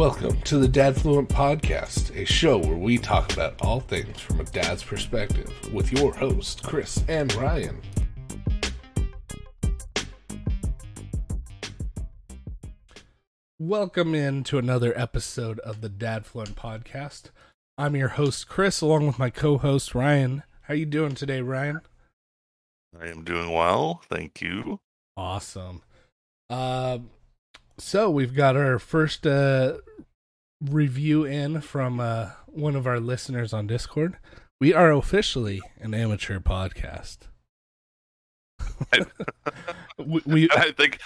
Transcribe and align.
Welcome 0.00 0.40
to 0.44 0.56
the 0.56 0.66
Dad 0.66 0.96
Fluent 0.96 1.28
Podcast, 1.28 2.16
a 2.16 2.24
show 2.24 2.56
where 2.56 2.78
we 2.78 2.96
talk 2.96 3.34
about 3.34 3.60
all 3.60 3.80
things 3.80 4.18
from 4.18 4.40
a 4.40 4.44
dad's 4.44 4.82
perspective 4.82 5.52
with 5.74 5.92
your 5.92 6.14
hosts, 6.14 6.58
Chris 6.58 7.04
and 7.06 7.30
Ryan. 7.34 7.78
Welcome 13.58 14.14
in 14.14 14.42
to 14.44 14.56
another 14.56 14.98
episode 14.98 15.58
of 15.58 15.82
the 15.82 15.90
Dad 15.90 16.24
Fluent 16.24 16.56
Podcast. 16.56 17.24
I'm 17.76 17.94
your 17.94 18.08
host, 18.08 18.48
Chris, 18.48 18.80
along 18.80 19.06
with 19.06 19.18
my 19.18 19.28
co-host 19.28 19.94
Ryan. 19.94 20.44
How 20.62 20.72
are 20.72 20.78
you 20.78 20.86
doing 20.86 21.14
today, 21.14 21.42
Ryan? 21.42 21.82
I 22.98 23.08
am 23.08 23.22
doing 23.22 23.52
well, 23.52 24.00
thank 24.08 24.40
you. 24.40 24.80
Awesome. 25.14 25.82
Uh, 26.48 27.00
so 27.76 28.10
we've 28.10 28.34
got 28.34 28.56
our 28.56 28.78
first 28.78 29.26
uh, 29.26 29.74
review 30.60 31.24
in 31.24 31.60
from 31.60 32.00
uh, 32.00 32.30
one 32.46 32.76
of 32.76 32.86
our 32.86 33.00
listeners 33.00 33.52
on 33.52 33.66
Discord. 33.66 34.18
We 34.60 34.74
are 34.74 34.90
officially 34.92 35.60
an 35.80 35.94
amateur 35.94 36.38
podcast. 36.38 37.18
we, 39.98 40.20
we 40.26 40.48
I 40.52 40.72
think 40.72 41.00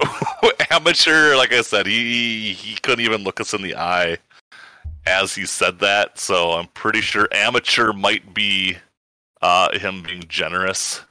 amateur, 0.70 1.36
like 1.36 1.52
I 1.52 1.62
said, 1.62 1.86
he 1.86 2.52
he 2.52 2.76
couldn't 2.76 3.04
even 3.04 3.22
look 3.22 3.40
us 3.40 3.52
in 3.54 3.62
the 3.62 3.76
eye 3.76 4.18
as 5.06 5.34
he 5.34 5.46
said 5.46 5.78
that. 5.80 6.18
So 6.18 6.52
I'm 6.52 6.66
pretty 6.68 7.00
sure 7.00 7.28
amateur 7.32 7.92
might 7.92 8.34
be 8.34 8.76
uh, 9.42 9.78
him 9.78 10.02
being 10.02 10.24
generous. 10.28 11.02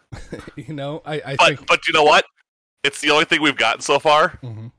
you 0.55 0.74
know, 0.74 1.02
I, 1.05 1.21
I 1.26 1.35
But 1.35 1.48
think 1.48 1.68
but 1.68 1.87
you 1.87 1.93
know 1.93 2.04
what? 2.04 2.26
It's 2.84 3.02
the 3.02 3.12
only 3.12 3.26
thing 3.26 3.41
we've 3.41 3.57
gotten 3.57 3.81
so 3.81 3.99
far. 3.99 4.40
Mhm. 4.43 4.71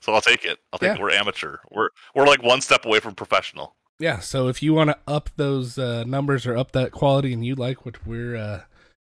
So 0.00 0.12
I'll 0.14 0.20
take 0.20 0.44
it. 0.44 0.58
I'll 0.72 0.78
take 0.78 0.88
Yeah. 0.88 0.94
it. 0.94 1.00
We're 1.00 1.10
amateur. 1.10 1.58
We're 1.70 1.88
we're 2.14 2.26
like 2.26 2.42
one 2.42 2.60
step 2.60 2.84
away 2.86 3.00
from 3.00 3.14
professional. 3.14 3.74
yeah. 3.98 4.18
So 4.20 4.48
if 4.48 4.62
you 4.62 4.74
want 4.74 4.90
to 4.90 4.98
up 5.06 5.30
those 5.36 5.76
uh, 5.78 6.04
numbers 6.04 6.46
or 6.46 6.56
up 6.56 6.72
that 6.72 6.92
quality, 6.92 7.32
and 7.32 7.44
you 7.44 7.54
like 7.54 7.84
what 7.84 8.06
we're 8.06 8.36
uh, 8.36 8.60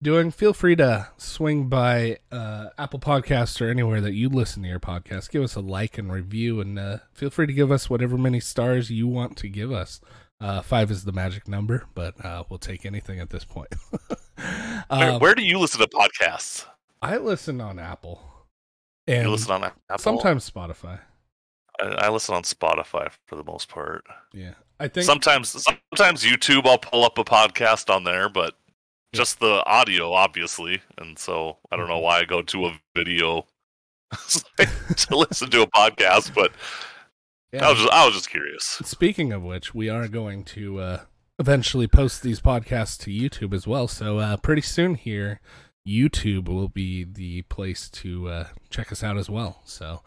doing, 0.03 0.29
feel 0.29 0.53
free 0.53 0.75
to 0.75 1.07
swing 1.17 1.67
by 1.69 2.17
uh, 2.31 2.67
Apple 2.77 2.99
Podcasts 2.99 3.59
or 3.61 3.69
anywhere 3.69 3.99
that 4.01 4.13
you 4.13 4.29
listen 4.29 4.61
to 4.63 4.69
your 4.69 4.79
podcast. 4.79 5.31
Give 5.31 5.41
us 5.43 5.55
a 5.55 5.61
like 5.61 5.97
and 5.97 6.11
review, 6.11 6.61
and 6.61 6.77
uh, 6.77 6.97
feel 7.13 7.29
free 7.31 7.47
to 7.47 7.53
give 7.53 7.71
us 7.71 7.89
whatever 7.89 8.17
many 8.17 8.39
stars 8.39 8.91
you 8.91 9.07
want 9.07 9.37
to 9.37 9.49
give 9.49 9.71
us. 9.71 9.99
Uh, 10.41 10.61
five 10.61 10.91
is 10.91 11.05
the 11.05 11.11
magic 11.13 11.47
number, 11.47 11.85
but 11.95 12.23
uh, 12.23 12.43
we'll 12.49 12.59
take 12.59 12.85
anything 12.85 13.19
at 13.19 13.29
this 13.31 13.45
point. 13.45 13.73
Where, 14.89 15.11
um, 15.13 15.19
where 15.19 15.33
do 15.33 15.41
you 15.43 15.57
listen 15.57 15.79
to 15.79 15.87
podcasts? 15.87 16.65
I 17.01 17.17
listen 17.17 17.61
on 17.61 17.79
Apple, 17.79 18.21
You 19.07 19.29
listen 19.29 19.51
on 19.51 19.63
Apple. 19.63 19.97
sometimes 19.99 20.49
Spotify. 20.49 20.99
I, 21.79 21.85
I 21.85 22.09
listen 22.09 22.33
on 22.35 22.43
Spotify 22.43 23.09
for 23.27 23.35
the 23.35 23.43
most 23.43 23.69
part. 23.69 24.03
Yeah, 24.33 24.53
I 24.79 24.87
think 24.87 25.05
sometimes 25.05 25.49
sometimes 25.91 26.23
YouTube 26.23 26.65
I'll 26.65 26.77
pull 26.79 27.03
up 27.03 27.17
a 27.17 27.23
podcast 27.23 27.93
on 27.93 28.03
there, 28.03 28.29
but 28.29 28.55
Yeah. 29.13 29.17
just 29.17 29.39
the 29.39 29.63
audio 29.65 30.11
obviously, 30.13 30.81
and 30.97 31.19
so 31.19 31.57
I 31.71 31.75
don't 31.77 31.87
know 31.87 31.99
Mhm. 31.99 32.03
why 32.03 32.19
I 32.19 32.25
go 32.25 32.41
to 32.41 32.65
a 32.67 32.79
video 32.95 33.45
to 34.97 35.15
listen 35.17 35.49
to 35.51 35.61
a 35.63 35.67
podcast, 35.67 36.33
but 36.33 36.51
yeah. 37.51 37.67
I 37.67 37.69
was 37.71 37.79
just 37.79 37.91
I 37.93 38.05
was 38.05 38.15
just 38.15 38.29
curious. 38.29 38.63
Speaking 38.83 39.31
of 39.33 39.43
which, 39.43 39.73
we 39.75 39.89
are 39.89 40.07
going 40.07 40.43
to 40.45 40.79
uh, 40.79 41.01
eventually 41.39 41.87
post 41.87 42.21
these 42.23 42.39
podcasts 42.41 42.97
to 42.99 43.11
YouTube 43.11 43.53
as 43.53 43.67
well. 43.67 43.87
So 43.87 44.19
uh, 44.19 44.37
pretty 44.37 44.61
soon 44.61 44.95
here, 44.95 45.41
YouTube 45.87 46.47
will 46.47 46.67
be 46.69 47.03
the 47.03 47.43
place 47.43 47.89
to 47.89 48.27
uh, 48.29 48.47
check 48.69 48.91
us 48.91 49.03
out 49.03 49.17
as 49.17 49.29
well. 49.29 49.61
So 49.65 50.01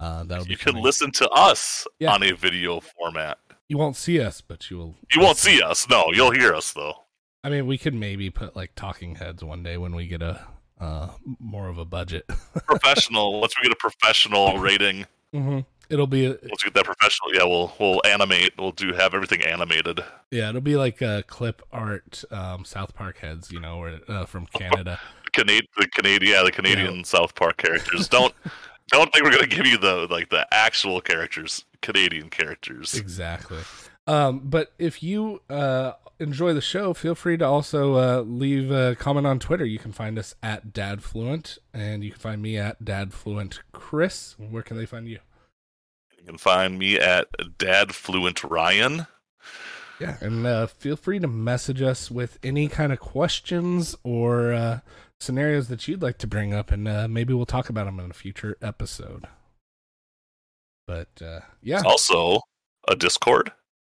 uh, 0.00 0.24
that'll 0.24 0.44
be 0.44 0.50
You 0.52 0.56
can 0.56 0.72
coming. 0.72 0.82
listen 0.84 1.10
to 1.12 1.28
us 1.30 1.86
Yeah. 1.98 2.12
on 2.12 2.22
a 2.22 2.32
video 2.32 2.80
format. 2.80 3.38
You 3.68 3.78
won't 3.78 3.96
see 3.96 4.20
us, 4.20 4.40
but 4.40 4.70
you 4.70 4.76
will. 4.78 4.94
You 5.14 5.20
won't 5.22 5.38
see 5.38 5.62
us, 5.62 5.88
no. 5.88 6.06
You'll 6.12 6.32
hear 6.32 6.54
us 6.54 6.72
though. 6.72 6.94
I 7.44 7.48
mean, 7.50 7.66
we 7.66 7.78
could 7.78 7.94
maybe 7.94 8.28
put 8.30 8.54
like 8.54 8.74
talking 8.76 9.14
heads 9.16 9.42
one 9.42 9.62
day 9.62 9.76
when 9.78 9.94
we 9.94 10.06
get 10.06 10.20
a 10.22 10.40
uh, 10.80 11.10
more 11.38 11.68
of 11.68 11.78
a 11.78 11.84
budget. 11.84 12.26
Professional. 12.66 13.40
once 13.40 13.54
we 13.58 13.62
get 13.68 13.72
a 13.72 13.76
professional 13.76 14.58
rating, 14.58 15.06
hmm 15.32 15.60
It'll 15.88 16.06
be 16.06 16.24
a, 16.24 16.30
once 16.30 16.64
we 16.64 16.70
get 16.70 16.74
that 16.74 16.84
professional, 16.86 17.34
yeah, 17.34 17.44
we'll 17.44 17.74
we'll 17.78 18.00
animate. 18.06 18.52
We'll 18.58 18.72
do 18.72 18.92
have 18.94 19.14
everything 19.14 19.42
animated. 19.42 20.00
yeah, 20.30 20.48
it'll 20.48 20.60
be 20.62 20.76
like 20.76 21.00
a 21.02 21.22
clip 21.26 21.60
art 21.72 22.24
um, 22.30 22.64
South 22.64 22.94
Park 22.94 23.18
heads, 23.18 23.50
you 23.52 23.60
know, 23.60 23.76
or 23.78 23.98
uh, 24.08 24.24
from 24.26 24.46
Canada. 24.54 24.98
Canadian, 25.32 25.66
the 25.76 25.88
Canadian, 25.88 26.32
yeah, 26.32 26.42
the 26.42 26.52
Canadian 26.52 27.04
South 27.04 27.34
Park 27.34 27.56
characters. 27.56 28.08
Don't 28.08 28.34
don't 28.88 29.12
think 29.12 29.24
we're 29.24 29.32
gonna 29.32 29.46
give 29.46 29.66
you 29.66 29.78
the 29.78 30.06
like 30.10 30.30
the 30.30 30.46
actual 30.52 31.00
characters, 31.00 31.64
Canadian 31.80 32.30
characters. 32.30 32.94
Exactly. 32.94 33.58
Um, 34.06 34.40
but 34.44 34.72
if 34.78 35.02
you 35.02 35.42
uh, 35.48 35.92
enjoy 36.18 36.52
the 36.54 36.60
show, 36.60 36.92
feel 36.92 37.14
free 37.14 37.36
to 37.36 37.44
also 37.44 37.94
uh, 37.94 38.20
leave 38.22 38.70
a 38.70 38.96
comment 38.96 39.26
on 39.26 39.38
Twitter. 39.38 39.64
You 39.64 39.78
can 39.78 39.92
find 39.92 40.18
us 40.18 40.34
at 40.42 40.72
DadFluent, 40.72 41.58
and 41.72 42.02
you 42.02 42.10
can 42.10 42.20
find 42.20 42.42
me 42.42 42.56
at 42.56 42.84
DadFluent 42.84 43.60
Chris. 43.72 44.34
Where 44.38 44.62
can 44.62 44.76
they 44.76 44.86
find 44.86 45.06
you? 45.06 45.20
You 46.18 46.24
can 46.24 46.38
find 46.38 46.78
me 46.78 46.98
at 46.98 47.26
Dad 47.58 47.94
Fluent 47.94 48.44
Ryan. 48.44 49.06
Yeah, 50.00 50.16
and 50.20 50.46
uh, 50.46 50.66
feel 50.66 50.96
free 50.96 51.18
to 51.18 51.28
message 51.28 51.82
us 51.82 52.10
with 52.10 52.38
any 52.42 52.68
kind 52.68 52.92
of 52.92 52.98
questions 52.98 53.94
or 54.02 54.52
uh, 54.52 54.80
scenarios 55.22 55.68
that 55.68 55.86
you'd 55.86 56.02
like 56.02 56.18
to 56.18 56.26
bring 56.26 56.52
up, 56.52 56.70
and 56.72 56.86
uh, 56.88 57.06
maybe 57.08 57.32
we'll 57.32 57.46
talk 57.46 57.68
about 57.68 57.86
them 57.86 58.00
in 58.00 58.10
a 58.10 58.14
future 58.14 58.56
episode. 58.60 59.26
But 60.86 61.22
uh, 61.24 61.40
yeah, 61.62 61.82
Also, 61.86 62.40
a 62.88 62.96
Discord. 62.96 63.52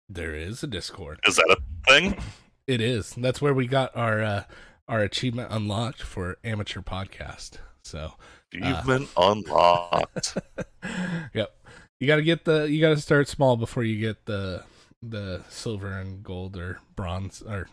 there 0.08 0.34
is 0.34 0.62
a 0.62 0.66
Discord. 0.66 1.20
Is 1.26 1.36
that 1.36 1.56
a 1.58 1.90
thing? 1.90 2.16
It 2.66 2.82
is. 2.82 3.14
That's 3.16 3.40
where 3.40 3.54
we 3.54 3.66
got 3.66 3.96
our 3.96 4.22
uh, 4.22 4.44
our 4.88 5.00
achievement 5.00 5.48
unlocked 5.50 6.02
for 6.02 6.36
amateur 6.44 6.82
podcast. 6.82 7.52
So, 7.82 8.12
Achievement 8.52 9.08
unlocked. 9.16 10.36
yep. 11.32 11.56
You 11.98 12.06
got 12.06 12.16
to 12.16 12.22
get 12.22 12.44
the 12.44 12.64
you 12.70 12.82
got 12.82 12.90
to 12.90 13.00
start 13.00 13.26
small 13.26 13.56
before 13.56 13.84
you 13.84 13.98
get 13.98 14.26
the 14.26 14.64
the 15.00 15.40
silver 15.48 15.92
and 15.92 16.22
gold 16.22 16.58
or 16.58 16.80
bronze 16.94 17.40
or 17.40 17.70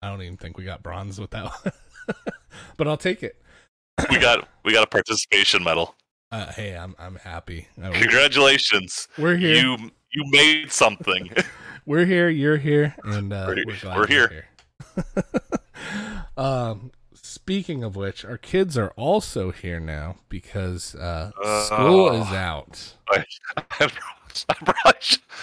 I 0.00 0.08
don't 0.08 0.22
even 0.22 0.38
think 0.38 0.56
we 0.56 0.64
got 0.64 0.82
bronze 0.82 1.20
with 1.20 1.32
that 1.32 1.44
one. 1.44 1.72
but 2.76 2.86
I'll 2.88 2.96
take 2.96 3.22
it. 3.22 3.40
we 4.10 4.18
got 4.18 4.48
we 4.64 4.72
got 4.72 4.84
a 4.84 4.86
participation 4.88 5.62
medal. 5.64 5.94
Uh, 6.32 6.46
hey, 6.52 6.76
I'm 6.76 6.94
I'm 6.98 7.16
happy. 7.16 7.66
Uh, 7.82 7.90
Congratulations, 7.90 9.08
we're 9.18 9.36
here. 9.36 9.54
you 9.56 9.90
you 10.12 10.24
made 10.30 10.70
something. 10.72 11.30
We're 11.86 12.04
here. 12.04 12.28
You're 12.28 12.58
here, 12.58 12.94
and 13.04 13.32
uh, 13.32 13.46
We're- 13.48 13.64
we're, 13.66 13.96
we're 13.96 14.06
here. 14.06 14.28
here. 14.28 15.24
um, 16.36 16.92
speaking 17.14 17.82
of 17.82 17.96
which, 17.96 18.24
our 18.24 18.36
kids 18.38 18.76
are 18.78 18.90
also 18.96 19.50
here 19.50 19.80
now 19.80 20.16
because 20.28 20.94
uh, 20.94 21.30
school 21.66 22.10
Oh. 22.10 22.20
is 22.20 22.28
out. 22.28 22.94
I, 23.10 23.24
I, 24.84 24.92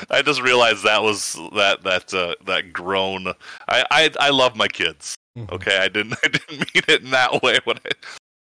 I 0.09 0.21
just 0.21 0.41
realized 0.41 0.83
that 0.83 1.01
was 1.03 1.33
that 1.55 1.83
that 1.83 2.13
uh, 2.13 2.35
that 2.45 2.71
groan. 2.71 3.27
I, 3.67 3.83
I 3.91 4.11
I 4.19 4.29
love 4.29 4.55
my 4.55 4.67
kids. 4.67 5.17
Mhm. 5.37 5.51
Okay, 5.51 5.77
I 5.77 5.87
didn't 5.87 6.13
I 6.23 6.27
didn't 6.27 6.51
mean 6.51 6.83
it 6.87 7.01
in 7.03 7.11
that 7.11 7.41
way. 7.43 7.59
When 7.63 7.77
I, 7.77 7.91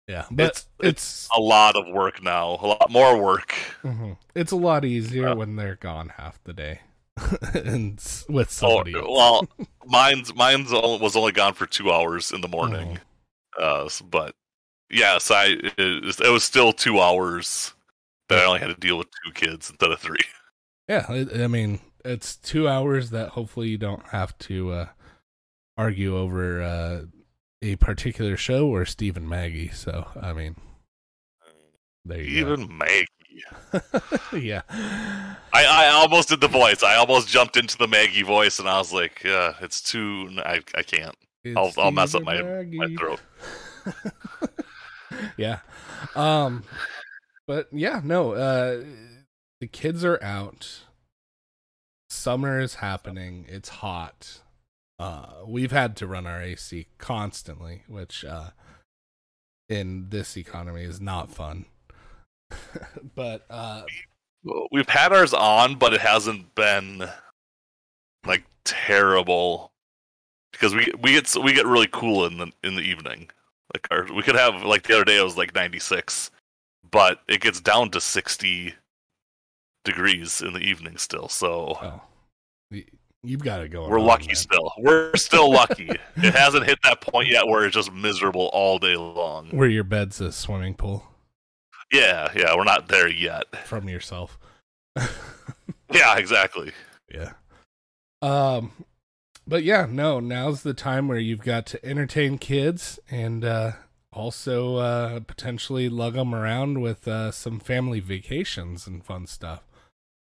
Yeah, 0.07 0.25
but 0.29 0.44
It's- 0.46 0.68
it's 0.81 1.29
a 1.35 1.41
lot 1.41 1.75
of 1.75 1.88
work 1.94 2.22
now, 2.22 2.59
a 2.62 2.68
lot 2.68 2.91
more 2.91 3.18
work. 3.22 3.53
mhm. 3.84 4.18
it's 4.35 4.51
a 4.51 4.56
lot 4.56 4.85
easier 4.85 5.29
Uh, 5.29 5.35
when 5.35 5.56
they're 5.56 5.75
gone 5.78 6.09
half 6.18 6.38
the 6.44 6.53
day 6.53 6.81
and 7.53 7.97
with 8.29 8.50
Oh, 8.63 8.69
somebody 8.84 8.94
else. 8.94 9.07
well, 9.09 9.47
mine's 9.85 10.34
mine's 10.35 10.72
o- 10.73 10.97
was 10.97 11.16
only 11.16 11.32
gone 11.32 11.53
for 11.53 11.66
two 11.66 11.91
hours 11.91 12.32
in 12.32 12.41
the 12.41 12.47
morning. 12.47 12.99
Mm-hmm. 13.58 14.03
Uh, 14.03 14.08
but 14.09 14.35
yes, 14.91 15.31
I 15.31 15.58
it, 15.78 16.03
was- 16.03 16.20
it 16.22 16.29
was 16.29 16.43
still 16.43 16.72
two 16.73 16.99
hours 16.99 17.73
that 18.29 18.40
I 18.40 18.46
only 18.46 18.59
had 18.59 18.67
to 18.67 18.76
deal 18.76 18.97
with 18.97 19.08
two 19.23 19.31
kids 19.31 19.70
instead 19.70 19.91
of 19.91 19.99
three. 19.99 20.26
Yeah, 20.90 21.05
I 21.09 21.43
I 21.43 21.47
mean, 21.47 21.79
it's 22.03 22.35
two 22.35 22.67
hours 22.67 23.09
that 23.11 23.29
hopefully 23.29 23.70
you 23.70 23.78
don't 23.79 24.05
have 24.09 24.38
to 24.40 24.72
uh, 24.72 24.88
argue 25.78 26.18
over 26.18 26.62
uh, 26.62 27.02
a 27.62 27.76
particular 27.78 28.38
show 28.38 28.68
or 28.68 28.86
Steve 28.86 29.18
and 29.18 29.28
Maggie. 29.30 29.70
So, 29.70 30.08
I 30.22 30.34
mean, 30.34 30.56
there 32.06 32.22
you 32.22 32.40
Even 32.40 32.78
Maggie. 32.78 33.08
yeah. 34.34 34.62
I, 34.72 35.66
I 35.66 35.88
almost 35.94 36.30
did 36.30 36.40
the 36.42 36.48
voice. 36.48 36.84
I 36.84 36.96
almost 36.96 37.28
jumped 37.28 37.58
into 37.58 37.78
the 37.78 37.88
Maggie 37.88 38.24
voice, 38.24 38.60
and 38.60 38.70
I 38.70 38.78
was 38.78 38.94
like, 38.94 39.24
"Yeah, 39.26 39.56
it's 39.62 39.82
too. 39.82 40.30
I 40.38 40.62
I 40.74 40.84
can't. 40.84 41.16
I'll- 41.58 41.74
I'll 41.78 41.92
mess 41.92 42.16
up 42.16 42.24
my 42.24 42.42
Maggie. 42.42 42.96
throat." 42.96 43.20
yeah. 45.38 45.60
Um 46.16 46.64
but 47.48 47.68
yeah, 47.72 48.02
no, 48.04 48.32
uh 48.34 48.84
the 49.62 49.68
kids 49.68 50.04
are 50.06 50.22
out. 50.24 50.82
Summer 52.10 52.60
is 52.60 52.76
happening. 52.76 53.46
It's 53.50 53.70
hot. 53.70 54.42
Uh 54.97 55.28
we've 55.46 55.72
had 55.72 55.96
to 55.97 56.08
run 56.08 56.26
our 56.26 56.42
AC 56.42 56.88
constantly, 56.97 57.84
which 57.88 58.24
uh 58.24 58.52
in 59.68 60.09
this 60.09 60.38
economy 60.38 60.84
is 60.84 61.02
not 61.02 61.30
fun. 61.30 61.66
but 63.16 63.46
uh 63.50 63.84
we've 64.72 64.90
had 64.90 65.12
ours 65.12 65.34
on, 65.34 65.76
but 65.76 65.94
it 65.94 66.02
hasn't 66.02 66.56
been 66.56 67.09
like 68.26 68.46
terrible 68.64 69.72
because 70.52 70.74
we 70.74 70.88
we 71.02 71.12
get 71.12 71.36
we 71.44 71.53
get 71.53 71.66
really 71.66 71.90
cool 71.91 72.26
in 72.26 72.38
the 72.38 72.52
in 72.64 72.76
the 72.76 72.82
evening. 72.82 73.30
Like 73.74 73.88
our, 73.91 74.14
we 74.14 74.22
could 74.24 74.36
have 74.36 74.64
like 74.64 74.84
the 74.84 74.96
other 74.96 75.06
day 75.06 75.20
it 75.20 75.24
was 75.24 75.38
like 75.38 75.53
96, 75.53 76.32
but 76.90 77.20
it 77.28 77.41
gets 77.41 77.59
down 77.59 77.90
to 77.91 78.00
60 78.00 78.76
degrees 79.84 80.41
in 80.41 80.53
the 80.53 80.59
evening 80.59 80.98
still. 80.98 81.28
So 81.28 81.78
Oh, 81.82 82.02
you've 83.28 83.44
got 83.44 83.58
to 83.60 83.68
go. 83.70 83.88
we're 83.88 84.00
lucky 84.00 84.34
still. 84.36 84.72
We're 84.78 85.16
still 85.16 85.52
lucky. 85.52 85.90
it 86.18 86.34
hasn't 86.36 86.66
hit 86.66 86.80
that 86.84 87.02
point 87.02 87.28
yet 87.30 87.48
where 87.48 87.66
it's 87.66 87.76
just 87.76 87.92
miserable 87.94 88.50
all 88.54 88.80
day 88.80 88.96
long. 88.96 89.50
Where 89.50 89.70
your 89.70 89.84
bed's 89.84 90.20
a 90.22 90.32
swimming 90.32 90.74
pool 90.76 91.04
Yeah, 91.92 92.32
yeah, 92.36 92.56
we're 92.56 92.64
not 92.64 92.88
there 92.88 93.08
yet. 93.10 93.46
from 93.66 93.88
yourself. 93.90 94.38
Yeah, 95.94 96.18
exactly. 96.18 96.72
Yeah. 97.14 97.34
Um 98.22 98.72
but 99.48 99.64
yeah, 99.64 99.86
no, 99.90 100.20
now's 100.20 100.64
the 100.64 100.74
time 100.74 101.08
where 101.08 101.20
you've 101.20 101.44
got 101.44 101.66
to 101.68 101.86
entertain 101.86 102.38
kids 102.40 103.00
and 103.10 103.46
uh 103.46 103.74
also 104.12 104.78
uh 104.78 105.20
potentially 105.22 105.88
lug 105.90 106.14
them 106.16 106.34
around 106.34 106.82
with 106.82 107.08
uh 107.08 107.30
some 107.32 107.60
family 107.60 108.00
vacations 108.00 108.88
and 108.88 109.06
fun 109.06 109.28
stuff. 109.28 109.64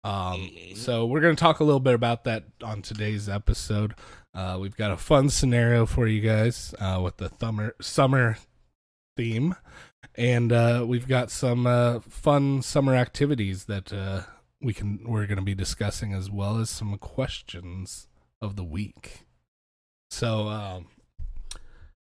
Um 0.05 0.41
Mhm. 0.41 0.77
so 0.77 1.05
we're 1.07 1.21
going 1.21 1.37
to 1.37 1.41
talk 1.41 1.61
a 1.61 1.65
little 1.65 1.81
bit 1.81 1.95
about 1.95 2.25
that 2.25 2.45
on 2.63 2.83
today's 2.83 3.29
episode. 3.29 3.95
Uh 4.35 4.59
we've 4.61 4.77
got 4.77 4.91
a 4.91 4.97
fun 4.97 5.29
scenario 5.29 5.87
for 5.87 6.07
you 6.07 6.21
guys 6.21 6.75
uh 6.81 7.01
with 7.03 7.17
the 7.19 7.31
summer 7.41 7.75
summer 7.81 8.39
theme 9.17 9.55
and 10.15 10.53
uh 10.53 10.85
we've 10.87 11.09
got 11.09 11.31
some 11.31 11.67
uh 11.67 12.01
fun 12.01 12.63
summer 12.63 12.95
activities 12.95 13.65
that 13.67 13.93
uh 13.93 14.23
we 14.63 14.73
can 14.73 15.01
we're 15.05 15.27
going 15.27 15.37
to 15.39 15.43
be 15.45 15.55
discussing 15.55 16.13
as 16.15 16.31
well 16.31 16.59
as 16.59 16.69
some 16.71 16.97
questions 16.99 18.07
of 18.43 18.57
the 18.57 18.65
week. 18.65 19.25
So, 20.11 20.49
um, 20.49 20.87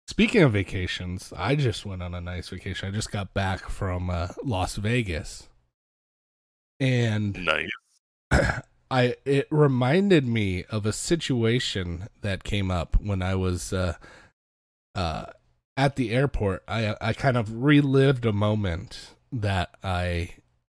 speaking 0.07 0.43
of 0.43 0.53
vacations, 0.53 1.33
I 1.35 1.55
just 1.55 1.85
went 1.85 2.03
on 2.03 2.13
a 2.13 2.21
nice 2.21 2.49
vacation. 2.49 2.87
I 2.87 2.91
just 2.91 3.11
got 3.11 3.33
back 3.33 3.67
from 3.69 4.09
uh, 4.11 4.27
Las 4.43 4.75
Vegas, 4.75 5.47
and 6.79 7.45
Nice. 7.45 7.69
I 8.91 9.15
it 9.25 9.47
reminded 9.49 10.27
me 10.27 10.63
of 10.65 10.85
a 10.85 10.93
situation 10.93 12.07
that 12.21 12.43
came 12.43 12.69
up 12.69 12.97
when 13.01 13.21
I 13.21 13.35
was 13.35 13.73
uh, 13.73 13.95
uh, 14.93 15.25
at 15.75 15.95
the 15.95 16.11
airport. 16.11 16.63
I 16.67 16.95
I 17.01 17.13
kind 17.13 17.37
of 17.37 17.63
relived 17.63 18.25
a 18.25 18.33
moment 18.33 19.15
that 19.31 19.75
I 19.83 20.35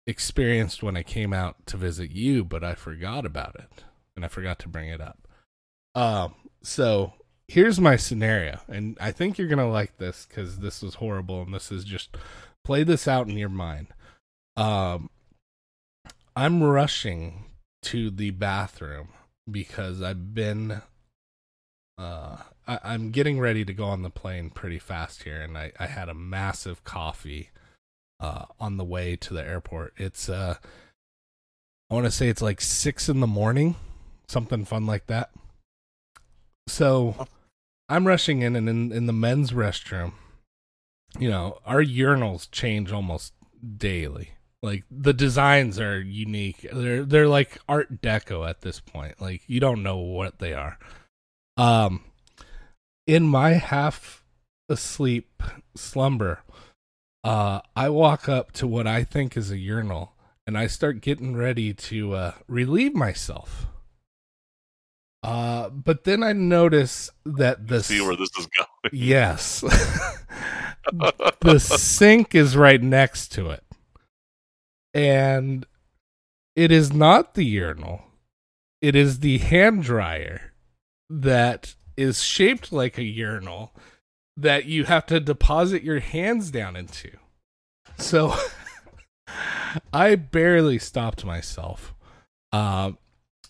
experienced 0.07 0.83
when 0.83 0.97
I 0.97 1.03
came 1.03 1.33
out 1.33 1.67
to 1.67 1.77
visit 1.77 2.13
you, 2.13 2.45
but 2.45 2.63
I 2.63 2.75
forgot 2.75 3.27
about 3.27 3.57
it 3.57 3.85
and 4.15 4.25
I 4.25 4.29
forgot 4.29 4.59
to 4.61 4.69
bring 4.69 4.89
it 4.89 5.01
up. 5.01 5.29
Um, 5.95 6.35
so 6.63 7.13
here's 7.49 7.81
my 7.81 7.97
scenario, 7.97 8.61
and 8.69 8.97
I 9.01 9.13
think 9.13 9.37
you're 9.37 9.49
gonna 9.49 9.71
like 9.71 9.99
this 9.99 10.27
because 10.29 10.59
this 10.59 10.83
was 10.83 10.95
horrible, 10.97 11.43
and 11.43 11.53
this 11.55 11.73
is 11.73 11.85
just 11.85 12.17
play 12.65 12.83
this 12.83 13.09
out 13.09 13.29
in 13.29 13.37
your 13.37 13.49
mind. 13.49 13.89
Um, 14.57 15.11
I'm 16.39 16.63
rushing 16.63 17.45
to 17.85 18.11
the 18.11 18.31
bathroom 18.31 19.09
because 19.51 20.03
I've 20.03 20.35
been 20.35 20.83
uh 21.97 22.37
I, 22.69 22.79
I'm 22.85 23.11
getting 23.11 23.41
ready 23.41 23.65
to 23.65 23.73
go 23.73 23.85
on 23.85 24.03
the 24.03 24.11
plane 24.11 24.51
pretty 24.51 24.79
fast 24.79 25.23
here 25.23 25.41
and 25.41 25.57
I, 25.57 25.73
I 25.81 25.87
had 25.87 26.11
a 26.11 26.15
massive 26.15 26.85
coffee 26.85 27.51
uh 28.21 28.45
on 28.61 28.77
the 28.77 28.85
way 28.85 29.17
to 29.17 29.33
the 29.33 29.43
airport. 29.43 29.95
It's 29.97 30.29
uh 30.29 30.57
I 31.91 31.95
wanna 31.95 32.11
say 32.11 32.29
it's 32.29 32.43
like 32.43 32.61
six 32.61 33.09
in 33.09 33.21
the 33.21 33.27
morning, 33.27 33.77
something 34.29 34.67
fun 34.67 34.85
like 34.85 35.07
that. 35.07 35.31
So 36.69 37.27
I'm 37.89 38.07
rushing 38.07 38.43
in 38.43 38.57
and 38.57 38.69
in, 38.69 38.93
in 38.93 39.07
the 39.07 39.13
men's 39.15 39.53
restroom, 39.53 40.13
you 41.19 41.31
know, 41.31 41.61
our 41.65 41.83
urinals 41.83 42.51
change 42.51 42.93
almost 42.93 43.33
daily 43.79 44.36
like 44.67 44.85
the 44.91 45.15
designs 45.15 45.81
are 45.81 46.01
unique. 46.01 46.67
They're 46.73 47.05
they're 47.05 47.29
like 47.29 47.59
art 47.69 48.03
deco 48.03 48.47
at 48.49 48.61
this 48.61 48.81
point. 48.81 49.21
Like 49.21 49.43
you 49.47 49.61
don't 49.61 49.83
know 49.83 49.97
what 49.99 50.39
they 50.41 50.53
are. 50.53 50.79
Um 51.57 52.05
in 53.07 53.23
my 53.27 53.53
half 53.53 54.25
asleep 54.69 55.43
slumber 55.77 56.41
uh 57.23 57.61
i 57.77 57.89
walk 57.89 58.29
up 58.29 58.51
to 58.51 58.67
what 58.67 58.85
i 58.85 59.05
think 59.05 59.37
is 59.37 59.53
a 59.53 59.57
urinal 59.57 60.13
and 60.45 60.59
i 60.59 60.67
start 60.67 61.01
getting 61.01 61.37
ready 61.37 61.73
to 61.73 62.15
uh 62.15 62.33
relieve 62.49 62.93
myself. 62.95 63.67
Uh 65.23 65.69
but 65.71 66.03
then 66.05 66.23
i 66.25 66.33
notice 66.33 67.11
that 67.25 67.69
the 67.69 67.83
See 67.83 68.01
where 68.01 68.17
this 68.17 68.31
is 68.39 68.47
going. 68.49 68.69
yes. 68.93 69.63
The 71.41 71.59
sink 71.59 72.35
is 72.37 72.57
right 72.57 72.81
next 72.81 73.33
to 73.33 73.51
it. 73.51 73.65
And 74.97 75.67
it 76.57 76.73
is 76.73 76.91
not 76.91 77.35
the 77.35 77.45
urinal. 77.45 78.01
It 78.81 78.97
is 78.97 79.21
the 79.21 79.37
hand 79.37 79.83
dryer 79.83 80.55
that 81.11 81.75
is 81.99 82.23
shaped 82.23 82.73
like 82.73 82.97
a 82.97 83.03
urinal 83.05 83.75
that 84.39 84.65
you 84.65 84.85
have 84.85 85.05
to 85.07 85.21
deposit 85.21 85.83
your 85.83 86.01
hands 86.01 86.51
down 86.51 86.77
into. 86.77 87.11
So 87.99 88.35
I 89.93 90.15
barely 90.15 90.79
stopped 90.79 91.27
myself 91.27 91.95
uh, 92.51 92.93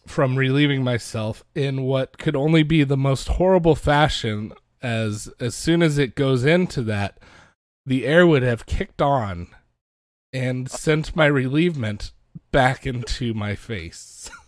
from 0.05 0.35
relieving 0.35 0.83
myself 0.83 1.45
in 1.55 1.83
what 1.83 2.19
could 2.19 2.35
only 2.35 2.65
be 2.65 2.83
the 2.83 2.97
most 2.97 3.29
horrible 3.29 3.77
fashion 3.77 4.53
as 4.83 5.33
as 5.39 5.55
soon 5.55 5.81
as 5.81 5.97
it 5.97 6.17
goes 6.17 6.45
into 6.45 6.83
that 6.83 7.19
the 7.87 8.05
air 8.05 8.27
would 8.27 8.43
have 8.43 8.67
kicked 8.67 9.01
on 9.01 9.47
and 10.37 10.71
sent 10.71 11.17
my 11.17 11.25
relievement 11.25 12.13
back 12.53 12.87
into 12.87 13.33
my 13.35 13.55
face. 13.55 14.31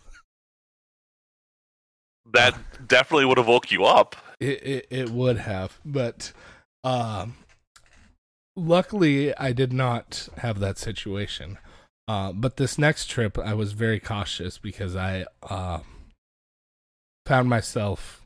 That 2.31 2.87
definitely 2.87 3.25
would 3.25 3.39
have 3.39 3.47
woke 3.47 3.71
you 3.71 3.85
up. 3.85 4.15
It, 4.39 4.63
it 4.63 4.87
it 4.91 5.09
would 5.09 5.37
have, 5.37 5.79
but 5.83 6.31
um, 6.83 7.37
luckily 8.55 9.35
I 9.35 9.51
did 9.51 9.73
not 9.73 10.29
have 10.37 10.59
that 10.59 10.77
situation. 10.77 11.57
Uh, 12.07 12.31
but 12.31 12.57
this 12.57 12.77
next 12.77 13.07
trip, 13.07 13.39
I 13.39 13.55
was 13.55 13.71
very 13.71 13.99
cautious 13.99 14.59
because 14.59 14.95
I 14.95 15.25
uh, 15.41 15.79
found 17.25 17.49
myself 17.49 18.21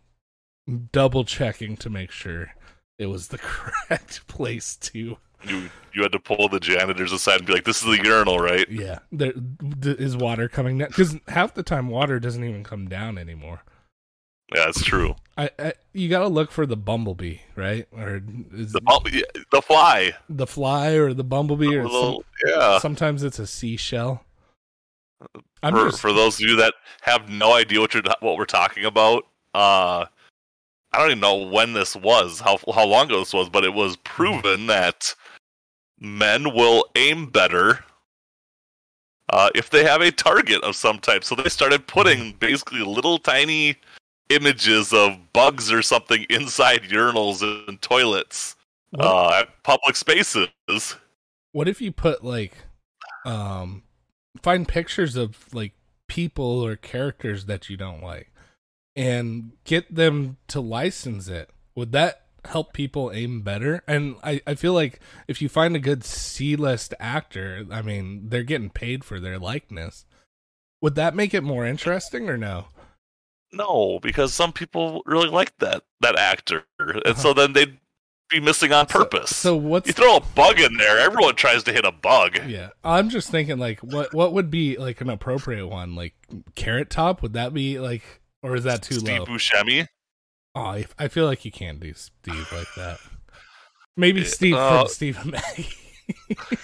double 0.91 1.23
checking 1.23 1.77
to 1.77 1.89
make 1.89 2.11
sure 2.11 2.55
it 2.99 3.05
was 3.05 3.29
the 3.29 3.37
correct 3.41 4.27
place 4.27 4.75
to. 4.75 5.15
You 5.45 5.69
you 5.93 6.01
had 6.01 6.11
to 6.11 6.19
pull 6.19 6.49
the 6.49 6.59
janitors 6.59 7.11
aside 7.11 7.37
and 7.37 7.45
be 7.45 7.53
like, 7.53 7.65
"This 7.65 7.83
is 7.83 7.97
the 7.97 8.03
urinal, 8.03 8.39
right?" 8.39 8.67
Yeah, 8.69 8.99
there 9.11 9.33
d- 9.33 9.95
is 9.97 10.17
water 10.17 10.47
coming 10.49 10.77
down 10.77 10.89
because 10.89 11.15
half 11.27 11.53
the 11.53 11.63
time 11.63 11.87
water 11.87 12.19
doesn't 12.19 12.43
even 12.43 12.63
come 12.63 12.87
down 12.87 13.17
anymore. 13.17 13.61
Yeah, 14.53 14.69
it's 14.69 14.83
true. 14.83 15.15
I, 15.37 15.49
I 15.57 15.73
you 15.93 16.09
got 16.09 16.19
to 16.19 16.27
look 16.27 16.51
for 16.51 16.65
the 16.65 16.77
bumblebee, 16.77 17.37
right? 17.55 17.87
Or 17.91 18.21
is 18.53 18.73
The 18.73 18.81
yeah, 19.11 19.41
the 19.51 19.61
fly. 19.61 20.13
the 20.29 20.47
fly 20.47 20.91
or 20.91 21.13
the 21.13 21.23
bumblebee 21.23 21.75
or 21.75 21.89
some, 21.89 22.17
yeah. 22.45 22.79
sometimes 22.79 23.23
it's 23.23 23.39
a 23.39 23.47
seashell. 23.47 24.23
I'm 25.63 25.73
For 25.73 25.89
just 25.89 26.01
for 26.01 26.11
those 26.13 26.35
of 26.35 26.41
you 26.41 26.55
that 26.57 26.73
have 27.01 27.29
no 27.29 27.53
idea 27.53 27.79
what 27.79 27.93
you're 27.93 28.03
what 28.19 28.37
we're 28.37 28.45
talking 28.45 28.85
about, 28.85 29.23
uh, 29.53 30.05
I 30.91 30.97
don't 30.99 31.07
even 31.07 31.19
know 31.21 31.47
when 31.47 31.73
this 31.73 31.95
was, 31.95 32.39
how 32.39 32.59
how 32.73 32.85
long 32.85 33.05
ago 33.05 33.19
this 33.19 33.33
was, 33.33 33.49
but 33.49 33.63
it 33.63 33.73
was 33.73 33.95
proven 33.97 34.67
that 34.67 35.15
men 36.03 36.53
will 36.53 36.85
aim 36.95 37.27
better 37.27 37.79
uh, 39.29 39.49
if 39.55 39.69
they 39.69 39.83
have 39.83 40.01
a 40.01 40.11
target 40.11 40.61
of 40.63 40.75
some 40.75 40.99
type. 40.99 41.23
So 41.23 41.33
they 41.33 41.49
started 41.49 41.87
putting 41.87 42.33
basically 42.33 42.81
little 42.81 43.17
tiny 43.17 43.77
images 44.29 44.93
of 44.93 45.17
bugs 45.33 45.71
or 45.71 45.81
something 45.81 46.25
inside 46.29 46.83
urinals 46.83 47.41
and 47.67 47.81
toilets 47.81 48.55
uh, 48.99 49.29
at 49.41 49.63
public 49.63 49.95
spaces. 49.95 50.49
what 51.51 51.67
if 51.67 51.81
you 51.81 51.91
put 51.91 52.23
like 52.23 52.53
um 53.25 53.83
find 54.41 54.67
pictures 54.67 55.15
of 55.15 55.53
like 55.53 55.73
people 56.07 56.61
or 56.61 56.75
characters 56.75 57.45
that 57.45 57.69
you 57.69 57.77
don't 57.77 58.03
like 58.03 58.31
and 58.95 59.53
get 59.63 59.93
them 59.93 60.37
to 60.47 60.59
license 60.59 61.27
it? 61.27 61.49
Would 61.75 61.91
that 61.93 62.22
help 62.45 62.73
people 62.73 63.11
aim 63.13 63.41
better? 63.41 63.83
And 63.87 64.15
I, 64.23 64.41
I 64.45 64.55
feel 64.55 64.73
like 64.73 64.99
if 65.27 65.41
you 65.41 65.49
find 65.49 65.75
a 65.75 65.79
good 65.79 66.03
C 66.03 66.55
list 66.55 66.93
actor, 66.99 67.65
I 67.71 67.81
mean, 67.81 68.29
they're 68.29 68.43
getting 68.43 68.69
paid 68.69 69.03
for 69.03 69.19
their 69.19 69.39
likeness. 69.39 70.05
Would 70.81 70.95
that 70.95 71.15
make 71.15 71.33
it 71.33 71.43
more 71.43 71.65
interesting 71.65 72.29
or 72.29 72.37
no? 72.37 72.67
No, 73.53 73.99
because 74.01 74.33
some 74.33 74.51
people 74.51 75.03
really 75.05 75.29
like 75.29 75.57
that 75.59 75.83
that 76.01 76.17
actor, 76.17 76.65
and 76.79 77.17
so 77.17 77.29
uh-huh. 77.29 77.33
then 77.33 77.53
they'd 77.53 77.77
be 78.33 78.39
missing 78.39 78.73
on 78.73 78.87
purpose. 78.87 79.35
So 79.35 79.55
what's 79.55 79.87
you 79.87 79.93
throw 79.93 80.17
a 80.17 80.21
bug 80.35 80.59
in 80.59 80.75
there, 80.77 80.99
everyone 80.99 81.35
tries 81.35 81.63
to 81.63 81.71
hit 81.71 81.85
a 81.85 81.91
bug. 81.91 82.39
yeah? 82.47 82.69
I'm 82.83 83.09
just 83.09 83.29
thinking 83.29 83.59
like 83.59 83.79
what 83.79 84.13
what 84.13 84.33
would 84.33 84.49
be 84.49 84.77
like 84.77 85.01
an 85.01 85.09
appropriate 85.09 85.67
one? 85.67 85.95
Like 85.95 86.15
carrot 86.55 86.89
top? 86.89 87.21
Would 87.21 87.33
that 87.33 87.53
be 87.53 87.79
like 87.79 88.03
or 88.41 88.55
is 88.55 88.63
that 88.63 88.81
too 88.81 88.95
Steve 88.95 89.19
low? 89.19 89.25
Buscemi. 89.25 89.87
Oh, 90.55 90.61
I, 90.61 90.85
I 90.99 91.07
feel 91.07 91.25
like 91.25 91.45
you 91.45 91.51
can't 91.51 91.79
do 91.79 91.93
Steve 91.93 92.47
like 92.51 92.67
that. 92.77 92.99
Maybe 93.97 94.23
Steve 94.23 94.55
uh, 94.55 94.79
from 94.79 94.87
Steve 94.87 95.17
and 95.21 95.31
Maggie. 95.31 95.69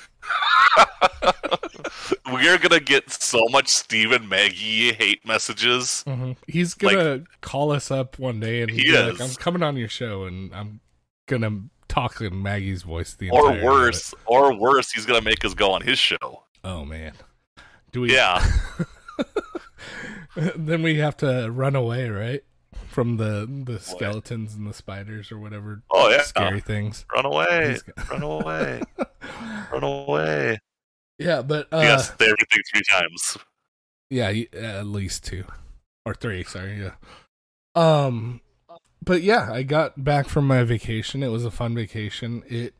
We're 2.31 2.57
gonna 2.57 2.79
get 2.79 3.09
so 3.09 3.39
much 3.49 3.67
Steve 3.67 4.11
and 4.11 4.29
Maggie 4.29 4.93
hate 4.93 5.25
messages. 5.25 6.03
Mhm. 6.07 6.35
He's 6.47 6.73
gonna 6.73 7.23
call 7.41 7.71
us 7.71 7.91
up 7.91 8.17
one 8.19 8.39
day 8.39 8.61
and 8.61 8.71
He 8.71 8.83
be 8.83 8.97
like, 8.97 9.13
is. 9.15 9.21
"I'm 9.21 9.35
coming 9.35 9.63
on 9.63 9.75
your 9.77 9.89
show 9.89 10.23
and 10.25 10.53
I'm 10.53 10.79
gonna 11.27 11.63
talk 11.87 12.21
in 12.21 12.41
Maggie's 12.41 12.83
voice 12.83 13.13
the 13.15 13.29
Or 13.31 13.51
entire 13.51 13.65
worse, 13.65 14.13
or 14.25 14.53
worse, 14.55 14.91
he's 14.91 15.05
gonna 15.05 15.21
make 15.21 15.43
us 15.43 15.53
go 15.53 15.71
on 15.71 15.81
his 15.81 15.99
show. 15.99 16.43
Oh 16.63 16.85
man, 16.85 17.13
do 17.91 18.01
we? 18.01 18.13
Yeah. 18.13 18.45
then 20.55 20.83
we 20.83 20.97
have 20.97 21.17
to 21.17 21.49
run 21.51 21.75
away, 21.75 22.09
right? 22.09 22.43
From 22.89 23.17
the 23.17 23.47
the 23.65 23.79
skeletons 23.79 24.55
and 24.55 24.67
the 24.67 24.73
spiders 24.73 25.31
or 25.31 25.37
whatever. 25.37 25.83
Oh, 25.91 26.09
yeah. 26.09 26.23
scary 26.23 26.59
things. 26.59 27.05
Run 27.13 27.25
away. 27.25 27.77
Run 28.11 28.23
away. 28.23 28.81
Run 29.71 29.83
away. 29.83 30.59
Yeah, 31.19 31.43
but 31.43 31.67
uh, 31.71 31.81
yes, 31.81 32.11
everything 32.19 32.61
three 32.73 32.81
times. 32.89 33.37
Yeah, 34.09 34.33
at 34.53 34.87
least 34.87 35.23
two 35.23 35.43
or 36.05 36.15
three. 36.15 36.43
Sorry, 36.43 36.81
yeah. 36.81 36.93
Um, 37.75 38.41
but 39.03 39.21
yeah, 39.21 39.51
I 39.51 39.63
got 39.63 40.03
back 40.03 40.27
from 40.27 40.47
my 40.47 40.63
vacation. 40.63 41.21
It 41.21 41.27
was 41.27 41.45
a 41.45 41.51
fun 41.51 41.75
vacation. 41.75 42.43
It 42.47 42.73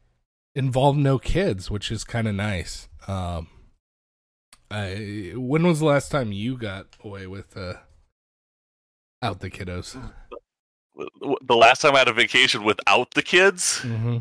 involved 0.56 0.98
no 0.98 1.20
kids, 1.20 1.70
which 1.70 1.92
is 1.92 2.04
kind 2.04 2.28
of 2.28 2.34
nice. 2.34 2.90
Um, 3.08 3.48
I 4.72 5.34
when 5.36 5.66
was 5.66 5.80
the 5.80 5.86
last 5.86 6.12
time 6.12 6.32
you 6.32 6.58
got 6.58 6.88
away 7.04 7.28
with 7.28 7.58
uh 7.58 7.76
out 9.22 9.40
the 9.40 9.50
kiddos? 9.50 9.98
The 11.42 11.56
last 11.56 11.82
time 11.82 11.96
I 11.96 12.00
had 12.00 12.08
a 12.10 12.14
vacation 12.14 12.64
without 12.64 13.14
the 13.14 13.22
kids 13.22 13.82
Mm-hmm. 13.84 14.18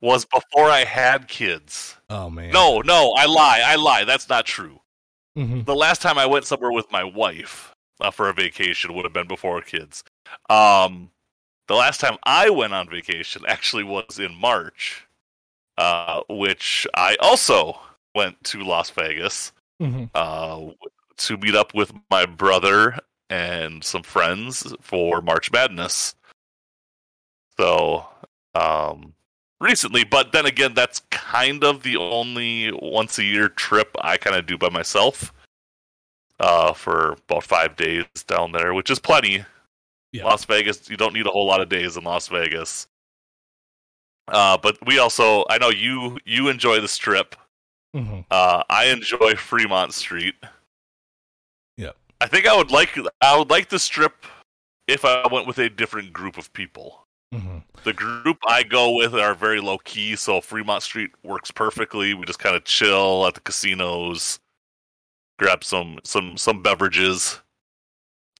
was 0.00 0.24
before 0.24 0.70
I 0.70 0.84
had 0.84 1.28
kids. 1.28 1.96
Oh 2.10 2.30
man, 2.30 2.52
No, 2.52 2.80
no, 2.80 3.12
I 3.16 3.26
lie. 3.26 3.62
I 3.64 3.76
lie. 3.76 4.04
That's 4.04 4.28
not 4.28 4.46
true. 4.46 4.80
hmm 5.36 5.62
The 5.62 5.74
last 5.74 6.02
time 6.02 6.18
I 6.18 6.26
went 6.26 6.46
somewhere 6.46 6.72
with 6.72 6.90
my 6.90 7.04
wife 7.04 7.74
uh, 8.00 8.10
for 8.10 8.28
a 8.28 8.32
vacation 8.32 8.94
would 8.94 9.04
have 9.04 9.12
been 9.12 9.28
before 9.28 9.60
kids. 9.60 10.02
Um, 10.48 11.10
the 11.68 11.74
last 11.74 12.00
time 12.00 12.16
I 12.24 12.50
went 12.50 12.72
on 12.74 12.88
vacation 12.88 13.42
actually 13.46 13.84
was 13.84 14.18
in 14.18 14.34
March, 14.34 15.06
uh, 15.78 16.22
which 16.28 16.86
I 16.94 17.16
also 17.20 17.78
went 18.14 18.42
to 18.44 18.62
Las 18.62 18.90
Vegas 18.90 19.52
hmm 19.80 20.04
uh, 20.14 20.70
to 21.18 21.36
meet 21.36 21.54
up 21.54 21.74
with 21.74 21.92
my 22.10 22.26
brother 22.26 22.98
and 23.32 23.82
some 23.82 24.02
friends 24.02 24.74
for 24.82 25.22
March 25.22 25.50
Madness. 25.50 26.14
So, 27.56 28.06
um, 28.54 29.14
recently, 29.58 30.04
but 30.04 30.32
then 30.32 30.44
again, 30.44 30.74
that's 30.74 31.00
kind 31.10 31.64
of 31.64 31.82
the 31.82 31.96
only 31.96 32.70
once 32.72 33.18
a 33.18 33.24
year 33.24 33.48
trip 33.48 33.96
I 34.02 34.18
kind 34.18 34.36
of 34.36 34.46
do 34.46 34.58
by 34.58 34.68
myself. 34.68 35.32
Uh, 36.40 36.72
for 36.72 37.12
about 37.28 37.44
five 37.44 37.76
days 37.76 38.04
down 38.26 38.50
there, 38.50 38.74
which 38.74 38.90
is 38.90 38.98
plenty. 38.98 39.44
Yeah. 40.10 40.24
Las 40.24 40.44
Vegas, 40.44 40.90
you 40.90 40.96
don't 40.96 41.14
need 41.14 41.26
a 41.26 41.30
whole 41.30 41.46
lot 41.46 41.60
of 41.60 41.68
days 41.68 41.96
in 41.96 42.02
Las 42.02 42.26
Vegas. 42.28 42.88
Uh, 44.26 44.58
but 44.60 44.76
we 44.84 44.98
also, 44.98 45.44
I 45.48 45.58
know 45.58 45.70
you 45.70 46.18
you 46.24 46.48
enjoy 46.48 46.80
the 46.80 46.88
strip. 46.88 47.36
hmm 47.94 48.20
Uh, 48.30 48.64
I 48.68 48.86
enjoy 48.86 49.36
Fremont 49.36 49.94
Street. 49.94 50.34
I 52.22 52.26
think 52.28 52.46
I 52.46 52.56
would 52.56 52.70
like 52.70 52.96
I 53.20 53.36
would 53.36 53.50
like 53.50 53.68
the 53.68 53.80
strip 53.80 54.24
if 54.86 55.04
I 55.04 55.26
went 55.26 55.48
with 55.48 55.58
a 55.58 55.68
different 55.68 56.12
group 56.12 56.38
of 56.38 56.52
people. 56.52 57.04
hmm 57.32 57.58
The 57.82 57.92
group 57.92 58.38
I 58.46 58.62
go 58.62 58.94
with 58.94 59.12
are 59.14 59.34
very 59.34 59.60
low 59.60 59.78
key, 59.78 60.14
so 60.14 60.40
Fremont 60.40 60.84
Street 60.84 61.10
works 61.24 61.50
perfectly. 61.50 62.14
We 62.14 62.24
just 62.24 62.38
kind 62.38 62.54
of 62.54 62.62
chill 62.64 63.26
at 63.26 63.34
the 63.34 63.40
casinos, 63.40 64.38
grab 65.40 65.64
some 65.64 65.98
some 66.04 66.36
some 66.36 66.62
beverages, 66.62 67.40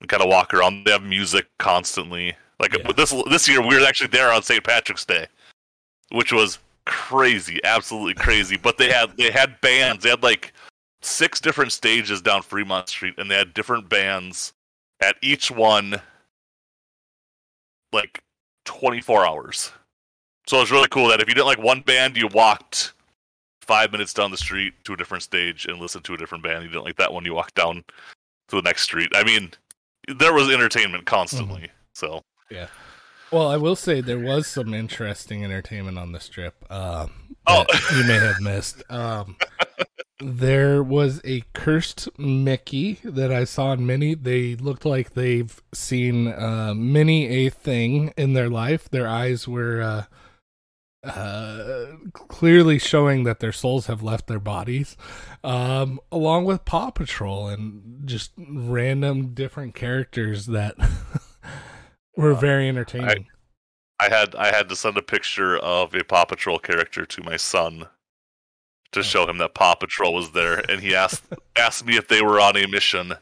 and 0.00 0.08
kind 0.08 0.22
of 0.22 0.28
walk 0.28 0.54
around. 0.54 0.84
They 0.84 0.92
have 0.92 1.02
music 1.02 1.46
constantly. 1.58 2.36
Like 2.60 2.78
Yeah. 2.78 2.92
this 2.92 3.12
this 3.30 3.48
year, 3.48 3.60
we 3.60 3.76
were 3.76 3.84
actually 3.84 4.08
there 4.08 4.30
on 4.30 4.44
St. 4.44 4.62
Patrick's 4.62 5.04
Day, 5.04 5.26
which 6.12 6.32
was 6.32 6.60
crazy, 6.86 7.58
absolutely 7.64 8.14
crazy. 8.14 8.56
But 8.56 8.78
they 8.78 8.92
had 8.92 9.16
they 9.16 9.32
had 9.32 9.60
bands. 9.60 10.04
They 10.04 10.10
had 10.10 10.22
like 10.22 10.52
six 11.02 11.40
different 11.40 11.72
stages 11.72 12.22
down 12.22 12.42
Fremont 12.42 12.88
Street, 12.88 13.14
and 13.18 13.30
they 13.30 13.36
had 13.36 13.54
different 13.54 13.88
bands 13.88 14.52
at 15.02 15.16
each 15.22 15.50
one, 15.50 16.00
like 17.92 18.22
twenty 18.64 19.00
four 19.00 19.26
hours. 19.26 19.72
So 20.46 20.56
it 20.58 20.60
was 20.60 20.70
really 20.72 20.88
cool 20.88 21.08
that 21.08 21.20
if 21.20 21.28
you 21.28 21.34
didn't 21.34 21.46
like 21.46 21.58
one 21.62 21.80
band, 21.82 22.16
you 22.16 22.26
walked 22.28 22.92
five 23.60 23.92
minutes 23.92 24.12
down 24.12 24.30
the 24.30 24.36
street 24.36 24.74
to 24.84 24.92
a 24.92 24.96
different 24.96 25.22
stage 25.22 25.66
and 25.66 25.78
listened 25.78 26.04
to 26.04 26.14
a 26.14 26.16
different 26.16 26.42
band. 26.42 26.64
You 26.64 26.68
didn't 26.70 26.84
like 26.84 26.96
that 26.96 27.12
one, 27.12 27.24
you 27.24 27.34
walked 27.34 27.54
down 27.54 27.84
to 28.48 28.56
the 28.56 28.62
next 28.62 28.82
street. 28.82 29.10
I 29.14 29.22
mean, 29.22 29.52
there 30.08 30.32
was 30.32 30.50
entertainment 30.50 31.06
constantly. 31.06 31.70
So 31.94 32.22
yeah. 32.50 32.66
Well, 33.30 33.48
I 33.48 33.56
will 33.56 33.76
say 33.76 34.00
there 34.02 34.18
was 34.18 34.46
some 34.46 34.74
interesting 34.74 35.42
entertainment 35.42 35.96
on 35.98 36.12
the 36.12 36.20
strip. 36.20 36.54
Um, 36.70 37.10
Oh. 37.46 37.64
you 37.96 38.04
may 38.04 38.18
have 38.18 38.40
missed. 38.40 38.82
Um, 38.90 39.36
there 40.20 40.82
was 40.82 41.20
a 41.24 41.42
cursed 41.52 42.08
Mickey 42.18 42.98
that 43.04 43.32
I 43.32 43.44
saw 43.44 43.72
in 43.72 43.86
Minnie. 43.86 44.14
They 44.14 44.54
looked 44.54 44.84
like 44.84 45.14
they've 45.14 45.60
seen 45.72 46.28
uh, 46.28 46.74
Minnie 46.74 47.46
a 47.46 47.50
thing 47.50 48.12
in 48.16 48.32
their 48.34 48.48
life. 48.48 48.88
Their 48.88 49.08
eyes 49.08 49.48
were 49.48 49.82
uh, 49.82 50.04
uh, 51.08 51.86
clearly 52.12 52.78
showing 52.78 53.24
that 53.24 53.40
their 53.40 53.52
souls 53.52 53.86
have 53.86 54.02
left 54.02 54.28
their 54.28 54.38
bodies, 54.38 54.96
um, 55.42 55.98
along 56.12 56.44
with 56.44 56.64
Paw 56.64 56.90
Patrol 56.90 57.48
and 57.48 58.02
just 58.04 58.32
random 58.38 59.34
different 59.34 59.74
characters 59.74 60.46
that 60.46 60.76
were 62.16 62.34
very 62.34 62.68
entertaining. 62.68 63.26
I 63.98 64.08
had 64.08 64.34
I 64.34 64.54
had 64.54 64.68
to 64.68 64.76
send 64.76 64.96
a 64.96 65.02
picture 65.02 65.56
of 65.58 65.94
a 65.94 66.04
Paw 66.04 66.24
Patrol 66.24 66.58
character 66.58 67.04
to 67.06 67.22
my 67.22 67.36
son 67.36 67.86
to 68.92 69.02
show 69.02 69.28
him 69.28 69.38
that 69.38 69.54
Paw 69.54 69.74
Patrol 69.74 70.14
was 70.14 70.32
there, 70.32 70.58
and 70.70 70.80
he 70.80 70.94
asked 70.94 71.24
asked 71.56 71.84
me 71.84 71.96
if 71.96 72.08
they 72.08 72.22
were 72.22 72.40
on 72.40 72.56
a 72.56 72.66
mission, 72.66 73.14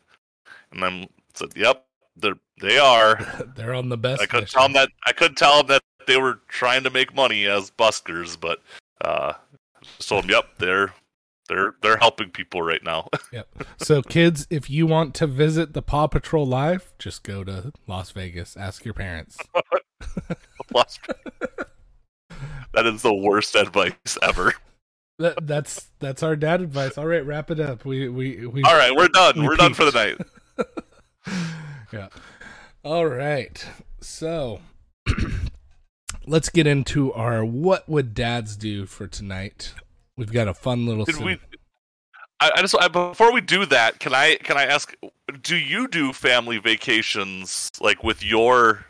and 0.73 0.85
I 0.85 1.09
said, 1.35 1.51
"Yep, 1.57 1.85
they 2.17 2.31
they 2.61 2.79
are." 2.79 3.19
They're 3.57 3.75
on 3.75 3.89
the 3.89 3.97
best. 3.99 4.21
I 4.23 4.27
couldn't 4.27 4.45
mission. 4.45 4.59
tell 4.59 4.67
him 4.67 4.73
that 4.75 4.91
I 5.07 5.13
couldn't 5.13 5.37
tell 5.37 5.61
him 5.61 5.67
that 5.69 5.83
they 6.07 6.17
were 6.19 6.41
trying 6.49 6.83
to 6.85 6.91
make 6.91 7.15
money 7.15 7.47
as 7.47 7.71
buskers, 7.71 8.39
but 8.39 8.61
uh, 9.05 9.35
just 9.97 10.09
told 10.09 10.25
him, 10.25 10.31
"Yep, 10.31 10.45
they're 10.59 10.95
they're 11.49 11.75
they're 11.83 11.97
helping 11.99 12.31
people 12.31 12.63
right 12.63 12.83
now." 12.85 13.09
Yep. 13.33 13.47
So, 13.77 14.03
kids, 14.03 14.49
if 14.51 14.69
you 14.69 14.89
want 14.89 15.15
to 15.15 15.27
visit 15.29 15.73
the 15.73 15.83
Paw 15.83 16.09
Patrol 16.09 16.45
live, 16.45 16.93
just 16.99 17.23
go 17.23 17.45
to 17.45 17.73
Las 17.87 18.11
Vegas. 18.11 18.57
Ask 18.57 18.85
your 18.85 18.93
parents. 18.93 19.39
That 22.73 22.87
is 22.87 23.03
the 23.03 23.15
worst 23.15 23.55
advice 23.55 24.19
ever. 24.21 24.55
That, 25.21 25.47
that's 25.47 25.91
that's 25.99 26.23
our 26.23 26.35
dad 26.35 26.63
advice. 26.63 26.97
All 26.97 27.07
right, 27.07 27.25
wrap 27.25 27.51
it 27.51 27.61
up. 27.61 27.85
We 27.85 28.09
we 28.09 28.47
we. 28.47 28.63
All 28.63 28.75
right, 28.75 28.97
we're 28.97 29.09
done. 29.09 29.39
We 29.39 29.49
We're 29.49 29.57
done 29.57 29.75
for 29.75 29.85
the 29.85 29.93
night. 29.93 30.67
yeah. 31.93 32.09
All 32.83 33.05
right. 33.05 33.63
So, 34.01 34.61
let's 36.27 36.49
get 36.49 36.67
into 36.67 37.13
our 37.13 37.45
what 37.45 37.87
would 37.87 38.15
dads 38.15 38.57
do 38.57 38.87
for 38.87 39.07
tonight. 39.07 39.75
We've 40.17 40.33
got 40.33 40.49
a 40.49 40.55
fun 40.55 40.87
little. 40.87 41.05
Did 41.05 41.19
we? 41.19 41.39
I, 42.41 42.53
I 42.57 42.63
just 42.63 42.75
I, 42.81 42.89
before 42.89 43.31
we 43.31 43.43
do 43.43 43.67
that, 43.67 44.01
can 44.01 44.15
I 44.15 44.37
can 44.37 44.57
I 44.57 44.65
ask? 44.65 44.97
Do 45.43 45.57
you 45.57 45.87
do 45.87 46.15
family 46.15 46.57
vacations 46.57 47.71
like 47.79 48.03
with 48.03 48.25
your 48.25 48.87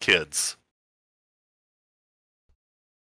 kids? 0.00 0.58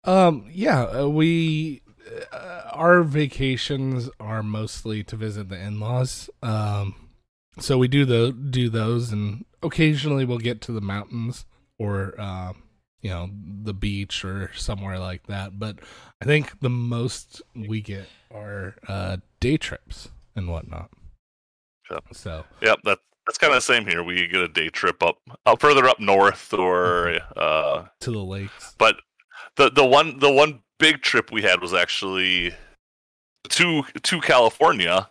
Um. 0.04 0.46
Yeah. 0.50 0.84
Uh, 0.84 1.08
we. 1.08 1.82
Uh, 2.32 2.62
our 2.72 3.02
vacations 3.02 4.10
are 4.20 4.42
mostly 4.42 5.02
to 5.04 5.16
visit 5.16 5.48
the 5.48 5.58
in-laws. 5.58 6.30
Um. 6.42 6.94
So 7.60 7.78
we 7.78 7.86
do 7.86 8.04
the 8.04 8.32
do 8.32 8.68
those, 8.68 9.12
and 9.12 9.44
occasionally 9.62 10.24
we'll 10.24 10.38
get 10.38 10.60
to 10.62 10.72
the 10.72 10.80
mountains 10.80 11.46
or, 11.78 12.20
um, 12.20 12.64
you 13.00 13.10
know, 13.10 13.30
the 13.62 13.72
beach 13.72 14.24
or 14.24 14.50
somewhere 14.54 14.98
like 14.98 15.28
that. 15.28 15.56
But 15.58 15.78
I 16.20 16.24
think 16.24 16.58
the 16.60 16.70
most 16.70 17.42
we 17.54 17.80
get 17.80 18.06
are 18.32 18.74
uh, 18.88 19.18
day 19.38 19.56
trips 19.56 20.08
and 20.34 20.48
whatnot. 20.48 20.90
Yeah. 21.88 22.00
So 22.12 22.44
Yep, 22.60 22.80
that 22.84 22.98
that's 23.24 23.38
kind 23.38 23.52
of 23.52 23.58
the 23.58 23.60
same 23.60 23.86
here. 23.86 24.02
We 24.02 24.26
get 24.26 24.40
a 24.40 24.48
day 24.48 24.68
trip 24.68 25.00
up 25.00 25.18
up 25.46 25.60
further 25.60 25.86
up 25.86 26.00
north, 26.00 26.52
or 26.52 27.20
uh, 27.36 27.84
to 28.00 28.10
the 28.10 28.18
lakes. 28.18 28.74
but 28.78 28.96
the 29.54 29.70
the 29.70 29.84
one 29.84 30.18
the 30.18 30.32
one 30.32 30.63
big 30.78 31.02
trip 31.02 31.30
we 31.32 31.42
had 31.42 31.60
was 31.60 31.72
actually 31.74 32.54
to 33.50 33.82
to 34.02 34.20
California. 34.20 35.08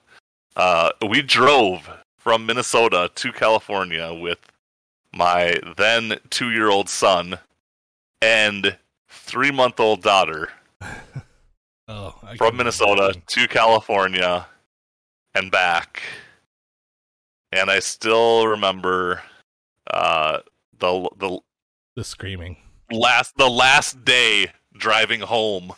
Uh, 0.55 0.91
we 1.09 1.21
drove 1.21 1.89
from 2.17 2.45
Minnesota 2.45 3.09
to 3.15 3.31
California 3.31 4.13
with 4.13 4.39
my 5.13 5.55
then 5.77 6.17
two 6.29 6.51
year 6.51 6.69
old 6.69 6.89
son 6.89 7.39
and 8.21 8.77
three 9.09 9.51
month 9.51 9.79
old 9.79 10.01
daughter 10.01 10.49
Oh, 11.89 12.15
I 12.23 12.37
from 12.37 12.55
Minnesota 12.55 13.03
imagine. 13.05 13.23
to 13.27 13.47
California 13.47 14.47
and 15.35 15.51
back. 15.51 16.01
And 17.51 17.69
I 17.69 17.79
still 17.79 18.47
remember 18.47 19.21
uh, 19.91 20.39
the 20.79 21.09
the 21.17 21.39
The 21.95 22.03
screaming. 22.05 22.57
last 22.89 23.35
the 23.37 23.49
last 23.49 24.03
day 24.05 24.47
driving 24.77 25.21
home. 25.21 25.73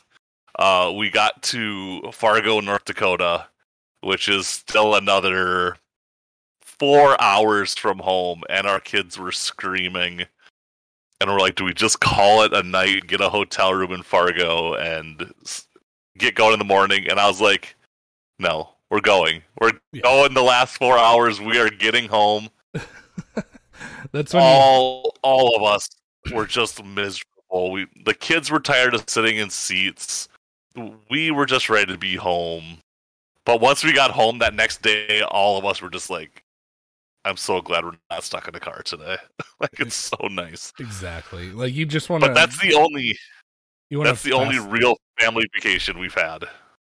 Uh, 0.58 0.94
we 0.96 1.10
got 1.10 1.42
to 1.44 2.02
Fargo, 2.12 2.60
North 2.60 2.86
Dakota, 2.86 3.48
which 4.02 4.30
is 4.30 4.48
still 4.48 4.96
another 4.96 5.78
four 6.62 7.20
hours 7.22 7.76
from 7.76 8.00
home, 8.00 8.44
and 8.50 8.68
our 8.68 8.80
kids 8.80 9.18
were 9.18 9.32
screaming. 9.32 10.26
And 11.22 11.30
we're 11.30 11.40
like, 11.40 11.56
do 11.56 11.64
we 11.64 11.74
just 11.74 12.00
call 12.02 12.44
it 12.44 12.54
a 12.54 12.62
night, 12.64 13.08
get 13.08 13.22
a 13.22 13.30
hotel 13.30 13.74
room 13.74 13.92
in 13.94 14.04
Fargo, 14.04 14.76
and 14.76 15.34
get 16.18 16.36
going 16.36 16.54
in 16.54 16.60
the 16.60 16.66
morning? 16.66 17.08
And 17.10 17.20
I 17.20 17.28
was 17.28 17.40
like, 17.42 17.76
no, 18.40 18.70
we're 18.90 19.02
going. 19.02 19.42
We're 19.60 19.72
Yeah. 19.94 20.02
going 20.04 20.34
the 20.34 20.44
last 20.44 20.78
four 20.78 20.98
hours. 20.98 21.40
We 21.40 21.58
are 21.60 21.70
getting 21.70 22.08
home. 22.10 22.50
That's 24.12 24.34
when 24.34 24.44
you, 24.44 24.50
All 24.50 25.16
all 25.22 25.56
of 25.56 25.64
us 25.64 25.90
were 26.34 26.46
just 26.46 26.84
miserable. 26.84 27.35
We 27.64 27.88
the 28.06 28.14
kids 28.14 28.52
were 28.52 28.60
tired 28.60 28.94
of 28.94 29.10
sitting 29.10 29.38
in 29.38 29.50
seats. 29.50 30.28
We 31.10 31.32
were 31.32 31.46
just 31.46 31.70
ready 31.70 31.92
to 31.94 31.98
be 31.98 32.16
home. 32.16 32.80
But 33.46 33.62
once 33.62 33.84
we 33.84 33.94
got 33.94 34.12
home 34.12 34.40
that 34.40 34.54
next 34.54 34.82
day, 34.82 35.22
all 35.22 35.58
of 35.58 35.66
us 35.66 35.82
were 35.82 35.90
just 35.90 36.10
like, 36.10 36.44
I'm 37.24 37.38
so 37.38 37.62
glad 37.62 37.86
we're 37.86 37.94
not 38.10 38.24
stuck 38.24 38.48
in 38.48 38.54
the 38.54 38.60
car 38.60 38.82
today. 38.84 39.18
like 39.60 39.80
it's 39.80 39.96
so 39.96 40.18
nice. 40.30 40.74
exactly 40.80 41.52
like 41.52 41.74
you 41.74 41.86
just 41.86 42.10
want 42.10 42.24
to. 42.24 42.30
But 42.30 42.36
that's 42.36 42.60
the 42.60 42.76
only 42.76 43.18
you 43.90 44.00
wanna 44.00 44.12
that's 44.12 44.24
the 44.24 44.34
only 44.34 44.60
real 44.60 44.98
family 45.20 45.46
vacation 45.54 46.00
we've 46.00 46.14
had. 46.14 46.46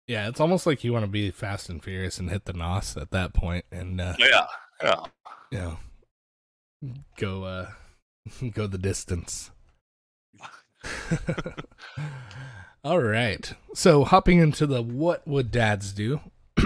Yeah, 0.08 0.28
it's 0.28 0.40
almost 0.40 0.66
like 0.66 0.84
you 0.84 0.92
want 0.92 1.06
to 1.06 1.12
be 1.12 1.32
fast 1.32 1.70
and 1.70 1.82
furious 1.82 2.20
and 2.20 2.30
hit 2.30 2.46
the 2.46 2.54
nos 2.54 2.98
at 2.98 3.12
that 3.12 3.34
point, 3.34 3.66
and 3.72 4.02
uh, 4.02 4.16
Yeah. 4.20 4.48
Yeah. 4.82 5.06
know, 5.52 5.78
go 7.18 7.44
uh, 7.44 7.70
go 8.54 8.68
the 8.68 8.78
distance. 8.78 9.52
All 12.84 13.00
right. 13.00 13.54
So 13.74 14.04
hopping 14.04 14.40
into 14.40 14.66
the 14.66 14.82
what 14.82 15.26
would 15.28 15.52
dads 15.52 15.94
do? 15.94 16.20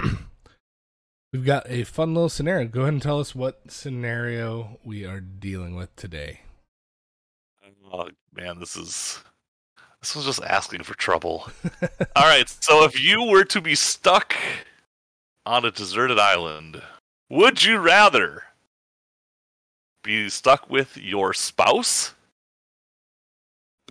We've 1.32 1.44
got 1.44 1.68
a 1.68 1.84
fun 1.84 2.14
little 2.14 2.28
scenario. 2.28 2.66
Go 2.66 2.82
ahead 2.82 2.94
and 2.94 3.02
tell 3.02 3.20
us 3.20 3.34
what 3.34 3.70
scenario 3.70 4.78
we 4.82 5.04
are 5.04 5.20
dealing 5.20 5.76
with 5.76 5.94
today. 5.94 6.40
Oh 7.92 8.08
man, 8.34 8.58
this 8.58 8.76
is 8.76 9.22
this 10.00 10.14
was 10.14 10.24
just 10.24 10.42
asking 10.42 10.82
for 10.82 10.94
trouble. 10.94 11.48
All 12.16 12.26
right, 12.26 12.48
so 12.60 12.84
if 12.84 13.00
you 13.00 13.24
were 13.24 13.44
to 13.44 13.60
be 13.60 13.74
stuck 13.74 14.34
on 15.44 15.64
a 15.64 15.70
deserted 15.70 16.18
island, 16.18 16.82
would 17.28 17.64
you 17.64 17.78
rather 17.78 18.44
be 20.02 20.28
stuck 20.28 20.70
with 20.70 20.96
your 20.96 21.34
spouse 21.34 22.14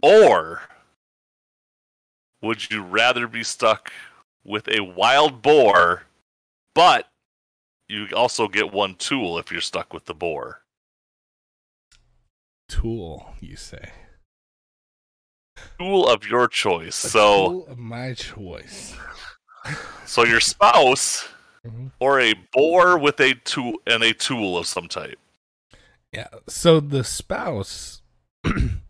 or 0.02 0.62
would 2.42 2.70
you 2.70 2.84
rather 2.84 3.28
be 3.28 3.44
stuck 3.44 3.92
with 4.44 4.68
a 4.70 4.82
wild 4.82 5.42
boar 5.42 6.04
but 6.74 7.10
you 7.90 8.08
also 8.16 8.48
get 8.48 8.72
one 8.72 8.96
tool 8.96 9.38
if 9.40 9.52
you're 9.52 9.62
stuck 9.62 9.94
with 9.94 10.06
the 10.06 10.14
boar? 10.14 10.62
Tool, 12.70 13.34
you 13.40 13.56
say? 13.56 13.92
Tool 15.80 16.08
of 16.08 16.26
your 16.28 16.48
choice. 16.48 17.04
A 17.06 17.10
So 17.10 17.48
tool 17.48 17.68
of 17.68 17.78
my 17.78 18.14
choice. 18.14 18.96
So 20.06 20.24
your 20.26 20.40
spouse 20.40 21.28
Mhm. 21.66 21.92
or 22.00 22.20
a 22.22 22.34
boar 22.54 22.98
with 22.98 23.20
a 23.20 23.34
tool 23.34 23.74
and 23.88 24.04
a 24.04 24.14
tool 24.14 24.58
of 24.58 24.68
some 24.68 24.88
type. 24.88 25.20
Yeah. 26.12 26.30
So 26.48 26.80
the 26.80 27.04
spouse. 27.04 28.02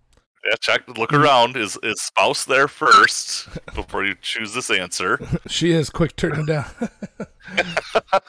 Yeah, 0.48 0.56
check. 0.62 0.88
Look 0.98 1.12
around. 1.12 1.58
Is 1.58 1.78
is 1.84 2.02
spouse 2.02 2.46
there 2.46 2.70
first 2.70 3.50
before 3.76 4.06
you 4.06 4.16
choose 4.22 4.54
this 4.54 4.70
answer? 4.70 5.20
she 5.48 5.72
is 5.72 5.90
quick 5.90 6.16
turning 6.16 6.46
down. 6.46 6.66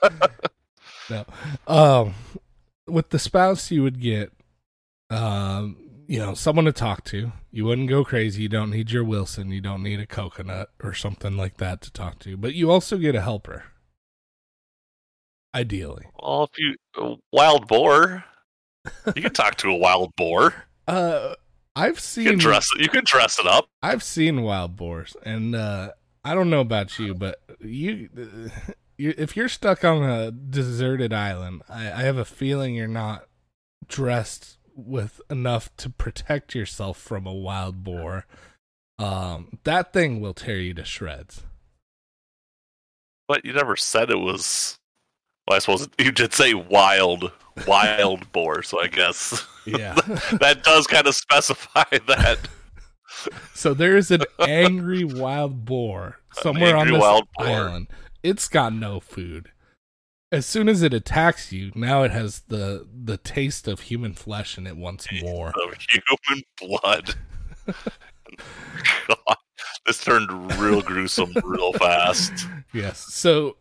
no. 1.10 1.24
Um 1.68 2.14
with 2.88 3.10
the 3.10 3.18
spouse 3.18 3.70
you 3.70 3.82
would 3.82 4.00
get 4.00 4.32
um 5.10 5.76
you 6.08 6.18
know, 6.18 6.32
someone 6.32 6.64
to 6.64 6.72
talk 6.72 7.04
to. 7.04 7.32
You 7.52 7.66
wouldn't 7.66 7.90
go 7.90 8.02
crazy. 8.02 8.42
You 8.42 8.48
don't 8.48 8.70
need 8.70 8.90
your 8.90 9.04
Wilson. 9.04 9.50
You 9.50 9.60
don't 9.60 9.82
need 9.82 10.00
a 10.00 10.06
coconut 10.06 10.70
or 10.82 10.94
something 10.94 11.36
like 11.36 11.58
that 11.58 11.82
to 11.82 11.92
talk 11.92 12.18
to. 12.20 12.36
But 12.36 12.54
you 12.54 12.70
also 12.70 12.96
get 12.96 13.14
a 13.14 13.20
helper. 13.20 13.64
Ideally. 15.54 16.06
Well, 16.18 16.44
if 16.44 16.58
you 16.58 16.76
a 16.96 17.16
wild 17.30 17.68
boar, 17.68 18.24
you 19.14 19.22
can 19.22 19.34
talk 19.34 19.56
to 19.56 19.68
a 19.68 19.76
wild 19.76 20.16
boar. 20.16 20.54
Uh 20.88 21.34
I've 21.78 21.94
You 22.16 22.24
can 22.24 22.32
seen 22.32 22.38
dress 22.38 22.70
it. 22.74 22.82
You 22.82 22.88
can 22.88 23.04
dress 23.04 23.38
it 23.38 23.46
up. 23.46 23.68
I've 23.82 24.02
seen 24.02 24.42
wild 24.42 24.76
boars, 24.76 25.16
and 25.24 25.54
uh, 25.54 25.92
I 26.24 26.34
don't 26.34 26.50
know 26.50 26.60
about 26.60 26.98
you, 26.98 27.14
but 27.14 27.40
you, 27.60 28.08
you, 28.98 29.14
if 29.16 29.36
you're 29.36 29.48
stuck 29.48 29.84
on 29.84 30.02
a 30.02 30.32
deserted 30.32 31.12
island, 31.12 31.62
I, 31.68 31.92
I 31.92 32.02
have 32.02 32.16
a 32.16 32.24
feeling 32.24 32.74
you're 32.74 32.88
not 32.88 33.26
dressed 33.86 34.58
with 34.74 35.20
enough 35.30 35.74
to 35.76 35.88
protect 35.88 36.54
yourself 36.54 36.98
from 36.98 37.26
a 37.26 37.34
wild 37.34 37.84
boar. 37.84 38.26
Um, 38.98 39.58
that 39.62 39.92
thing 39.92 40.20
will 40.20 40.34
tear 40.34 40.58
you 40.58 40.74
to 40.74 40.84
shreds. 40.84 41.44
But 43.28 43.44
you 43.44 43.52
never 43.52 43.76
said 43.76 44.10
it 44.10 44.18
was. 44.18 44.77
Well, 45.48 45.56
I 45.56 45.60
suppose 45.60 45.88
you 45.98 46.12
did 46.12 46.34
say 46.34 46.52
wild, 46.52 47.32
wild 47.66 48.30
boar. 48.32 48.62
So 48.62 48.80
I 48.80 48.86
guess 48.88 49.46
Yeah. 49.64 49.94
that 50.40 50.60
does 50.62 50.86
kind 50.86 51.06
of 51.06 51.14
specify 51.14 51.84
that. 52.06 52.38
so 53.54 53.72
there 53.74 53.96
is 53.96 54.10
an 54.10 54.22
angry 54.40 55.04
wild 55.04 55.64
boar 55.64 56.18
somewhere 56.34 56.76
on 56.76 56.88
this 56.88 57.00
wild 57.00 57.26
boar. 57.36 57.46
island. 57.46 57.86
It's 58.22 58.46
got 58.48 58.74
no 58.74 59.00
food. 59.00 59.50
As 60.30 60.44
soon 60.44 60.68
as 60.68 60.82
it 60.82 60.92
attacks 60.92 61.50
you, 61.52 61.72
now 61.74 62.02
it 62.02 62.10
has 62.10 62.40
the 62.48 62.86
the 62.94 63.16
taste 63.16 63.66
of 63.66 63.80
human 63.80 64.12
flesh 64.12 64.58
in 64.58 64.66
it 64.66 64.76
once 64.76 65.06
more. 65.22 65.48
of 65.48 65.74
human 65.88 66.44
blood. 66.60 67.14
God, 69.08 69.36
this 69.86 70.04
turned 70.04 70.30
real 70.60 70.82
gruesome 70.82 71.32
real 71.42 71.72
fast. 71.72 72.46
Yes. 72.74 72.98
So 72.98 73.56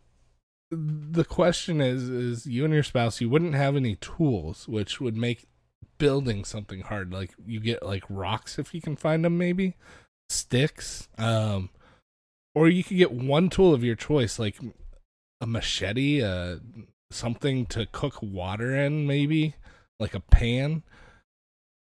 the 0.70 1.24
question 1.24 1.80
is 1.80 2.10
is 2.10 2.46
you 2.46 2.66
and 2.66 2.74
your 2.74 2.84
spouse 2.84 3.22
you 3.22 3.30
wouldn't 3.30 3.56
have 3.56 3.76
any 3.76 3.96
tools 3.96 4.68
which 4.68 5.00
would 5.00 5.16
make 5.16 5.48
building 5.98 6.44
something 6.44 6.82
hard. 6.82 7.12
Like 7.12 7.32
you 7.46 7.60
get 7.60 7.84
like 7.84 8.04
rocks 8.10 8.60
if 8.60 8.74
you 8.74 8.82
can 8.82 8.96
find 8.96 9.24
them 9.24 9.38
maybe? 9.38 9.76
Sticks? 10.30 11.08
Um 11.18 11.70
or 12.56 12.68
you 12.68 12.84
could 12.84 12.98
get 12.98 13.12
one 13.12 13.50
tool 13.50 13.74
of 13.74 13.84
your 13.84 13.96
choice 13.96 14.40
like 14.40 14.58
a 15.40 15.48
machete 15.48 16.22
uh 16.22 16.58
something 17.12 17.66
to 17.68 17.86
cook 17.92 18.22
water 18.22 18.76
in 18.76 19.08
maybe? 19.08 19.56
Like 20.00 20.14
a 20.14 20.20
pan? 20.20 20.84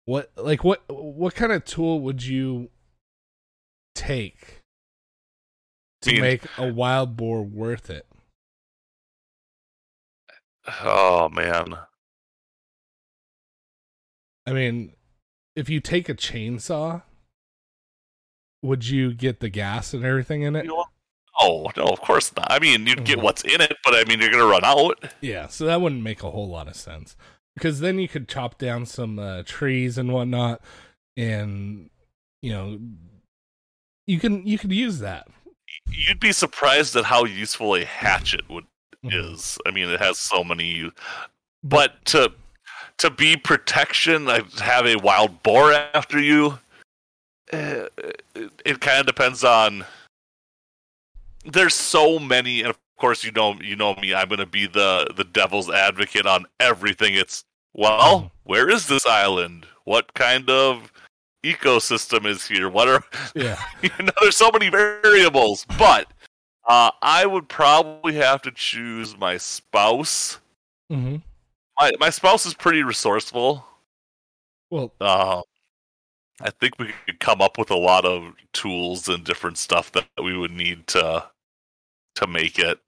What 0.05 0.31
like 0.37 0.63
what 0.63 0.83
what 0.87 1.35
kind 1.35 1.51
of 1.51 1.65
tool 1.65 1.99
would 2.01 2.23
you 2.23 2.69
take 3.95 4.61
to 6.03 6.21
make 6.21 6.43
a 6.57 6.71
wild 6.71 7.17
boar 7.17 7.41
worth 7.43 7.89
it 7.89 8.05
Oh 10.83 11.29
man. 11.29 11.77
I 14.45 14.53
mean, 14.53 14.93
if 15.55 15.69
you 15.69 15.79
take 15.79 16.09
a 16.09 16.13
chainsaw, 16.13 17.03
would 18.61 18.87
you 18.87 19.13
get 19.13 19.39
the 19.39 19.49
gas 19.49 19.93
and 19.93 20.03
everything 20.05 20.41
in 20.43 20.55
it? 20.55 20.67
Oh 21.39 21.69
no, 21.77 21.83
of 21.85 22.01
course 22.01 22.35
not. 22.35 22.47
I 22.49 22.59
mean, 22.59 22.87
you'd 22.87 23.03
get 23.05 23.19
Mhm. 23.19 23.23
what's 23.23 23.43
in 23.43 23.61
it, 23.61 23.77
but 23.83 23.93
I 23.93 24.03
mean, 24.05 24.19
you're 24.19 24.31
gonna 24.31 24.45
run 24.45 24.63
out. 24.65 25.13
Yeah, 25.21 25.47
so 25.47 25.65
that 25.65 25.81
wouldn't 25.81 26.01
make 26.03 26.23
a 26.23 26.31
whole 26.31 26.47
lot 26.49 26.67
of 26.67 26.75
sense 26.75 27.15
because 27.55 27.79
then 27.79 27.99
you 27.99 28.07
could 28.07 28.27
chop 28.27 28.57
down 28.57 28.85
some 28.85 29.19
uh, 29.19 29.43
trees 29.45 29.97
and 29.97 30.11
whatnot, 30.11 30.61
and 31.15 31.89
you 32.41 32.51
know, 32.51 32.79
you 34.07 34.19
can 34.19 34.45
you 34.47 34.57
could 34.57 34.71
use 34.71 34.99
that. 34.99 35.27
You'd 35.89 36.19
be 36.19 36.31
surprised 36.31 36.95
at 36.95 37.05
how 37.05 37.25
useful 37.25 37.75
a 37.75 37.83
hatchet 37.85 38.49
would. 38.49 38.65
Is. 39.03 39.57
I 39.65 39.71
mean, 39.71 39.89
it 39.89 39.99
has 39.99 40.19
so 40.19 40.43
many. 40.43 40.91
But 41.63 42.03
to 42.05 42.31
to 42.97 43.09
be 43.09 43.37
protection, 43.37 44.27
I 44.29 44.41
have 44.59 44.85
a 44.85 44.95
wild 44.97 45.43
boar 45.43 45.73
after 45.93 46.19
you. 46.19 46.59
Uh, 47.51 47.85
it, 48.35 48.51
it 48.65 48.79
kind 48.81 48.99
of 48.99 49.05
depends 49.05 49.43
on. 49.43 49.85
There's 51.45 51.75
so 51.75 52.19
many, 52.19 52.61
and 52.61 52.69
of 52.69 52.77
course, 52.97 53.23
you 53.23 53.31
know, 53.31 53.55
you 53.61 53.75
know 53.75 53.95
me. 53.95 54.13
I'm 54.13 54.27
going 54.27 54.39
to 54.39 54.45
be 54.45 54.67
the 54.67 55.07
the 55.15 55.23
devil's 55.23 55.69
advocate 55.69 56.25
on 56.25 56.45
everything. 56.59 57.13
It's 57.15 57.45
well, 57.73 58.31
where 58.43 58.69
is 58.69 58.87
this 58.87 59.05
island? 59.05 59.65
What 59.85 60.13
kind 60.13 60.49
of 60.49 60.91
ecosystem 61.43 62.25
is 62.25 62.45
here? 62.45 62.69
What 62.69 62.87
are 62.87 63.03
Yeah. 63.35 63.61
you 63.81 63.89
know? 63.99 64.11
There's 64.21 64.37
so 64.37 64.49
many 64.51 64.69
variables, 64.69 65.65
but 65.77 66.07
uh, 66.67 66.91
I 67.01 67.25
would 67.25 67.47
probably 67.47 68.15
have 68.15 68.41
to 68.43 68.51
choose 68.51 69.17
my 69.17 69.37
spouse. 69.37 70.39
hmm 70.89 71.17
My 71.79 71.91
my 71.99 72.09
spouse 72.09 72.45
is 72.45 72.53
pretty 72.53 72.83
resourceful. 72.83 73.65
Well, 74.69 74.91
Uh, 74.99 75.41
I 76.41 76.49
think 76.51 76.77
we 76.77 76.93
could 77.05 77.19
come 77.19 77.41
up 77.41 77.57
with 77.57 77.71
a 77.71 77.75
lot 77.77 78.05
of 78.05 78.33
tools 78.53 79.07
and 79.07 79.23
different 79.23 79.57
stuff 79.57 79.91
that 79.93 80.07
we 80.21 80.37
would 80.37 80.51
need 80.51 80.87
to 80.87 81.29
to 82.15 82.27
make 82.27 82.59
it. 82.59 82.79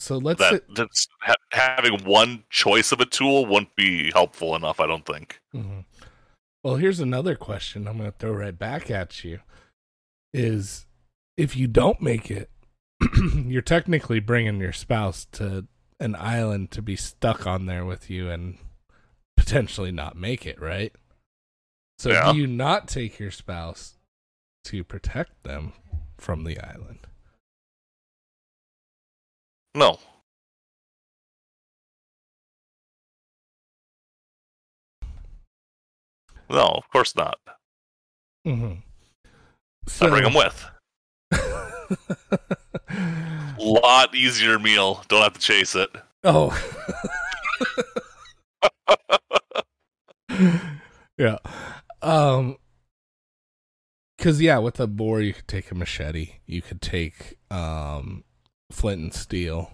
so 0.00 0.18
let's 0.18 0.40
say, 0.40 0.50
That 0.52 0.74
that's, 0.74 1.06
ha- 1.20 1.34
having 1.52 2.02
one 2.04 2.44
choice 2.50 2.92
of 2.92 3.00
a 3.00 3.06
tool 3.06 3.46
wouldn't 3.46 3.74
be 3.76 4.10
helpful 4.12 4.56
enough. 4.56 4.80
I 4.80 4.86
don't 4.86 5.06
think. 5.06 5.40
Mhm. 5.54 5.84
Well, 6.62 6.76
here's 6.76 7.00
another 7.00 7.36
question 7.36 7.86
I'm 7.86 7.98
going 7.98 8.10
to 8.10 8.16
throw 8.18 8.32
right 8.32 8.58
back 8.58 8.90
at 8.90 9.22
you 9.22 9.40
is 10.32 10.86
if 11.36 11.56
you 11.56 11.66
don't 11.66 12.00
make 12.00 12.30
it, 12.30 12.50
you're 13.34 13.62
technically 13.62 14.20
bringing 14.20 14.60
your 14.60 14.72
spouse 14.72 15.26
to 15.32 15.66
an 16.00 16.14
island 16.16 16.70
to 16.72 16.82
be 16.82 16.96
stuck 16.96 17.46
on 17.46 17.66
there 17.66 17.84
with 17.84 18.10
you 18.10 18.30
and 18.30 18.58
potentially 19.36 19.92
not 19.92 20.16
make 20.16 20.46
it, 20.46 20.60
right? 20.60 20.92
So 21.98 22.10
Yeah. 22.10 22.32
do 22.32 22.38
you 22.38 22.46
not 22.46 22.88
take 22.88 23.18
your 23.18 23.30
spouse 23.30 23.98
to 24.64 24.82
protect 24.84 25.42
them 25.42 25.72
from 26.18 26.44
the 26.44 26.58
island? 26.60 27.06
No. 29.74 29.98
No, 36.48 36.66
of 36.66 36.88
course 36.90 37.16
not. 37.16 37.38
Mm-hmm. 38.46 38.74
I 40.04 40.08
bring 40.08 40.22
them 40.24 40.34
with. 40.34 40.66
Lot 43.58 44.14
easier 44.14 44.58
meal. 44.58 45.04
Don't 45.08 45.22
have 45.22 45.34
to 45.34 45.40
chase 45.40 45.74
it. 45.74 45.90
Oh. 46.24 46.50
yeah. 51.18 51.38
Um 52.02 52.56
cuz 54.18 54.40
yeah, 54.40 54.58
with 54.58 54.80
a 54.80 54.86
boar 54.86 55.20
you 55.20 55.32
could 55.34 55.48
take 55.48 55.70
a 55.70 55.74
machete. 55.74 56.34
You 56.46 56.62
could 56.62 56.80
take 56.82 57.38
um 57.50 58.24
flint 58.72 59.00
and 59.02 59.14
steel. 59.14 59.70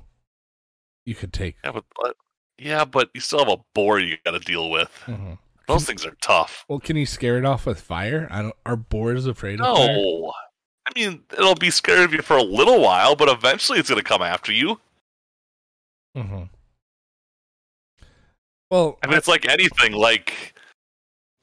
You 1.06 1.14
could 1.14 1.32
take 1.32 1.56
Yeah, 1.64 1.72
but 1.72 1.84
but- 2.00 2.16
yeah, 2.58 2.84
but 2.84 3.08
you 3.14 3.20
still 3.22 3.38
have 3.38 3.48
a 3.48 3.56
boar 3.74 3.98
you 3.98 4.18
got 4.22 4.32
to 4.32 4.38
deal 4.38 4.68
with. 4.68 4.90
Mhm. 5.06 5.38
Those 5.66 5.86
things 5.86 6.04
are 6.04 6.14
tough. 6.20 6.66
Well, 6.68 6.78
can 6.78 6.94
you 6.96 7.06
scare 7.06 7.38
it 7.38 7.46
off 7.46 7.64
with 7.64 7.80
fire? 7.80 8.28
I 8.30 8.42
don't 8.42 8.54
are 8.66 8.76
boars 8.76 9.24
afraid 9.24 9.60
of 9.62 9.76
fire? 9.78 9.96
No, 9.96 10.32
I 10.90 10.98
mean 10.98 11.22
it'll 11.32 11.54
be 11.54 11.70
scared 11.70 12.00
of 12.00 12.12
you 12.12 12.22
for 12.22 12.36
a 12.36 12.42
little 12.42 12.80
while, 12.80 13.14
but 13.16 13.28
eventually 13.28 13.78
it's 13.78 13.88
going 13.88 14.02
to 14.02 14.08
come 14.08 14.22
after 14.22 14.52
you. 14.52 14.80
Mhm. 16.16 16.48
Well, 18.70 18.98
I 19.02 19.08
mean, 19.08 19.16
it's 19.16 19.28
like 19.28 19.48
anything. 19.48 19.92
Like 19.92 20.54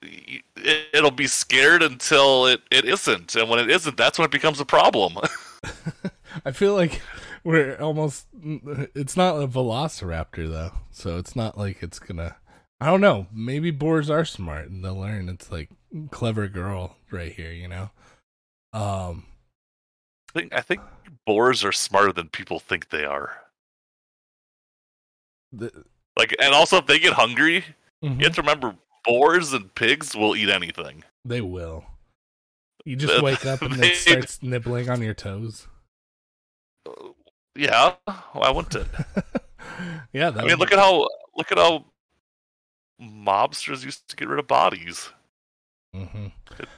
it, 0.02 0.44
it'll 0.94 1.12
be 1.12 1.28
scared 1.28 1.84
until 1.84 2.48
it, 2.48 2.62
it 2.72 2.86
isn't, 2.86 3.36
and 3.36 3.50
when 3.50 3.60
it 3.60 3.70
isn't, 3.70 3.98
that's 3.98 4.18
when 4.18 4.26
it 4.26 4.32
becomes 4.32 4.60
a 4.60 4.66
problem. 4.66 5.18
I 6.46 6.52
feel 6.52 6.76
like 6.76 7.02
we're 7.44 7.76
almost. 7.78 8.28
It's 8.96 9.18
not 9.18 9.42
a 9.42 9.48
velociraptor 9.48 10.50
though, 10.50 10.72
so 10.92 11.18
it's 11.18 11.36
not 11.36 11.58
like 11.58 11.82
it's 11.82 12.00
gonna. 12.00 12.36
I 12.80 12.86
don't 12.88 13.02
know. 13.02 13.28
Maybe 13.34 13.72
boars 13.72 14.10
are 14.10 14.26
smart 14.26 14.70
and 14.70 14.86
they'll 14.86 15.00
learn. 15.00 15.30
It's 15.30 15.52
like 15.52 15.70
clever 16.12 16.48
girl 16.48 16.98
right 17.12 17.32
here, 17.32 17.52
you 17.52 17.68
know. 17.68 17.90
Um. 18.74 19.26
I 20.38 20.40
think 20.42 20.54
I 20.54 20.62
think 20.62 20.82
boars 21.26 21.64
are 21.64 21.72
smarter 21.72 22.14
than 22.14 22.30
people 22.30 22.60
think 22.60 22.90
they 22.90 23.04
are. 23.06 23.38
The, 25.52 25.72
Like, 26.16 26.36
and 26.42 26.54
also 26.54 26.78
if 26.78 26.86
they 26.86 27.00
get 27.00 27.14
hungry, 27.14 27.64
mhm, 28.04 28.20
you 28.20 28.26
have 28.26 28.36
to 28.36 28.42
remember 28.42 28.76
boars 29.04 29.54
and 29.54 29.74
pigs 29.74 30.16
will 30.16 30.36
eat 30.36 30.50
anything. 30.50 31.04
They 31.26 31.42
will. 31.42 31.86
You 32.86 32.96
just 32.96 33.22
wake 33.24 33.46
up 33.46 33.62
and 33.64 33.74
they- 33.76 33.92
it 33.94 33.96
starts 33.98 34.44
nibbling 34.44 34.90
on 34.90 35.02
your 35.02 35.14
toes. 35.14 35.68
Yeah, 37.56 37.96
why 38.34 38.52
wouldn't 38.52 38.76
it? 38.76 38.88
yeah, 40.14 40.30
that 40.30 40.44
I 40.44 40.48
mean, 40.48 40.58
look 40.58 40.72
at 40.72 40.78
how 40.80 41.08
look 41.36 41.52
at 41.52 41.58
how 41.58 41.86
mobsters 43.02 43.84
used 43.84 44.08
to 44.10 44.16
get 44.16 44.28
rid 44.28 44.38
of 44.40 44.48
bodies. 44.48 45.10
Mm-hmm. 45.96 46.28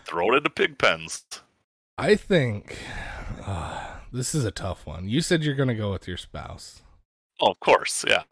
Throw 0.05 0.33
it 0.33 0.37
into 0.37 0.49
pig 0.49 0.77
pens. 0.77 1.25
I 1.97 2.15
think 2.15 2.77
uh, 3.49 3.87
this 4.11 4.35
is 4.35 4.45
a 4.45 4.51
tough 4.51 4.85
one. 4.85 5.07
You 5.07 5.21
said 5.21 5.43
you're 5.43 5.55
gonna 5.55 5.75
go 5.75 5.91
with 5.91 6.07
your 6.07 6.17
spouse. 6.17 6.81
Oh, 7.41 7.51
of 7.51 7.59
course, 7.59 8.03
yeah. 8.07 8.23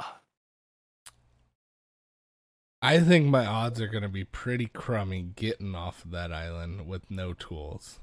I 2.82 3.00
think 3.00 3.28
my 3.28 3.46
odds 3.46 3.82
are 3.82 3.88
going 3.88 4.04
to 4.04 4.10
be 4.10 4.24
pretty 4.24 4.68
crummy 4.68 5.24
getting 5.24 5.74
off 5.74 6.06
of 6.06 6.12
that 6.12 6.32
island 6.32 6.88
with 6.88 7.10
no 7.10 7.34
tools. 7.34 8.00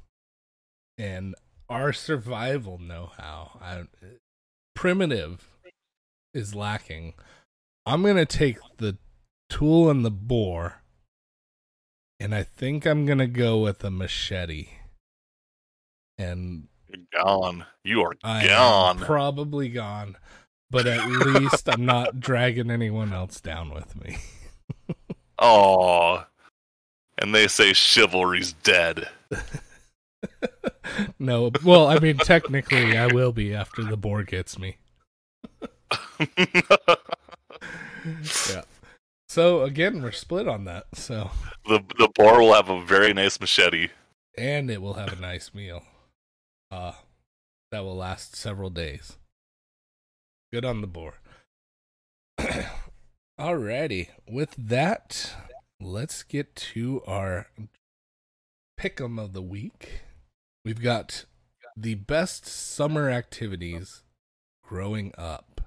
And 0.98 1.34
our 1.68 1.92
survival 1.92 2.78
know 2.78 3.12
how, 3.16 3.86
primitive, 4.74 5.48
is 6.32 6.54
lacking. 6.54 7.14
I'm 7.86 8.02
going 8.02 8.16
to 8.16 8.26
take 8.26 8.58
the 8.78 8.98
tool 9.48 9.90
and 9.90 10.04
the 10.04 10.10
boar, 10.10 10.82
and 12.18 12.34
I 12.34 12.42
think 12.42 12.84
I'm 12.84 13.06
going 13.06 13.18
to 13.18 13.26
go 13.26 13.60
with 13.60 13.84
a 13.84 13.90
machete. 13.90 14.68
And 16.18 16.68
gone. 17.12 17.64
You 17.84 18.02
are 18.02 18.14
I 18.22 18.46
gone. 18.46 18.98
probably 18.98 19.68
gone, 19.68 20.16
but 20.70 20.86
at 20.86 21.08
least 21.08 21.68
I'm 21.68 21.84
not 21.84 22.20
dragging 22.20 22.70
anyone 22.70 23.12
else 23.12 23.40
down 23.40 23.72
with 23.72 24.00
me. 24.02 24.16
Oh. 25.36 26.24
And 27.18 27.34
they 27.34 27.48
say 27.48 27.72
chivalry's 27.72 28.52
dead. 28.52 29.08
no, 31.18 31.50
well, 31.64 31.88
I 31.88 31.98
mean, 31.98 32.18
technically, 32.18 32.96
I 32.96 33.08
will 33.08 33.32
be 33.32 33.52
after 33.52 33.82
the 33.82 33.96
boar 33.96 34.22
gets 34.22 34.56
me. 34.60 34.76
Yeah. 38.04 38.62
So 39.28 39.62
again, 39.62 40.02
we're 40.02 40.12
split 40.12 40.46
on 40.46 40.64
that. 40.66 40.86
So, 40.94 41.30
the 41.66 41.80
the 41.98 42.08
boar 42.14 42.40
will 42.40 42.54
have 42.54 42.68
a 42.68 42.80
very 42.84 43.12
nice 43.12 43.40
machete. 43.40 43.88
and 44.38 44.70
it 44.70 44.80
will 44.80 44.94
have 44.94 45.12
a 45.12 45.20
nice 45.20 45.52
meal. 45.54 45.82
Uh, 46.74 46.92
that 47.70 47.84
will 47.84 47.94
last 47.94 48.34
several 48.34 48.68
days. 48.68 49.16
Good 50.52 50.64
on 50.64 50.80
the 50.80 50.88
boar. 50.88 51.14
Alrighty, 53.40 54.08
with 54.28 54.56
that, 54.58 55.34
let's 55.80 56.24
get 56.24 56.56
to 56.56 57.00
our 57.06 57.46
pick'em 58.78 59.22
of 59.22 59.34
the 59.34 59.42
week. 59.42 60.02
We've 60.64 60.82
got 60.82 61.26
the 61.76 61.94
best 61.94 62.44
summer 62.44 63.08
activities 63.08 64.02
growing 64.64 65.12
up. 65.16 65.60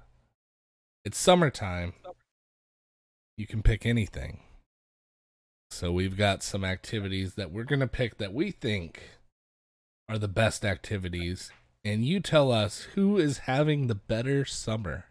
It's 1.06 1.16
summertime. 1.16 1.94
You 3.38 3.46
can 3.46 3.62
pick 3.62 3.86
anything. 3.86 4.40
So 5.70 5.90
we've 5.90 6.18
got 6.18 6.42
some 6.42 6.66
activities 6.66 7.34
that 7.36 7.50
we're 7.50 7.64
going 7.64 7.80
to 7.80 7.86
pick 7.86 8.18
that 8.18 8.34
we 8.34 8.50
think 8.50 9.17
are 10.08 10.18
the 10.18 10.28
best 10.28 10.64
activities. 10.64 11.50
And 11.84 12.04
you 12.04 12.20
tell 12.20 12.50
us 12.50 12.82
who 12.94 13.18
is 13.18 13.38
having 13.38 13.86
the 13.86 13.94
better 13.94 14.44
summer 14.44 15.04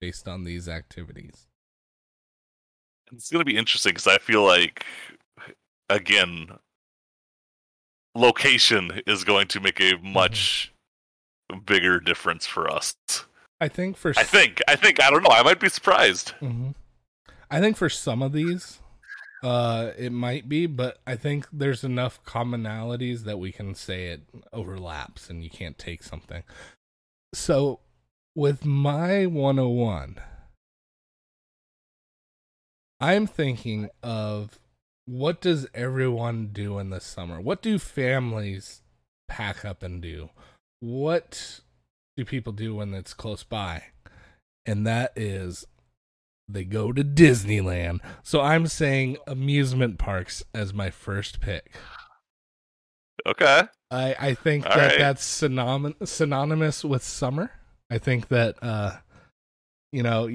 based 0.00 0.26
on 0.26 0.44
these 0.44 0.68
activities. 0.68 1.46
It's 3.12 3.30
going 3.30 3.40
to 3.40 3.44
be 3.44 3.56
interesting 3.56 3.90
because 3.90 4.06
I 4.06 4.18
feel 4.18 4.44
like, 4.44 4.84
again, 5.88 6.48
location 8.14 9.00
is 9.06 9.24
going 9.24 9.48
to 9.48 9.60
make 9.60 9.80
a 9.80 9.96
much 10.02 10.72
bigger 11.66 12.00
difference 12.00 12.46
for 12.46 12.70
us. 12.70 12.94
I 13.60 13.68
think 13.68 13.96
for 13.96 14.14
I 14.16 14.22
think. 14.22 14.60
I 14.68 14.76
think. 14.76 15.02
I 15.02 15.10
don't 15.10 15.22
know. 15.22 15.30
I 15.30 15.42
might 15.42 15.60
be 15.60 15.68
surprised. 15.68 16.30
hmm 16.40 16.70
I 17.50 17.60
think 17.60 17.76
for 17.76 17.88
some 17.88 18.22
of 18.22 18.32
these, 18.32 18.78
uh, 19.42 19.92
it 19.96 20.12
might 20.12 20.48
be, 20.48 20.66
but 20.66 20.98
I 21.06 21.16
think 21.16 21.46
there's 21.52 21.82
enough 21.82 22.22
commonalities 22.24 23.24
that 23.24 23.38
we 23.38 23.52
can 23.52 23.74
say 23.74 24.08
it 24.08 24.22
overlaps 24.52 25.30
and 25.30 25.42
you 25.42 25.50
can't 25.50 25.78
take 25.78 26.02
something. 26.02 26.42
So, 27.32 27.80
with 28.34 28.64
my 28.64 29.26
101, 29.26 30.16
I'm 33.00 33.26
thinking 33.26 33.88
of 34.02 34.58
what 35.06 35.40
does 35.40 35.66
everyone 35.74 36.50
do 36.52 36.78
in 36.78 36.90
the 36.90 37.00
summer? 37.00 37.40
What 37.40 37.62
do 37.62 37.78
families 37.78 38.82
pack 39.28 39.64
up 39.64 39.82
and 39.82 40.02
do? 40.02 40.30
What 40.80 41.60
do 42.16 42.24
people 42.24 42.52
do 42.52 42.76
when 42.76 42.92
it's 42.92 43.14
close 43.14 43.42
by? 43.42 43.84
And 44.66 44.86
that 44.86 45.12
is 45.16 45.66
they 46.52 46.64
go 46.64 46.92
to 46.92 47.04
Disneyland. 47.04 48.00
So 48.22 48.40
I'm 48.40 48.66
saying 48.66 49.18
amusement 49.26 49.98
parks 49.98 50.42
as 50.54 50.74
my 50.74 50.90
first 50.90 51.40
pick. 51.40 51.72
Okay. 53.26 53.62
I, 53.90 54.16
I 54.18 54.34
think 54.34 54.66
All 54.66 54.76
that 54.76 54.92
right. 54.92 54.98
that's 54.98 55.24
synonym, 55.24 55.94
synonymous 56.04 56.84
with 56.84 57.02
summer. 57.02 57.50
I 57.90 57.98
think 57.98 58.28
that, 58.28 58.56
uh, 58.62 58.96
you 59.92 60.02
know, 60.02 60.28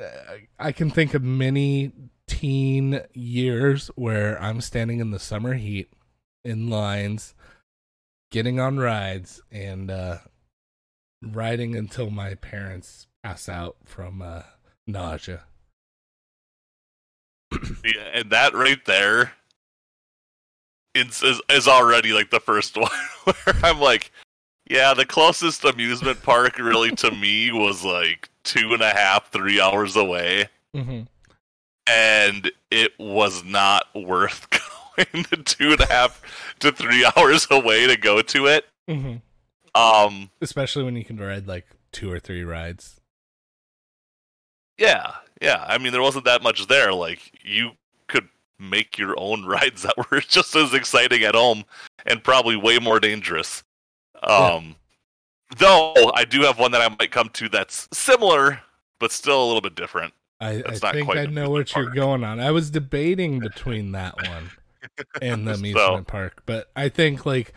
uh, 0.00 0.34
I 0.58 0.72
can 0.72 0.90
think 0.90 1.14
of 1.14 1.22
many 1.22 1.92
teen 2.28 3.00
years 3.14 3.88
where 3.94 4.40
I'm 4.40 4.60
standing 4.60 5.00
in 5.00 5.10
the 5.10 5.18
summer 5.18 5.54
heat 5.54 5.90
in 6.44 6.68
lines, 6.68 7.34
getting 8.30 8.60
on 8.60 8.78
rides, 8.78 9.40
and 9.50 9.90
uh, 9.90 10.18
riding 11.22 11.74
until 11.74 12.10
my 12.10 12.34
parents 12.34 13.06
pass 13.22 13.48
out 13.48 13.76
from 13.84 14.20
uh, 14.22 14.42
nausea. 14.86 15.44
Yeah, 17.84 18.10
and 18.14 18.30
that 18.30 18.54
right 18.54 18.84
there 18.86 19.32
is, 20.94 21.22
is, 21.22 21.40
is 21.50 21.68
already 21.68 22.12
like 22.12 22.30
the 22.30 22.40
first 22.40 22.76
one 22.80 22.90
where 23.24 23.54
I'm 23.62 23.80
like, 23.80 24.10
yeah, 24.68 24.94
the 24.94 25.06
closest 25.06 25.64
amusement 25.64 26.22
park 26.22 26.58
really 26.58 26.90
to 26.96 27.10
me 27.12 27.52
was 27.52 27.84
like 27.84 28.28
two 28.44 28.72
and 28.74 28.82
a 28.82 28.90
half, 28.90 29.30
three 29.30 29.60
hours 29.60 29.96
away, 29.96 30.48
Mm-hmm. 30.74 31.02
and 31.86 32.50
it 32.70 32.92
was 32.98 33.42
not 33.44 33.86
worth 33.94 34.46
going 34.96 35.24
the 35.30 35.38
two 35.38 35.72
and 35.72 35.80
a 35.80 35.86
half 35.86 36.20
to 36.58 36.70
three 36.72 37.08
hours 37.16 37.46
away 37.50 37.86
to 37.86 37.96
go 37.96 38.20
to 38.20 38.46
it. 38.46 38.66
Mm-hmm. 38.88 39.16
Um, 39.80 40.30
Especially 40.42 40.82
when 40.84 40.96
you 40.96 41.04
can 41.04 41.16
ride 41.16 41.46
like 41.46 41.66
two 41.92 42.10
or 42.12 42.18
three 42.18 42.44
rides. 42.44 43.00
Yeah, 44.78 45.12
yeah. 45.40 45.64
I 45.66 45.78
mean, 45.78 45.92
there 45.92 46.02
wasn't 46.02 46.24
that 46.26 46.42
much 46.42 46.66
there. 46.66 46.92
Like 46.92 47.32
you 47.42 47.72
could 48.08 48.28
make 48.58 48.98
your 48.98 49.14
own 49.18 49.44
rides 49.46 49.82
that 49.82 49.94
were 50.10 50.20
just 50.20 50.54
as 50.56 50.74
exciting 50.74 51.22
at 51.22 51.34
home 51.34 51.64
and 52.06 52.22
probably 52.22 52.56
way 52.56 52.78
more 52.78 53.00
dangerous. 53.00 53.62
Um, 54.22 54.76
though 55.58 55.94
I 56.14 56.24
do 56.24 56.42
have 56.42 56.58
one 56.58 56.72
that 56.72 56.80
I 56.80 56.88
might 56.98 57.10
come 57.10 57.28
to 57.34 57.48
that's 57.48 57.88
similar, 57.92 58.60
but 58.98 59.12
still 59.12 59.42
a 59.42 59.46
little 59.46 59.60
bit 59.60 59.74
different. 59.74 60.12
I, 60.40 60.62
I 60.66 60.78
not 60.82 60.94
think 60.94 61.06
quite 61.06 61.18
I 61.18 61.26
know 61.26 61.50
what 61.50 61.74
you're 61.74 61.90
going 61.90 62.22
on. 62.22 62.40
I 62.40 62.50
was 62.50 62.70
debating 62.70 63.38
between 63.40 63.92
that 63.92 64.14
one 64.16 64.50
and 65.22 65.46
the 65.46 65.54
So- 65.54 65.60
amusement 65.60 66.06
park, 66.06 66.42
but 66.46 66.70
I 66.76 66.88
think 66.88 67.24
like 67.26 67.52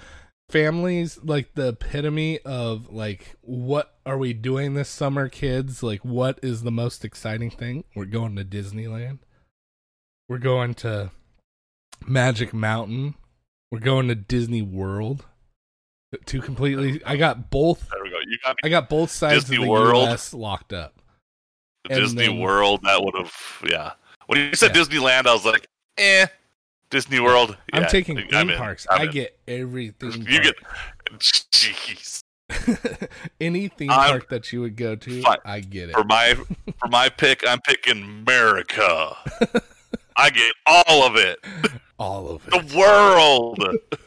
families 0.49 1.19
like 1.23 1.53
the 1.53 1.69
epitome 1.69 2.39
of 2.39 2.91
like 2.91 3.35
what 3.41 3.95
are 4.05 4.17
we 4.17 4.33
doing 4.33 4.73
this 4.73 4.89
summer, 4.89 5.29
kids? 5.29 5.81
Like 5.83 6.03
what 6.03 6.39
is 6.41 6.63
the 6.63 6.71
most 6.71 7.05
exciting 7.05 7.49
thing? 7.51 7.83
We're 7.95 8.05
going 8.05 8.35
to 8.35 8.43
Disneyland. 8.45 9.19
We're 10.27 10.37
going 10.39 10.73
to 10.75 11.11
Magic 12.05 12.53
Mountain. 12.53 13.15
We're 13.71 13.79
going 13.79 14.07
to 14.07 14.15
Disney 14.15 14.61
World. 14.61 15.25
Two 16.25 16.41
completely. 16.41 17.01
I 17.05 17.17
got 17.17 17.51
both. 17.51 17.87
There 17.89 18.03
we 18.03 18.09
go. 18.09 18.15
You 18.27 18.37
got 18.43 18.55
me. 18.55 18.61
I 18.63 18.69
got 18.69 18.89
both 18.89 19.11
sides 19.11 19.43
Disney 19.43 19.57
of 19.57 19.63
the 19.63 19.69
World. 19.69 20.07
U.S. 20.07 20.33
locked 20.33 20.73
up. 20.73 21.01
Disney 21.87 22.25
then- 22.27 22.39
World. 22.39 22.81
That 22.83 23.03
would 23.03 23.13
have, 23.15 23.33
yeah. 23.69 23.91
When 24.25 24.39
you 24.39 24.55
said 24.55 24.75
Yeah. 24.75 24.81
Disneyland, 24.83 25.27
I 25.27 25.33
was 25.33 25.45
like, 25.45 25.67
eh. 25.97 26.25
Disney 26.89 27.19
World. 27.19 27.57
I'm 27.73 27.83
yeah, 27.83 27.87
taking 27.87 28.17
I'm 28.17 28.27
theme 28.47 28.57
parks. 28.57 28.87
I'm 28.89 29.01
I 29.01 29.03
in. 29.05 29.11
get 29.11 29.39
everything. 29.47 30.11
You 30.27 30.41
park. 30.41 30.43
get, 30.43 30.55
jeez. 31.19 32.23
Any 33.41 33.67
theme 33.67 33.91
I'm- 33.91 34.09
park 34.09 34.29
that 34.29 34.51
you 34.51 34.61
would 34.61 34.75
go 34.75 34.95
to, 34.95 35.21
Fine. 35.21 35.37
I 35.45 35.59
get 35.59 35.89
it. 35.89 35.93
For 35.95 36.03
my 36.03 36.33
for 36.79 36.87
my 36.89 37.09
pick, 37.09 37.43
I'm 37.47 37.59
picking 37.61 38.03
America. 38.03 39.15
I 40.17 40.29
get 40.31 40.53
all 40.65 41.03
of 41.05 41.15
it. 41.15 41.37
All 41.99 42.27
of 42.29 42.47
it. 42.47 42.51
The 42.51 42.77
world. 42.77 43.59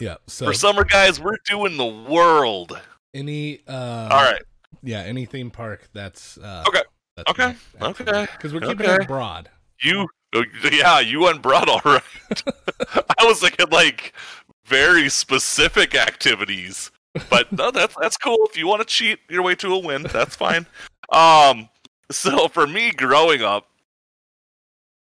Yeah. 0.00 0.16
So 0.26 0.46
For 0.46 0.54
summer 0.54 0.82
guys, 0.84 1.20
we're 1.20 1.36
doing 1.48 1.76
the 1.76 1.86
world. 1.86 2.76
any 3.14 3.60
uh 3.68 4.08
All 4.10 4.24
right. 4.24 4.42
yeah, 4.82 5.02
any 5.02 5.24
theme 5.24 5.52
park 5.52 5.88
that's 5.92 6.36
uh 6.38 6.64
Okay. 6.66 6.82
that's 7.16 7.30
Okay. 7.30 7.54
Okay. 7.80 8.26
Because 8.32 8.52
we're 8.52 8.58
keeping 8.60 8.86
Okay. 8.86 9.02
it 9.04 9.06
broad. 9.06 9.50
You 9.80 10.08
yeah, 10.72 11.00
you 11.00 11.20
went 11.20 11.42
broad 11.42 11.68
all 11.68 11.80
right. 11.84 12.02
I 13.18 13.24
was 13.24 13.40
thinking 13.40 13.68
like 13.70 14.12
very 14.66 15.08
specific 15.08 15.94
activities. 15.94 16.90
But 17.30 17.52
no, 17.52 17.70
that's 17.70 17.94
that's 18.00 18.16
cool. 18.16 18.38
If 18.50 18.56
you 18.56 18.66
want 18.66 18.80
to 18.80 18.86
cheat 18.86 19.20
your 19.28 19.42
way 19.42 19.54
to 19.56 19.72
a 19.74 19.78
win, 19.78 20.02
that's 20.12 20.34
fine. 20.36 20.66
Um 21.10 21.68
so 22.10 22.48
for 22.48 22.66
me 22.66 22.90
growing 22.92 23.42
up, 23.42 23.68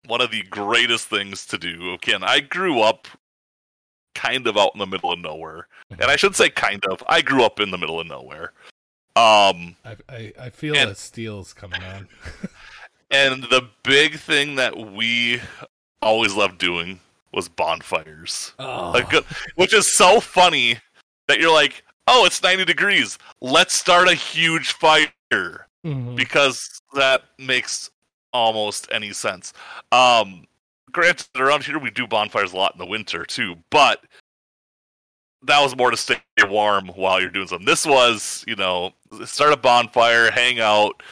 one 0.06 0.20
of 0.20 0.30
the 0.30 0.42
greatest 0.44 1.08
things 1.08 1.46
to 1.46 1.58
do, 1.58 1.92
again, 1.94 2.22
I 2.24 2.40
grew 2.40 2.80
up 2.80 3.06
kind 4.14 4.46
of 4.46 4.56
out 4.56 4.72
in 4.74 4.80
the 4.80 4.86
middle 4.86 5.12
of 5.12 5.18
nowhere. 5.20 5.68
And 5.90 6.10
I 6.10 6.16
should 6.16 6.34
say 6.34 6.50
kind 6.50 6.84
of. 6.90 7.02
I 7.08 7.22
grew 7.22 7.44
up 7.44 7.60
in 7.60 7.70
the 7.70 7.78
middle 7.78 8.00
of 8.00 8.06
nowhere. 8.08 8.52
Um 9.16 9.76
I 9.84 9.96
I, 10.08 10.32
I 10.40 10.50
feel 10.50 10.74
And- 10.76 10.90
a 10.90 10.94
steel's 10.96 11.52
coming 11.52 11.82
on. 11.84 12.08
And 13.10 13.44
the 13.44 13.68
big 13.82 14.18
thing 14.18 14.54
that 14.56 14.76
we 14.76 15.40
always 16.00 16.34
loved 16.34 16.58
doing 16.58 17.00
was 17.32 17.48
bonfires. 17.48 18.52
Oh, 18.58 18.92
Like, 18.92 19.12
which 19.56 19.74
is 19.74 19.92
so 19.92 20.20
funny 20.20 20.78
that 21.28 21.40
you're 21.40 21.52
like, 21.52 21.84
oh, 22.06 22.24
it's 22.24 22.42
90 22.42 22.64
degrees. 22.64 23.18
Let's 23.40 23.74
start 23.74 24.08
a 24.08 24.14
huge 24.14 24.72
fire 24.72 25.08
mhm. 25.84 26.16
because 26.16 26.80
that 26.94 27.22
makes 27.38 27.90
almost 28.32 28.88
any 28.90 29.12
sense. 29.12 29.52
Um, 29.92 30.46
granted, 30.92 31.28
around 31.36 31.64
here 31.64 31.78
we 31.78 31.90
do 31.90 32.06
bonfires 32.06 32.52
a 32.52 32.56
lot 32.56 32.72
in 32.74 32.78
the 32.78 32.86
winter 32.86 33.24
too, 33.24 33.56
but 33.70 34.04
that 35.42 35.60
was 35.62 35.76
more 35.76 35.90
to 35.90 35.96
stay 35.96 36.18
warm 36.44 36.88
while 36.88 37.20
you're 37.20 37.30
doing 37.30 37.46
something. 37.46 37.66
This 37.66 37.86
was, 37.86 38.44
you 38.46 38.56
know, 38.56 38.92
start 39.24 39.52
a 39.52 39.56
bonfire, 39.56 40.30
hang 40.30 40.60
out, 40.60 41.02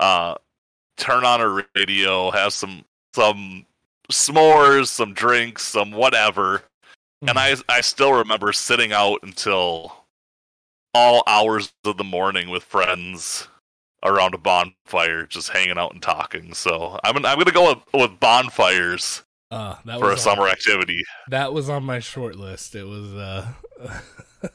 uh, 0.00 0.34
turn 1.00 1.24
on 1.24 1.40
a 1.40 1.64
radio, 1.74 2.30
have 2.30 2.52
some 2.52 2.84
some 3.14 3.66
s'mores, 4.12 4.86
some 4.88 5.14
drinks, 5.14 5.62
some 5.64 5.92
whatever. 5.92 6.62
And 7.22 7.38
I 7.38 7.56
I 7.68 7.80
still 7.80 8.12
remember 8.12 8.52
sitting 8.52 8.92
out 8.92 9.20
until 9.22 9.96
all 10.94 11.22
hours 11.26 11.72
of 11.84 11.96
the 11.96 12.04
morning 12.04 12.50
with 12.50 12.62
friends 12.62 13.48
around 14.02 14.34
a 14.34 14.38
bonfire, 14.38 15.26
just 15.26 15.50
hanging 15.50 15.78
out 15.78 15.92
and 15.92 16.02
talking. 16.02 16.54
So 16.54 16.98
I'm 17.04 17.16
I'm 17.16 17.38
gonna 17.38 17.52
go 17.52 17.74
with, 17.74 17.82
with 17.92 18.20
bonfires 18.20 19.22
uh, 19.50 19.76
that 19.84 19.98
for 19.98 20.06
a 20.06 20.12
was 20.12 20.22
summer 20.22 20.48
activity. 20.48 21.02
that 21.28 21.52
was 21.52 21.68
on 21.68 21.84
my 21.84 21.98
short 21.98 22.36
list. 22.36 22.74
It 22.74 22.84
was 22.84 23.14
uh 23.14 23.48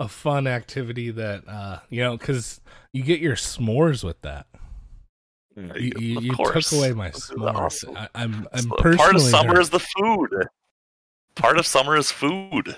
a 0.00 0.08
fun 0.08 0.46
activity 0.46 1.10
that 1.10 1.48
uh 1.48 1.78
you 1.90 2.02
know 2.02 2.16
because 2.16 2.60
you 2.92 3.02
get 3.02 3.20
your 3.20 3.36
s'mores 3.36 4.02
with 4.02 4.20
that. 4.22 4.46
You, 5.58 5.92
you, 5.98 6.18
Of 6.18 6.24
you 6.24 6.32
took 6.36 6.72
away 6.72 6.92
my 6.92 7.10
This 7.10 7.30
s'mores. 7.30 7.54
awesome. 7.54 7.96
I, 7.96 8.08
I'm 8.14 8.46
I'm 8.52 8.62
So 8.62 8.76
personally 8.76 8.96
part 8.96 9.14
of 9.16 9.22
summer 9.22 9.54
hurt. 9.54 9.60
is 9.60 9.70
the 9.70 9.80
food. 9.80 10.46
Part 11.34 11.58
of 11.58 11.66
summer 11.66 11.96
is 11.96 12.12
food. 12.12 12.76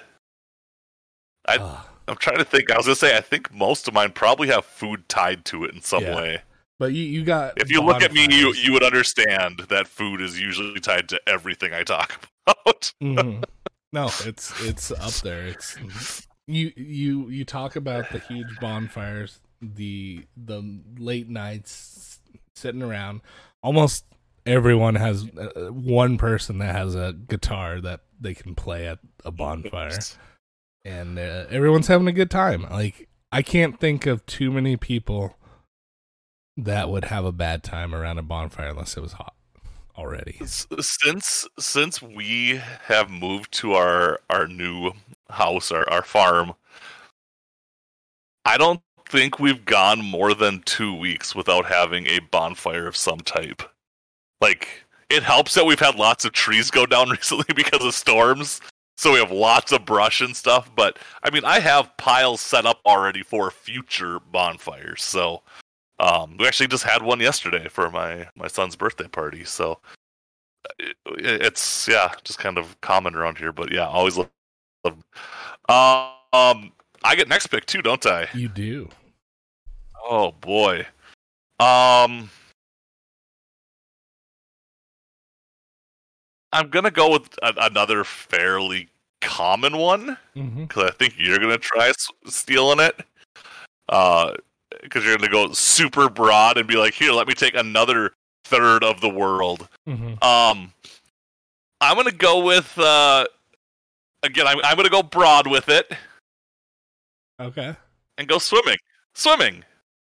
I- 1.46 1.58
Ah, 1.60 1.88
I'm 2.08 2.16
trying 2.16 2.38
to 2.38 2.44
think. 2.44 2.70
I 2.70 2.76
was 2.76 2.86
gonna 2.86 2.96
say 2.96 3.16
I 3.16 3.20
think 3.20 3.52
most 3.52 3.86
of 3.88 3.94
mine 3.94 4.12
probably 4.12 4.48
have 4.48 4.64
food 4.64 5.08
tied 5.08 5.44
to 5.46 5.64
it 5.64 5.74
in 5.74 5.82
some 5.82 6.02
Yeah. 6.04 6.16
way. 6.16 6.42
but 6.78 6.92
you 6.94 7.04
you 7.04 7.22
got 7.24 7.60
If 7.60 7.70
you 7.70 7.82
look 7.82 8.02
at 8.02 8.12
me, 8.12 8.26
you 8.30 8.54
you 8.54 8.72
would 8.72 8.82
understand 8.82 9.60
that 9.68 9.86
food 9.86 10.20
is 10.22 10.40
usually 10.40 10.80
tied 10.80 11.08
to 11.10 11.20
everything 11.26 11.74
I 11.74 11.82
talk 11.82 12.26
about. 12.46 12.92
Mhm. 13.02 13.44
No, 13.92 14.06
it's 14.24 14.58
it's 14.62 14.90
up 14.90 15.12
there. 15.22 15.46
It's 15.46 15.76
you 16.46 16.72
you 16.76 17.28
you 17.28 17.44
talk 17.44 17.76
about 17.76 18.08
the 18.10 18.18
huge 18.20 18.58
bonfires, 18.60 19.40
the 19.60 20.24
the 20.36 20.62
late 20.98 21.28
nights 21.28 22.09
sitting 22.54 22.82
around. 22.82 23.20
Almost 23.62 24.04
everyone 24.46 24.94
has 24.94 25.26
uh, 25.36 25.70
one 25.72 26.18
person 26.18 26.58
that 26.58 26.74
has 26.74 26.94
a 26.94 27.12
guitar 27.12 27.80
that 27.80 28.00
they 28.20 28.34
can 28.34 28.54
play 28.54 28.86
at 28.86 28.98
a 29.24 29.30
bonfire, 29.30 29.98
and 30.84 31.18
uh, 31.18 31.46
everyone's 31.50 31.88
having 31.88 32.08
a 32.08 32.12
good 32.12 32.30
time. 32.30 32.66
Like 32.70 33.08
I 33.32 33.42
can't 33.42 33.78
think 33.78 34.06
of 34.06 34.24
too 34.26 34.50
many 34.50 34.76
people 34.76 35.36
that 36.56 36.90
would 36.90 37.06
have 37.06 37.24
a 37.24 37.32
bad 37.32 37.62
time 37.62 37.94
around 37.94 38.18
a 38.18 38.22
bonfire 38.22 38.68
unless 38.68 38.96
it 38.96 39.00
was 39.00 39.12
hot 39.12 39.34
already. 39.96 40.40
Since 40.44 41.46
since 41.58 42.02
we 42.02 42.60
have 42.84 43.10
moved 43.10 43.52
to 43.54 43.72
our 43.72 44.20
our 44.28 44.46
new 44.46 44.92
house 45.30 45.70
our, 45.70 45.88
our 45.88 46.02
farm 46.02 46.54
i 48.44 48.58
don't 48.58 48.80
think 49.10 49.38
we've 49.38 49.64
gone 49.64 50.00
more 50.02 50.32
than 50.34 50.62
two 50.64 50.94
weeks 50.94 51.34
without 51.34 51.66
having 51.66 52.06
a 52.06 52.20
bonfire 52.20 52.86
of 52.86 52.96
some 52.96 53.20
type 53.20 53.62
like 54.40 54.68
it 55.08 55.22
helps 55.22 55.54
that 55.54 55.66
we've 55.66 55.80
had 55.80 55.96
lots 55.96 56.24
of 56.24 56.32
trees 56.32 56.70
go 56.70 56.86
down 56.86 57.10
recently 57.10 57.52
because 57.54 57.84
of 57.84 57.94
storms. 57.94 58.60
So 58.96 59.12
we 59.12 59.18
have 59.18 59.32
lots 59.32 59.72
of 59.72 59.86
brush 59.86 60.20
and 60.20 60.36
stuff. 60.36 60.70
But 60.74 60.98
I 61.22 61.30
mean, 61.30 61.44
I 61.44 61.58
have 61.60 61.96
piles 61.96 62.40
set 62.40 62.66
up 62.66 62.80
already 62.84 63.22
for 63.22 63.50
future 63.50 64.20
bonfires. 64.30 65.02
So 65.02 65.42
um, 65.98 66.36
we 66.38 66.46
actually 66.46 66.68
just 66.68 66.84
had 66.84 67.02
one 67.02 67.20
yesterday 67.20 67.68
for 67.68 67.90
my 67.90 68.28
my 68.36 68.46
son's 68.46 68.76
birthday 68.76 69.08
party. 69.08 69.44
So 69.44 69.78
it, 70.78 70.96
it's 71.06 71.88
yeah, 71.88 72.12
just 72.24 72.38
kind 72.38 72.58
of 72.58 72.80
common 72.80 73.14
around 73.14 73.38
here. 73.38 73.52
But 73.52 73.72
yeah, 73.72 73.86
always 73.86 74.16
love. 74.18 74.30
love. 74.84 75.02
Um, 76.32 76.72
I 77.02 77.14
get 77.16 77.28
next 77.28 77.46
pick 77.48 77.66
too, 77.66 77.82
don't 77.82 78.04
I? 78.06 78.28
You 78.34 78.48
do. 78.48 78.88
Oh 80.08 80.32
boy. 80.32 80.86
Um 81.58 82.30
I'm 86.52 86.68
gonna 86.68 86.90
go 86.90 87.10
with 87.12 87.38
a- 87.42 87.54
another 87.60 88.04
fairly 88.04 88.88
common 89.20 89.76
one 89.76 90.16
Mm-hmm. 90.36 90.64
because 90.64 90.84
I 90.90 90.92
think 90.92 91.14
you're 91.18 91.38
gonna 91.38 91.58
try 91.58 91.88
s- 91.88 92.08
stealing 92.26 92.80
it. 92.80 93.00
Uh, 93.88 94.34
because 94.82 95.04
you're 95.04 95.16
gonna 95.16 95.30
go 95.30 95.52
super 95.52 96.08
broad 96.08 96.56
and 96.56 96.66
be 96.66 96.76
like, 96.76 96.94
"Here, 96.94 97.12
let 97.12 97.26
me 97.28 97.34
take 97.34 97.54
another 97.54 98.12
third 98.44 98.82
of 98.84 99.00
the 99.00 99.08
world." 99.08 99.68
Mm-hmm. 99.88 100.22
Um, 100.24 100.72
I'm 101.80 101.96
gonna 101.96 102.12
go 102.12 102.44
with 102.44 102.76
uh, 102.78 103.26
again. 104.22 104.46
I'm 104.46 104.58
I'm 104.64 104.76
gonna 104.76 104.88
go 104.88 105.02
broad 105.02 105.46
with 105.46 105.68
it 105.68 105.90
Okay. 107.40 107.74
and 108.18 108.28
go 108.28 108.38
swimming. 108.38 108.76
Swimming. 109.14 109.64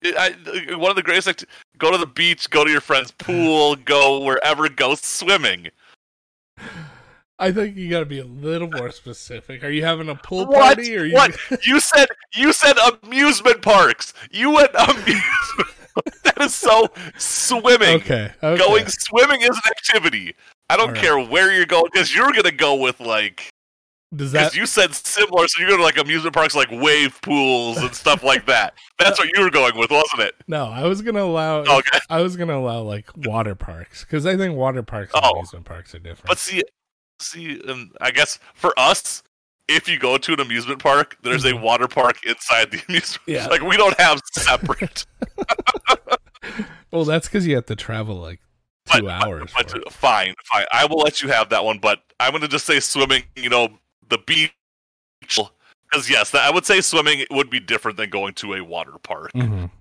I, 0.04 0.36
I- 0.72 0.76
one 0.76 0.90
of 0.90 0.96
the 0.96 1.04
greatest. 1.04 1.28
Act- 1.28 1.46
go 1.78 1.92
to 1.92 1.98
the 1.98 2.08
beach. 2.08 2.50
Go 2.50 2.64
to 2.66 2.72
your 2.72 2.82
friend's 2.82 3.12
pool. 3.12 3.76
Go 3.86 4.24
wherever. 4.24 4.68
Go 4.70 4.96
swimming. 4.96 5.70
I 7.40 7.52
think 7.52 7.76
you 7.76 7.90
got 7.90 8.02
to 8.02 8.06
be 8.06 8.20
a 8.20 8.26
little 8.26 8.70
more 8.70 8.92
specific. 8.92 9.64
Are 9.64 9.70
you 9.72 9.84
having 9.84 10.10
a 10.10 10.16
pool 10.16 10.46
What? 10.46 10.78
party 10.78 10.96
or 10.96 11.06
you? 11.06 11.14
What? 11.16 11.36
You 11.66 11.80
said 11.80 12.08
you 12.36 12.54
said 12.54 12.78
amusement 13.04 13.62
parks. 13.62 14.14
You 14.32 14.52
went 14.52 14.72
amusement. 14.76 15.70
that 16.24 16.40
is 16.40 16.54
so 16.54 16.88
swimming. 17.18 17.96
Okay. 18.02 18.32
okay. 18.42 18.58
Going 18.64 18.86
swimming 18.88 19.42
is 19.42 19.50
an 19.50 19.62
activity. 19.68 20.36
I 20.70 20.78
don't 20.78 20.94
right. 20.94 20.98
care 20.98 21.20
where 21.20 21.52
you're 21.52 21.66
going 21.66 21.90
because 21.92 22.14
you're 22.16 22.32
gonna 22.32 22.52
go 22.52 22.76
with 22.76 23.00
like 23.00 23.50
Does 24.14 24.34
because 24.34 24.52
that? 24.52 24.58
you 24.58 24.66
said 24.66 24.94
similar, 24.94 25.48
so 25.48 25.62
you 25.62 25.70
go 25.70 25.78
to 25.78 25.84
like 25.84 25.98
amusement 25.98 26.36
parks 26.36 26.54
like 26.54 26.68
wave 26.70 27.18
pools 27.22 27.78
and 27.78 27.94
stuff 27.96 28.24
like 28.24 28.46
that. 28.48 28.74
That's 29.00 29.18
what 29.18 29.30
you 29.36 29.42
were 29.44 29.50
going 29.50 29.78
with, 29.78 29.90
wasn't 29.90 30.22
it? 30.24 30.36
No, 30.48 30.66
I 30.66 30.84
was 30.86 31.02
gonna 31.02 31.24
allow. 31.24 31.60
Okay. 31.60 32.00
I 32.10 32.22
was 32.22 32.36
gonna 32.36 32.58
allow 32.58 32.82
like 32.82 33.08
water 33.16 33.56
parks 33.56 34.04
because 34.04 34.26
I 34.26 34.36
think 34.36 34.56
water 34.58 34.84
parks 34.84 35.14
and 35.14 35.24
Oh. 35.26 35.32
amusement 35.32 35.66
parks 35.66 35.96
are 35.96 36.00
different. 36.00 36.28
But 36.28 36.40
see, 36.40 36.62
see, 37.22 37.62
um, 37.70 37.92
I 38.02 38.12
guess 38.12 38.38
for 38.54 38.74
us, 38.78 39.24
if 39.70 39.88
you 39.88 39.98
go 39.98 40.18
to 40.18 40.34
an 40.34 40.42
amusement 40.42 40.80
park, 40.84 41.16
there's 41.24 41.46
a 41.46 41.54
Mhm. 41.54 41.62
water 41.62 41.88
park 41.88 42.18
inside 42.26 42.72
the 42.72 42.82
amusement. 42.90 43.22
Yeah. 43.28 43.46
Like 43.48 43.62
we 43.62 43.78
don't 43.78 43.98
have 43.98 44.20
separate. 44.34 45.06
well, 46.92 47.06
that's 47.06 47.28
because 47.28 47.48
you 47.48 47.56
have 47.56 47.66
to 47.68 47.76
travel 47.76 48.16
like 48.18 48.40
But- 48.88 49.00
two 49.00 49.10
hours. 49.10 49.52
but 49.56 49.74
it. 49.74 49.92
fine, 49.94 50.36
fine. 50.52 50.66
I 50.74 50.86
will 50.86 50.98
let 51.00 51.22
you 51.22 51.30
have 51.30 51.50
that 51.50 51.64
one. 51.64 51.78
But 51.80 52.00
I'm 52.20 52.32
going 52.32 52.42
to 52.42 52.48
just 52.48 52.66
say 52.66 52.80
swimming. 52.80 53.24
You 53.36 53.50
know, 53.50 53.70
the 54.12 54.20
beach. 54.20 54.54
Because 55.20 56.10
yes, 56.10 56.34
I 56.36 56.52
would 56.52 56.66
say 56.66 56.80
swimming 56.82 57.26
would 57.32 57.50
be 57.50 57.60
different 57.60 57.98
than 57.98 58.10
going 58.12 58.34
to 58.36 58.54
a 58.54 58.62
water 58.64 58.94
park. 59.04 59.32
Mhm. 59.34 59.72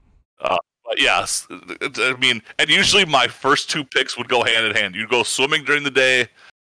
But 0.41 0.99
yes, 1.01 1.47
I 1.51 2.17
mean, 2.19 2.43
and 2.59 2.69
usually 2.69 3.05
my 3.05 3.29
first 3.29 3.71
two 3.71 3.85
picks 3.85 4.17
would 4.19 4.29
go 4.29 4.43
hand 4.43 4.67
in 4.67 4.75
hand. 4.75 4.97
You'd 4.97 5.09
go 5.11 5.23
swimming 5.23 5.63
during 5.65 5.85
the 5.85 5.91
day, 5.91 6.27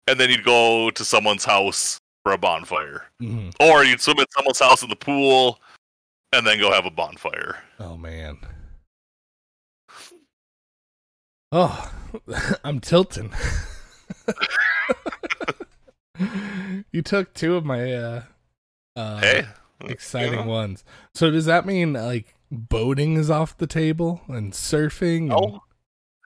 and 0.08 0.18
then 0.18 0.30
you'd 0.30 0.46
go 0.46 0.90
to 0.92 1.04
someone's 1.04 1.44
house 1.44 2.00
for 2.24 2.32
a 2.32 2.38
bonfire, 2.38 3.08
Mhm. 3.22 3.54
or 3.60 3.84
you'd 3.84 4.00
swim 4.00 4.20
at 4.20 4.32
someone's 4.32 4.60
house 4.60 4.84
in 4.84 4.90
the 4.90 4.96
pool, 4.96 5.60
and 6.32 6.48
then 6.48 6.60
go 6.60 6.72
have 6.72 6.86
a 6.86 6.92
bonfire. 6.92 7.62
Oh 7.78 7.98
man. 7.98 8.38
Oh, 11.52 11.92
I'm 12.64 12.80
tilting. 12.80 13.34
you 16.92 17.02
took 17.02 17.34
two 17.34 17.56
of 17.56 17.66
my 17.66 17.94
uh, 17.94 18.24
uh 18.96 19.20
hey, 19.20 19.46
exciting 19.86 20.46
know. 20.46 20.52
ones. 20.52 20.84
So 21.14 21.32
does 21.32 21.46
that 21.46 21.66
mean 21.66 21.94
like 21.94 22.36
boating 22.52 23.16
is 23.18 23.30
off 23.30 23.58
the 23.58 23.68
table 23.68 24.22
and 24.28 24.54
surfing? 24.54 25.18
and- 25.18 25.30
no, 25.30 25.62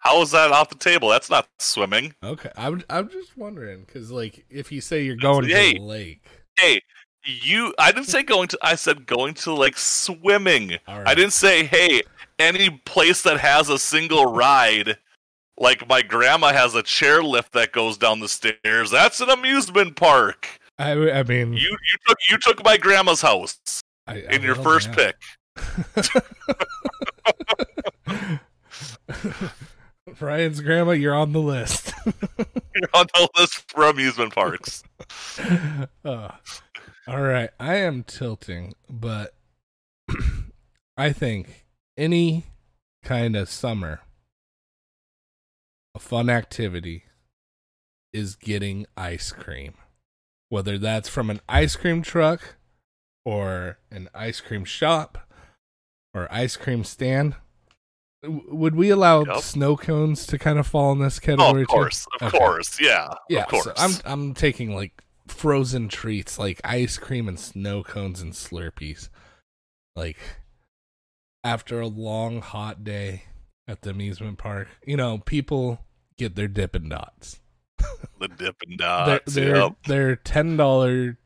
how 0.02 0.22
is 0.22 0.32
that 0.32 0.52
off 0.52 0.70
the 0.70 0.76
table? 0.76 1.10
That's 1.10 1.30
not 1.30 1.48
swimming. 1.60 2.14
Okay, 2.24 2.52
I'm 2.56 2.84
I'm 2.90 3.10
just 3.10 3.36
wondering 3.38 3.84
because 3.86 4.12
like 4.12 4.46
if 4.50 4.72
you 4.72 4.82
say 4.82 5.04
you're 5.04 5.16
going 5.16 5.46
Hey. 5.50 5.74
to 5.74 5.80
the 5.80 5.86
lake, 5.86 6.24
Hey, 6.58 6.82
you. 7.26 7.74
I 7.80 7.92
didn't 7.92 8.08
say 8.08 8.24
going 8.24 8.48
to. 8.50 8.60
I 8.62 8.76
said 8.76 9.06
going 9.06 9.34
to 9.36 9.54
like 9.54 9.78
swimming. 9.78 10.78
right. 10.88 11.08
I 11.08 11.16
didn't 11.16 11.34
say 11.34 11.66
hey 11.66 12.02
any 12.38 12.70
place 12.86 13.22
that 13.24 13.40
has 13.40 13.70
a 13.70 13.78
single 13.80 14.34
ride. 14.34 14.98
Like 15.60 15.88
my 15.90 16.02
grandma 16.02 16.54
has 16.54 16.74
a 16.74 16.82
chair 16.82 17.22
lift 17.22 17.52
that 17.52 17.72
goes 17.74 17.98
down 17.98 18.22
the 18.22 18.30
stairs. 18.30 18.90
That's 18.92 19.20
an 19.20 19.30
amusement 19.30 19.96
park. 19.98 20.48
I 20.78 20.94
I 21.12 21.24
mean, 21.24 21.54
You 21.54 21.70
you 21.70 21.98
took 22.08 22.18
you 22.30 22.38
took 22.40 22.64
my 22.64 22.78
grandma's 22.78 23.22
house 23.22 23.60
I, 24.08 24.14
I 24.14 24.36
in 24.36 24.42
your 24.42 24.56
first 24.56 24.90
now. 24.90 24.96
pick. 24.96 25.16
Ryan's 30.20 30.62
grandma, 30.62 30.92
you're 30.92 31.14
on 31.14 31.34
the 31.34 31.40
list. 31.42 31.94
You're 32.76 32.90
on 32.94 33.08
the 33.14 33.30
list 33.38 33.70
for 33.72 33.84
amusement 33.86 34.34
parks. 34.34 34.84
Uh, 36.06 36.32
all 37.08 37.22
right, 37.22 37.50
I 37.60 37.76
am 37.76 38.04
tilting, 38.04 38.74
but 38.90 39.34
I 40.98 41.12
think 41.12 41.66
any 41.98 42.46
kind 43.04 43.36
of 43.36 43.50
summer, 43.50 44.02
a 45.96 46.00
fun 46.00 46.30
activity 46.30 47.04
is 48.14 48.36
getting 48.36 48.86
ice 48.98 49.32
cream. 49.32 49.74
Whether 50.50 50.78
that's 50.78 51.10
from 51.10 51.30
an 51.30 51.42
ice 51.48 51.76
cream 51.76 52.02
truck 52.02 52.56
or 53.26 53.78
an 53.92 54.10
ice 54.16 54.42
cream 54.42 54.66
shop 54.66 55.30
or 56.14 56.28
ice 56.32 56.58
cream 56.58 56.84
stand. 56.84 57.36
Would 58.24 58.76
we 58.76 58.90
allow 58.90 59.24
Yep. 59.26 59.38
snow 59.44 59.78
cones 59.78 60.26
to 60.28 60.38
kind 60.40 60.58
of 60.60 60.66
fall 60.68 60.92
in 60.92 61.00
this 61.00 61.20
Oh, 61.20 61.22
category 61.22 61.62
of 61.62 61.68
too? 61.68 61.74
course, 61.74 62.08
of 62.20 62.22
Okay. 62.28 62.38
course, 62.38 62.82
yeah, 62.82 63.14
Yeah, 63.30 63.44
of 63.44 63.48
course. 63.48 63.64
so 63.66 63.74
I'm 63.78 63.94
I'm 64.06 64.34
taking 64.34 64.74
like 64.76 65.04
frozen 65.28 65.88
treats 65.88 66.40
like 66.40 66.60
ice 66.64 66.98
cream 66.98 67.28
and 67.28 67.40
snow 67.40 67.84
cones 67.84 68.22
and 68.22 68.34
Slurpees. 68.34 69.10
Like 69.96 70.18
after 71.44 71.80
a 71.80 71.88
long 71.88 72.42
hot 72.42 72.84
day 72.84 73.24
at 73.70 73.82
the 73.84 73.92
amusement 73.92 74.38
park, 74.38 74.68
you 74.86 74.98
know, 74.98 75.20
people 75.20 75.86
get 76.18 76.36
their 76.36 76.48
Dippin' 76.48 76.90
Dots. 76.90 77.40
the 78.20 78.28
Dippin' 78.28 78.76
they're 78.78 78.88
Dots. 79.18 79.34
they're, 79.34 79.56
yep. 79.56 79.74
they're 79.88 80.16
ten 80.18 80.58
dollar 80.58 81.18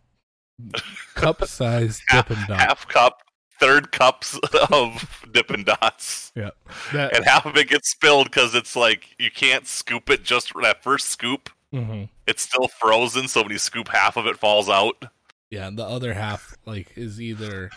cup 1.15 1.43
size 1.45 2.01
Dippin' 2.11 2.37
Dots. 2.47 2.61
half 2.63 2.87
cup, 2.87 3.17
third 3.59 3.91
cups 3.91 4.37
of 4.71 5.23
Dippin' 5.31 5.63
Dots, 5.63 6.31
Yeah, 6.35 6.51
that, 6.91 7.15
and 7.15 7.25
half 7.25 7.45
of 7.45 7.57
it 7.57 7.69
gets 7.69 7.89
spilled 7.89 8.25
because 8.27 8.53
it's 8.55 8.75
like 8.75 9.15
you 9.17 9.31
can't 9.31 9.65
scoop 9.67 10.09
it 10.09 10.23
just 10.23 10.51
for 10.51 10.61
that 10.61 10.83
first 10.83 11.07
scoop. 11.07 11.49
mhm. 11.73 12.09
It's 12.27 12.43
still 12.43 12.67
frozen, 12.67 13.27
so 13.27 13.41
when 13.41 13.51
you 13.51 13.57
scoop 13.57 13.87
half 13.89 14.15
of 14.17 14.27
it 14.27 14.37
falls 14.37 14.69
out. 14.69 15.05
yeah. 15.49 15.67
And 15.67 15.77
the 15.77 15.85
other 15.85 16.13
half 16.13 16.55
like 16.65 16.91
is 16.97 17.19
either 17.21 17.71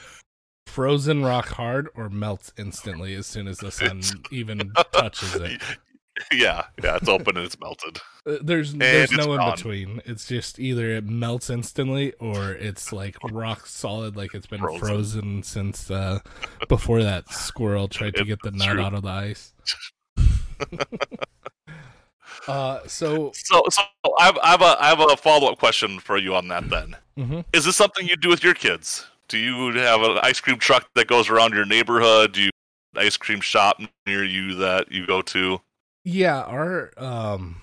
frozen 0.76 1.24
rock 1.24 1.48
hard 1.48 1.88
or 1.94 2.10
melts 2.10 2.52
instantly 2.58 3.14
as 3.14 3.26
soon 3.26 3.48
as 3.48 3.56
the 3.56 3.70
sun 3.70 4.02
even 4.30 4.70
touches 4.92 5.34
it. 5.36 5.62
yeah, 6.32 6.64
yeah, 6.84 6.96
it's 6.96 7.08
open 7.08 7.38
and 7.38 7.46
it's 7.46 7.58
melted. 7.58 7.98
Uh, 8.26 8.36
There's 8.42 8.74
there's 8.74 9.10
no 9.10 9.32
in 9.32 9.38
gone. 9.38 9.54
between. 9.54 10.02
It's 10.04 10.26
just 10.26 10.58
either 10.58 10.90
it 10.90 11.06
melts 11.06 11.48
instantly 11.48 12.12
or 12.20 12.52
it's 12.52 12.92
like 12.92 13.16
rock 13.32 13.66
solid, 13.66 14.16
like 14.18 14.34
it's 14.34 14.46
been 14.46 14.60
Frozen. 14.60 14.80
frozen, 14.80 15.42
since 15.44 15.90
uh, 15.90 16.18
before 16.68 17.02
that 17.02 17.30
squirrel 17.30 17.88
tried 17.88 18.14
to 18.16 18.26
get 18.26 18.42
the 18.42 18.50
nut 18.50 18.68
true. 18.68 18.82
out 18.82 18.92
of 18.92 19.00
the 19.02 19.08
ice. 19.08 19.54
uh, 22.48 22.80
so 22.86 23.32
So, 23.34 23.62
so 23.70 23.82
I 24.18 24.26
have, 24.26 24.38
I 24.42 24.50
have 24.50 24.60
a 24.60 24.76
I 24.78 24.88
have 24.88 25.00
a 25.00 25.16
follow 25.16 25.50
up 25.50 25.58
question 25.58 26.00
for 26.00 26.18
you 26.18 26.34
on 26.34 26.48
that. 26.48 26.68
Then, 26.68 26.96
mhm. 27.18 27.46
is 27.54 27.64
this 27.64 27.76
something 27.76 28.06
you 28.06 28.16
do 28.16 28.28
with 28.28 28.44
your 28.44 28.52
kids? 28.54 29.06
Do 29.28 29.38
you 29.38 29.72
have 29.72 30.02
an 30.02 30.18
ice 30.22 30.40
cream 30.40 30.58
truck 30.58 30.88
that 30.94 31.08
goes 31.08 31.28
around 31.28 31.54
your 31.54 31.66
neighborhood? 31.66 32.32
Do 32.32 32.42
you 32.42 32.50
have 32.94 33.02
an 33.02 33.06
ice 33.06 33.16
cream 33.16 33.40
shop 33.40 33.80
near 34.06 34.24
you 34.24 34.54
that 34.56 34.90
you 34.92 35.06
go 35.06 35.22
to? 35.22 35.60
yeah, 36.06 36.42
our 36.42 36.92
um, 36.96 37.60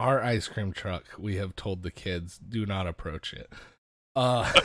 our 0.00 0.22
ice 0.22 0.48
cream 0.48 0.72
truck, 0.72 1.04
we 1.18 1.36
have 1.36 1.54
told 1.54 1.82
the 1.82 1.90
kids 1.90 2.38
do 2.38 2.64
not 2.64 2.86
approach 2.86 3.34
it. 3.34 3.52
Uh, 4.16 4.50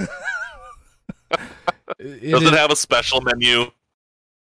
it 1.99 2.31
Does 2.31 2.43
it 2.43 2.53
have 2.53 2.71
a 2.71 2.77
special 2.77 3.19
menu? 3.19 3.71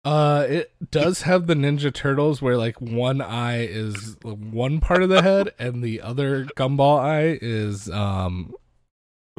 Uh, 0.05 0.47
it 0.49 0.91
does 0.91 1.22
have 1.22 1.47
the 1.47 1.55
Ninja 1.55 1.93
Turtles 1.93 2.43
where 2.43 2.59
like 2.59 2.78
one 2.78 3.22
eye 3.22 3.62
is 3.62 4.18
one 4.22 4.80
part 4.80 5.03
of 5.03 5.09
the 5.09 5.22
head 5.22 5.55
and 5.59 5.82
the 5.82 6.03
other 6.03 6.45
gumball 6.45 7.01
eye 7.01 7.38
is 7.41 7.88
um 7.88 8.53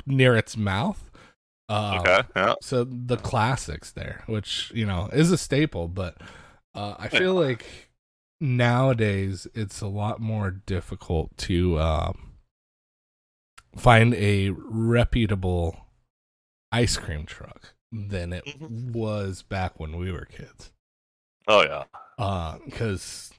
near 0.07 0.35
its 0.35 0.57
mouth. 0.57 1.10
Uh, 1.71 1.99
Okay, 2.01 2.21
yeah. 2.35 2.55
So 2.61 2.83
the 2.83 3.17
classics 3.17 3.91
there, 3.91 4.23
which 4.27 4.71
you 4.75 4.85
know 4.85 5.09
is 5.13 5.31
a 5.31 5.37
staple, 5.37 5.87
but 5.87 6.17
uh, 6.75 6.95
I 6.99 7.07
feel 7.07 7.33
like 7.33 7.65
nowadays 8.41 9.47
it's 9.53 9.79
a 9.81 9.87
lot 9.87 10.19
more 10.19 10.51
difficult 10.51 11.35
to 11.37 11.79
um, 11.79 12.31
find 13.77 14.13
a 14.15 14.49
reputable 14.49 15.85
ice 16.71 16.97
cream 16.97 17.25
truck 17.25 17.73
than 17.91 18.33
it 18.33 18.45
Mhm. 18.45 18.91
was 18.93 19.41
back 19.43 19.79
when 19.79 19.97
we 19.97 20.11
were 20.11 20.25
kids. 20.25 20.71
Oh 21.47 21.63
yeah. 21.63 21.83
Uh, 22.17 22.57
because 22.65 23.31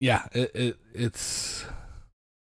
yeah, 0.00 0.26
it, 0.32 0.50
it 0.54 0.76
it's 0.94 1.64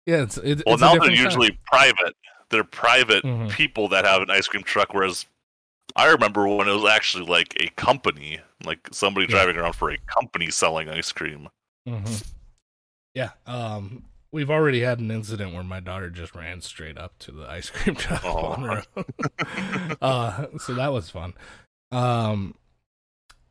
yeah, 0.05 0.23
it's 0.23 0.37
it, 0.37 0.63
Well, 0.65 0.75
it's 0.75 0.81
now 0.81 0.91
they're 0.93 1.09
different 1.09 1.17
time. 1.17 1.25
usually 1.25 1.59
private. 1.65 2.15
They're 2.49 2.63
private 2.63 3.23
Mhm. 3.23 3.51
people 3.51 3.87
that 3.89 4.05
have 4.05 4.21
an 4.21 4.29
ice 4.29 4.47
cream 4.47 4.63
truck. 4.63 4.93
Whereas 4.93 5.25
I 5.95 6.07
remember 6.07 6.47
when 6.47 6.67
it 6.67 6.73
was 6.73 6.89
actually 6.89 7.25
like 7.25 7.55
a 7.61 7.69
company, 7.71 8.39
like 8.65 8.87
somebody 8.91 9.25
Yeah. 9.27 9.31
driving 9.43 9.57
around 9.57 9.73
for 9.73 9.91
a 9.91 9.97
company 10.07 10.49
selling 10.51 10.89
ice 10.89 11.11
cream. 11.11 11.49
Mhm. 11.87 12.27
Yeah. 13.13 13.31
Um, 13.47 14.05
we've 14.31 14.49
already 14.51 14.81
had 14.81 14.99
an 14.99 15.09
incident 15.11 15.53
where 15.53 15.63
my 15.63 15.79
daughter 15.79 16.09
just 16.09 16.35
ran 16.35 16.61
straight 16.61 16.97
up 16.97 17.17
to 17.19 17.31
the 17.31 17.49
ice 17.49 17.69
cream 17.69 17.95
truck 17.95 18.23
Oh. 18.23 18.45
on 18.47 18.61
the 18.61 18.67
road. 18.95 19.97
uh, 20.01 20.45
so 20.59 20.73
that 20.75 20.91
was 20.93 21.09
fun. 21.09 21.33
Um, 21.91 22.55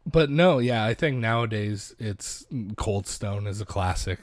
but 0.06 0.30
no, 0.30 0.58
yeah, 0.58 0.84
I 0.84 0.94
think 0.94 1.16
nowadays 1.18 1.94
it's 1.98 2.46
Cold 2.76 3.06
Stone 3.06 3.46
is 3.46 3.60
a 3.60 3.66
classic 3.66 4.20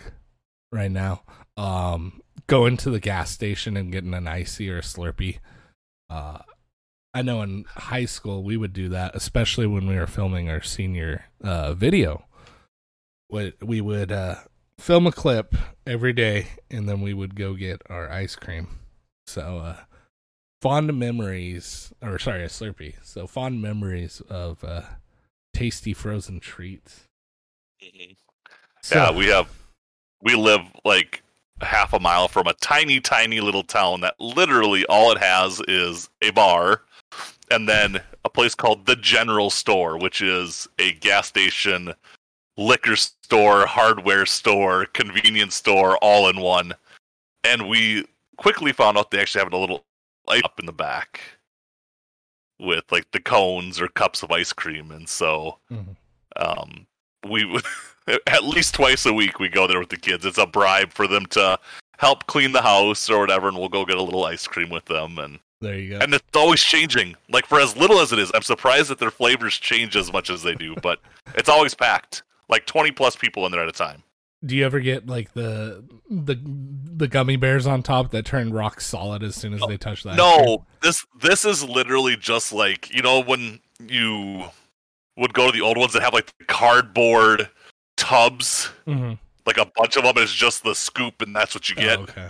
right 0.71 0.89
now. 0.91 1.23
Um, 1.57 2.21
going 2.47 2.77
to 2.77 2.89
the 2.89 2.99
gas 2.99 3.31
station 3.31 3.75
and 3.77 3.91
getting 3.91 4.13
an 4.13 4.27
icy 4.27 4.69
or 4.69 4.79
a 4.79 4.81
Slurpee. 4.81 5.39
Uh, 6.09 6.39
I 7.13 7.21
know 7.21 7.41
in 7.41 7.65
high 7.69 8.05
school 8.05 8.43
we 8.43 8.57
would 8.57 8.73
do 8.73 8.89
that, 8.89 9.15
especially 9.15 9.67
when 9.67 9.87
we 9.87 9.95
were 9.95 10.07
filming 10.07 10.49
our 10.49 10.61
senior 10.61 11.25
uh, 11.41 11.73
video. 11.73 12.25
We 13.29 13.53
we 13.61 13.81
would 13.81 14.11
uh, 14.11 14.35
film 14.79 15.07
a 15.07 15.11
clip 15.11 15.55
every 15.87 16.13
day, 16.13 16.47
and 16.69 16.87
then 16.87 17.01
we 17.01 17.13
would 17.13 17.35
go 17.35 17.53
get 17.53 17.81
our 17.89 18.11
ice 18.11 18.35
cream. 18.35 18.67
So 19.27 19.59
uh, 19.59 19.77
fond 20.61 20.97
memories, 20.97 21.93
or 22.01 22.19
sorry, 22.19 22.43
a 22.43 22.47
Slurpee. 22.47 22.95
So 23.03 23.27
fond 23.27 23.61
memories 23.61 24.21
of 24.29 24.63
uh, 24.63 24.81
tasty 25.53 25.93
frozen 25.93 26.39
treats. 26.39 27.05
So, 28.81 28.95
yeah, 28.95 29.11
we 29.11 29.27
have 29.27 29.49
we 30.21 30.35
live 30.35 30.61
like 30.83 31.23
half 31.61 31.93
a 31.93 31.99
mile 31.99 32.27
from 32.27 32.47
a 32.47 32.53
tiny, 32.55 32.99
tiny 32.99 33.39
little 33.39 33.63
town 33.63 34.01
that 34.01 34.19
literally 34.19 34.85
all 34.87 35.11
it 35.11 35.17
has 35.17 35.61
is 35.67 36.09
a 36.21 36.31
bar 36.31 36.81
and 37.51 37.67
then 37.69 38.01
a 38.25 38.29
place 38.29 38.55
called 38.55 38.85
the 38.85 38.95
General 38.95 39.49
Store, 39.49 39.97
which 39.97 40.21
is 40.21 40.67
a 40.79 40.93
gas 40.93 41.27
station, 41.27 41.93
liquor 42.57 42.95
store, 42.95 43.65
hardware 43.65 44.25
store, 44.25 44.85
convenience 44.87 45.55
store, 45.55 45.97
all 45.97 46.29
in 46.29 46.39
one. 46.41 46.73
And 47.43 47.69
we 47.69 48.05
quickly 48.37 48.73
found 48.73 48.97
out 48.97 49.11
they 49.11 49.19
actually 49.19 49.43
have 49.43 49.53
a 49.53 49.57
little 49.57 49.85
light 50.27 50.43
up 50.43 50.59
in 50.59 50.65
the 50.65 50.73
back 50.73 51.21
with 52.59 52.83
like 52.91 53.09
the 53.11 53.19
cones 53.19 53.79
or 53.79 53.87
cups 53.87 54.23
of 54.23 54.31
ice 54.31 54.51
cream, 54.53 54.91
and 54.91 55.07
so 55.07 55.59
Mhm. 55.71 55.95
um, 56.37 56.87
we 57.27 57.45
would 57.45 57.65
at 58.27 58.43
least 58.43 58.75
twice 58.75 59.05
a 59.05 59.13
week 59.13 59.39
we 59.39 59.49
go 59.49 59.67
there 59.67 59.79
with 59.79 59.89
the 59.89 59.97
kids. 59.97 60.25
It's 60.25 60.37
a 60.37 60.45
bribe 60.45 60.91
for 60.91 61.07
them 61.07 61.25
to 61.27 61.59
help 61.97 62.27
clean 62.27 62.51
the 62.51 62.61
house 62.61 63.09
or 63.09 63.19
whatever, 63.19 63.47
and 63.47 63.57
we'll 63.57 63.69
go 63.69 63.85
get 63.85 63.97
a 63.97 64.03
little 64.03 64.25
ice 64.25 64.47
cream 64.47 64.69
with 64.69 64.85
them. 64.85 65.17
And 65.17 65.39
there 65.61 65.77
you 65.77 65.91
go. 65.91 65.99
and 65.99 66.13
it's 66.13 66.35
always 66.35 66.61
changing. 66.61 67.15
Like 67.29 67.45
for 67.45 67.59
as 67.59 67.75
little 67.75 67.99
as 67.99 68.11
it 68.11 68.19
is, 68.19 68.31
I'm 68.33 68.41
surprised 68.41 68.89
that 68.89 68.99
their 68.99 69.11
flavors 69.11 69.55
change 69.55 69.95
as 69.95 70.11
much 70.11 70.29
as 70.29 70.43
they 70.43 70.55
do. 70.55 70.75
But 70.81 70.99
it's 71.35 71.49
always 71.49 71.73
packed, 71.73 72.23
like 72.49 72.65
20 72.65 72.91
plus 72.91 73.15
people 73.15 73.45
in 73.45 73.51
there 73.51 73.61
at 73.61 73.69
a 73.69 73.73
time. 73.73 74.03
Do 74.45 74.55
you 74.55 74.63
ever 74.65 74.79
get 74.79 75.07
like 75.07 75.33
the 75.33 75.83
the 76.07 76.39
the 76.45 77.07
gummy 77.07 77.35
bears 77.35 77.65
on 77.65 77.81
top 77.81 78.11
that 78.11 78.25
turn 78.25 78.53
rock 78.53 78.79
solid 78.79 79.23
as 79.23 79.33
soon 79.33 79.55
as 79.55 79.61
they 79.67 79.77
touch 79.77 80.03
that? 80.03 80.17
No, 80.17 80.65
this 80.83 81.03
this 81.19 81.45
is 81.45 81.63
literally 81.63 82.15
just 82.15 82.53
like 82.53 82.93
you 82.93 83.01
know 83.01 83.23
when 83.23 83.59
you 83.79 84.43
would 85.17 85.33
go 85.33 85.47
to 85.47 85.51
the 85.51 85.61
old 85.61 85.77
ones 85.77 85.93
that 85.93 86.03
have 86.03 86.13
like 86.13 86.31
the 86.37 86.45
cardboard 86.45 87.49
tubs, 87.97 88.65
hmm 88.85 89.13
like 89.45 89.57
a 89.57 89.71
bunch 89.75 89.95
of 89.95 90.03
them. 90.03 90.15
And 90.15 90.23
it's 90.23 90.33
just 90.33 90.63
the 90.63 90.73
scoop, 90.73 91.21
and 91.21 91.35
that's 91.35 91.53
what 91.53 91.69
you 91.69 91.75
get. 91.75 91.99
Oh, 91.99 92.03
okay. 92.03 92.29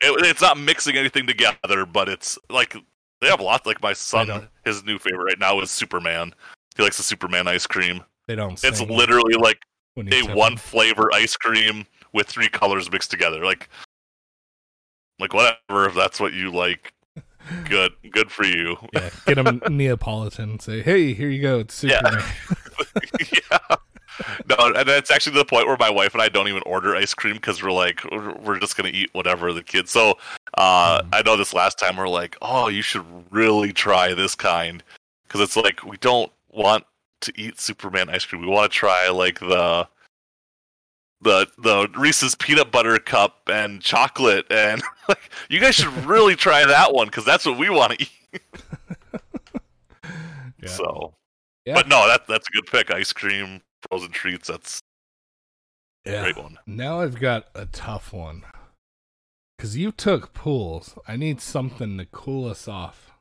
it, 0.00 0.26
it's 0.26 0.40
not 0.40 0.58
mixing 0.58 0.96
anything 0.96 1.26
together, 1.26 1.84
but 1.84 2.08
it's 2.08 2.38
like 2.48 2.74
they 3.20 3.28
have 3.28 3.40
lots. 3.40 3.66
Like 3.66 3.82
my 3.82 3.92
son, 3.92 4.48
his 4.64 4.84
new 4.84 4.98
favorite 4.98 5.24
right 5.24 5.38
now 5.38 5.60
is 5.60 5.70
Superman. 5.70 6.32
He 6.76 6.82
likes 6.82 6.96
the 6.96 7.02
Superman 7.02 7.46
ice 7.48 7.66
cream. 7.66 8.02
They 8.26 8.34
don't. 8.34 8.62
It's 8.64 8.80
literally 8.80 9.34
like 9.34 9.58
a 9.98 10.34
one 10.34 10.56
flavor 10.56 11.10
ice 11.12 11.36
cream 11.36 11.86
with 12.12 12.26
three 12.26 12.48
colors 12.48 12.90
mixed 12.90 13.10
together. 13.10 13.44
Like, 13.44 13.68
like 15.18 15.34
whatever. 15.34 15.86
If 15.86 15.94
that's 15.94 16.18
what 16.18 16.32
you 16.32 16.50
like, 16.50 16.92
good, 17.68 17.92
good 18.10 18.30
for 18.30 18.44
you. 18.44 18.76
Yeah, 18.92 19.10
get 19.26 19.34
them 19.34 19.62
Neapolitan. 19.70 20.50
and 20.50 20.62
Say, 20.62 20.80
hey, 20.82 21.12
here 21.14 21.28
you 21.28 21.42
go. 21.42 21.60
It's 21.60 21.74
Superman. 21.74 22.14
yeah. 22.14 22.56
No, 24.48 24.72
and 24.76 24.88
that's 24.88 25.10
actually 25.10 25.34
the 25.36 25.44
point 25.44 25.66
where 25.66 25.76
my 25.80 25.90
wife 25.90 26.12
and 26.14 26.22
I 26.22 26.28
don't 26.28 26.46
even 26.46 26.62
order 26.66 26.94
ice 26.94 27.12
cream 27.14 27.34
because 27.34 27.60
we're 27.64 27.72
like, 27.72 28.00
we're 28.12 28.60
just 28.60 28.76
gonna 28.76 28.90
eat 28.90 29.10
whatever 29.12 29.52
the 29.52 29.62
kids. 29.62 29.90
So, 29.90 30.18
uh, 30.56 31.02
Mhm. 31.02 31.08
I 31.12 31.22
know 31.22 31.36
this 31.36 31.52
last 31.52 31.80
time 31.80 31.96
we're 31.96 32.06
like, 32.08 32.36
oh, 32.40 32.68
you 32.68 32.80
should 32.80 33.04
really 33.32 33.72
try 33.72 34.14
this 34.14 34.36
kind 34.36 34.84
because 35.26 35.40
it's 35.40 35.56
like 35.56 35.82
we 35.82 35.96
don't 35.96 36.30
want 36.52 36.84
to 37.22 37.32
eat 37.34 37.58
Superman 37.58 38.08
ice 38.08 38.24
cream. 38.24 38.40
We 38.40 38.46
want 38.46 38.70
to 38.70 38.78
try 38.78 39.08
like 39.08 39.40
the 39.40 39.88
the 41.22 41.48
the 41.58 41.88
Reese's 41.96 42.36
peanut 42.36 42.70
butter 42.70 42.96
cup 43.00 43.40
and 43.50 43.82
chocolate, 43.82 44.46
and 44.48 44.80
like 45.08 45.28
you 45.48 45.58
guys 45.58 45.74
should 45.74 45.92
really 46.06 46.36
try 46.36 46.64
that 46.64 46.94
one 46.94 47.08
because 47.08 47.24
that's 47.24 47.46
what 47.46 47.58
we 47.58 47.68
want 47.68 47.98
to 47.98 48.02
eat. 48.02 48.42
Yeah. 50.62 50.68
So, 50.70 51.14
Yeah. 51.66 51.74
but 51.74 51.88
no, 51.88 52.06
that 52.06 52.26
that's 52.26 52.46
a 52.48 52.52
good 52.52 52.66
pick. 52.66 52.90
Ice 52.90 53.12
cream, 53.12 53.60
frozen 53.88 54.10
treats. 54.10 54.48
That's 54.48 54.80
a 56.06 56.10
Yeah. 56.12 56.22
great 56.22 56.36
one. 56.36 56.58
Now 56.66 57.00
I've 57.00 57.18
got 57.20 57.46
a 57.54 57.66
tough 57.66 58.12
one. 58.12 58.44
Cause 59.58 59.76
you 59.76 59.92
took 59.92 60.34
pools. 60.34 60.98
I 61.08 61.16
need 61.16 61.40
something 61.40 61.96
to 61.98 62.04
cool 62.06 62.48
us 62.50 62.66
off 62.68 63.12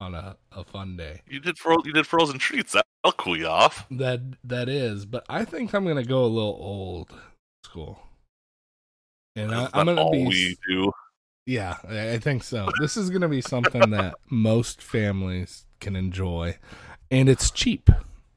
on 0.00 0.14
a, 0.14 0.36
a 0.50 0.64
fun 0.64 0.96
day. 0.96 1.22
You 1.28 1.40
did 1.40 1.58
fro- 1.58 1.82
you 1.84 1.92
did 1.92 2.06
frozen 2.06 2.38
treats. 2.38 2.72
That'll 2.72 3.12
cool 3.16 3.36
you 3.36 3.46
off. 3.46 3.86
That 3.90 4.20
that 4.44 4.68
is, 4.68 5.04
but 5.06 5.24
I 5.28 5.44
think 5.44 5.74
I'm 5.74 5.86
gonna 5.86 6.02
go 6.04 6.24
a 6.24 6.26
little 6.26 6.58
old 6.60 7.12
school. 7.64 8.00
And 9.36 9.54
I, 9.54 9.68
I'm 9.72 9.86
gonna 9.86 10.00
all 10.02 10.10
be 10.10 10.26
we 10.26 10.56
do. 10.68 10.90
Yeah, 11.46 11.76
I 11.88 12.12
I 12.14 12.18
think 12.18 12.42
so. 12.42 12.68
This 12.80 12.96
is 12.96 13.08
going 13.08 13.22
to 13.22 13.28
be 13.28 13.40
something 13.40 13.88
that 13.90 14.16
most 14.28 14.82
families 14.82 15.64
can 15.80 15.96
enjoy, 15.96 16.58
and 17.10 17.28
it's 17.28 17.50
cheap 17.50 17.90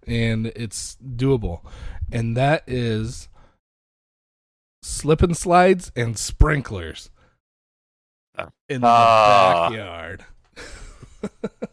and 0.07 0.47
it's 0.47 0.97
doable, 1.03 1.61
and 2.11 2.35
that 2.37 2.63
is 2.67 3.29
slip 4.83 5.21
and 5.21 5.37
slides 5.37 5.91
and 5.95 6.17
sprinklers 6.17 7.09
Ah. 8.37 8.49
in 8.69 8.81
the 8.81 8.87
Ah. 8.87 9.69
backyard. 9.69 10.25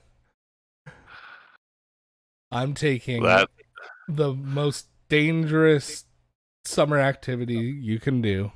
I'm 2.51 2.74
taking 2.74 3.22
That 3.22 3.49
the 4.09 4.34
most 4.34 4.88
dangerous 5.09 6.05
summer 6.64 6.99
activity 6.99 7.55
you 7.55 7.99
can 7.99 8.20
do 8.20 8.53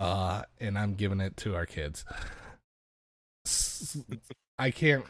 uh 0.00 0.42
and 0.60 0.76
i'm 0.76 0.94
giving 0.94 1.20
it 1.20 1.36
to 1.36 1.54
our 1.54 1.66
kids 1.66 2.04
i 4.58 4.72
can't 4.72 5.04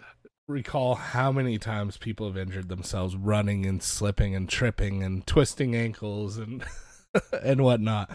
recall 0.53 0.95
how 0.95 1.33
many 1.33 1.59
times 1.59 1.97
people 1.97 2.27
have 2.27 2.37
injured 2.37 2.69
themselves 2.69 3.17
running 3.17 3.67
and 3.67 3.83
slipping 3.83 4.35
and 4.35 4.49
tripping 4.49 5.03
and 5.03 5.27
twisting 5.27 5.75
ankles 5.75 6.39
and 6.39 6.65
and 7.43 7.63
whatnot 7.63 8.11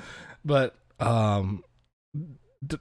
but 0.46 0.76
um 1.00 1.64
d- 2.66 2.78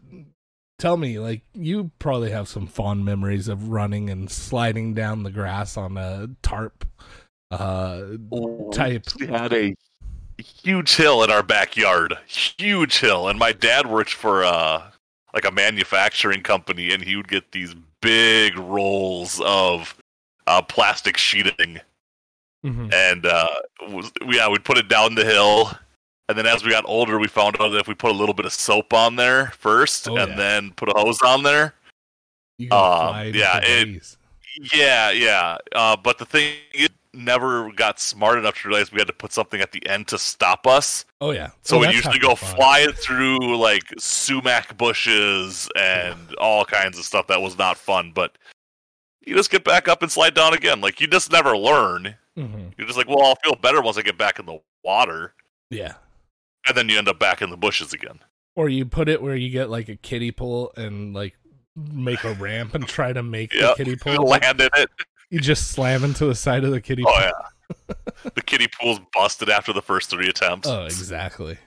tell 0.79 0.97
me 0.97 1.19
like 1.19 1.43
you 1.53 1.91
probably 1.99 2.31
have 2.31 2.49
some 2.49 2.67
fond 2.67 3.05
memories 3.05 3.49
of 3.49 3.69
running 3.69 4.09
and 4.11 4.31
sliding 4.31 4.95
down 4.95 5.23
the 5.23 5.31
grass 5.31 5.77
on 5.77 5.97
a 5.97 6.29
tarp 6.43 6.87
uh 7.51 8.03
type 8.73 9.07
we 9.19 9.27
had 9.27 9.53
a 9.53 9.75
huge 10.39 10.97
hill 10.97 11.23
in 11.23 11.31
our 11.31 11.43
backyard. 11.43 12.15
Huge 12.27 12.99
hill, 12.99 13.29
and 13.29 13.39
my 13.39 13.53
dad 13.53 13.87
worked 13.87 14.13
for 14.13 14.45
uh 14.45 14.91
like 15.35 15.45
a 15.45 15.51
manufacturing 15.51 16.43
company, 16.43 16.93
and 16.93 17.03
he 17.03 17.17
would 17.17 17.29
get 17.29 17.53
these 17.53 17.75
big 18.07 18.57
rolls 18.59 19.41
of 19.45 19.95
uh, 20.47 20.63
plastic 20.63 21.17
sheeting 21.17 21.81
Mhm. 22.65 22.93
and 22.93 23.27
uh, 23.27 23.49
was, 23.89 24.11
yeah, 24.29 24.49
we'd 24.49 24.65
put 24.65 24.79
it 24.79 24.89
down 24.89 25.15
the 25.17 25.25
hill. 25.25 25.73
And 26.29 26.37
then 26.39 26.47
as 26.47 26.65
we 26.65 26.71
got 26.71 26.85
older, 26.87 27.19
we 27.19 27.29
found 27.29 27.61
out 27.61 27.71
that 27.71 27.79
if 27.79 27.87
we 27.89 27.95
put 27.95 28.11
a 28.11 28.15
little 28.15 28.35
bit 28.35 28.47
of 28.47 28.53
soap 28.53 28.93
on 28.93 29.15
there 29.17 29.49
first, 29.59 30.09
Oh, 30.09 30.17
and 30.17 30.31
yeah. 30.31 30.37
then 30.37 30.73
put 30.73 30.89
a 30.89 30.93
hose 30.99 31.21
on 31.23 31.43
there, 31.43 31.75
You 32.59 32.71
Um, 32.73 33.33
yeah, 33.35 33.61
it- 33.63 34.17
yeah, 34.73 35.11
yeah. 35.11 35.59
Uh, 35.75 35.97
but 35.97 36.17
the 36.19 36.25
thing, 36.25 36.55
never 37.17 37.73
got 37.73 37.99
smart 37.99 38.39
enough 38.39 38.61
to 38.63 38.69
realize 38.69 38.93
we 38.93 38.99
had 39.01 39.07
to 39.07 39.13
put 39.13 39.33
something 39.33 39.61
at 39.61 39.73
the 39.73 39.85
end 39.87 40.09
to 40.09 40.19
stop 40.19 40.67
us. 40.67 41.05
Oh 41.21 41.31
yeah. 41.33 41.51
So 41.63 41.77
Oh, 41.77 41.81
we 41.81 41.89
usually 41.95 42.19
go 42.19 42.35
flying 42.35 42.93
through 42.93 43.57
like 43.57 43.83
sumac 43.99 44.77
bushes 44.79 45.69
and 45.77 46.35
all 46.37 46.65
kinds 46.65 46.99
of 46.99 47.05
stuff 47.05 47.27
that 47.29 47.41
was 47.41 47.57
not 47.59 47.77
fun. 47.77 48.13
But 48.15 48.37
you 49.25 49.35
just 49.35 49.51
get 49.51 49.65
back 49.65 49.89
up 49.89 50.03
and 50.03 50.11
slide 50.13 50.35
down 50.35 50.55
again. 50.55 50.81
Like 50.81 51.01
you 51.01 51.07
just 51.07 51.33
never 51.33 51.57
learn. 51.57 52.15
Mhm. 52.37 52.73
You're 52.77 52.87
just 52.87 52.99
like, 52.99 53.09
well, 53.09 53.23
I'll 53.25 53.37
feel 53.43 53.57
better 53.57 53.81
once 53.81 53.97
I 53.97 54.03
get 54.03 54.19
back 54.19 54.39
in 54.39 54.47
the 54.47 54.59
water, 54.85 55.35
Yeah. 55.71 55.95
and 56.69 56.77
then 56.77 56.89
you 56.89 56.99
end 56.99 57.09
up 57.09 57.19
back 57.19 57.41
in 57.43 57.51
the 57.51 57.57
bushes 57.57 57.93
again. 57.93 58.21
Or 58.55 58.69
you 58.69 58.85
put 58.87 59.09
it 59.09 59.21
where 59.23 59.35
you 59.37 59.51
get 59.51 59.69
like 59.71 59.89
a 59.89 59.97
kiddie 59.97 60.31
pool 60.33 60.73
and 60.77 61.13
like 61.15 61.37
make 61.75 62.25
a 62.25 62.33
ramp 62.35 62.75
and 62.75 62.87
try 62.87 63.13
to 63.13 63.23
make 63.23 63.51
the 63.53 63.75
kiddie 63.77 63.97
pool. 64.01 64.25
Land 64.27 64.61
in 64.61 64.69
it. 64.77 64.91
You 65.31 65.41
just 65.41 65.71
slam 65.73 66.05
into 66.05 66.27
the 66.27 66.35
side 66.35 66.65
of 66.65 66.71
the 66.71 66.81
kiddie 66.81 67.05
Oh 67.07 67.13
pool. 67.13 67.21
yeah. 67.89 67.95
the 68.35 68.43
kiddie 68.43 68.69
pool's 68.81 69.01
busted 69.13 69.49
after 69.51 69.73
the 69.73 69.83
first 69.83 70.09
three 70.11 70.29
attempts, 70.29 70.69
Oh, 70.69 70.85
exactly. 70.85 71.59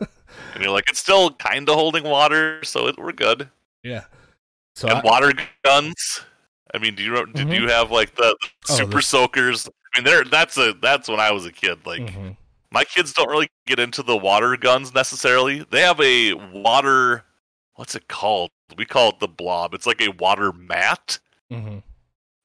and 0.00 0.62
you're 0.62 0.70
like, 0.70 0.88
it's 0.88 0.98
still 0.98 1.30
kind 1.32 1.68
of 1.68 1.74
holding 1.74 2.04
water, 2.04 2.62
so 2.64 2.86
it, 2.88 2.98
we're 2.98 3.12
good. 3.12 3.48
Yeah. 3.82 4.04
So 4.74 4.88
and 4.88 4.98
I, 4.98 5.02
water 5.02 5.32
guns. 5.64 6.20
I 6.74 6.78
mean, 6.78 6.94
do 6.94 7.02
you 7.02 7.14
did 7.26 7.46
Mhm. 7.48 7.60
you 7.60 7.68
have 7.68 7.90
like 7.90 8.14
the, 8.16 8.36
the 8.42 8.48
Oh, 8.72 8.76
super 8.76 8.96
the- 8.96 9.02
soakers? 9.02 9.68
I 9.94 9.98
mean, 9.98 10.04
there 10.04 10.24
that's 10.24 10.56
a 10.58 10.74
that's 10.82 11.08
when 11.08 11.20
I 11.20 11.30
was 11.30 11.46
a 11.46 11.52
kid. 11.52 11.86
Like 11.86 12.02
Mhm. 12.02 12.36
my 12.70 12.84
kids 12.84 13.12
don't 13.12 13.28
really 13.30 13.48
get 13.66 13.78
into 13.78 14.02
the 14.02 14.16
water 14.16 14.56
guns 14.56 14.92
necessarily. 14.94 15.64
They 15.70 15.80
have 15.82 16.00
a 16.00 16.34
water. 16.34 17.24
What's 17.76 17.94
it 17.94 18.08
called? 18.08 18.50
We 18.76 18.84
call 18.84 19.10
it 19.10 19.20
the 19.20 19.28
blob. 19.28 19.72
It's 19.74 19.86
like 19.86 20.00
a 20.02 20.08
water 20.10 20.52
mat 20.52 21.18
Mhm. 21.52 21.82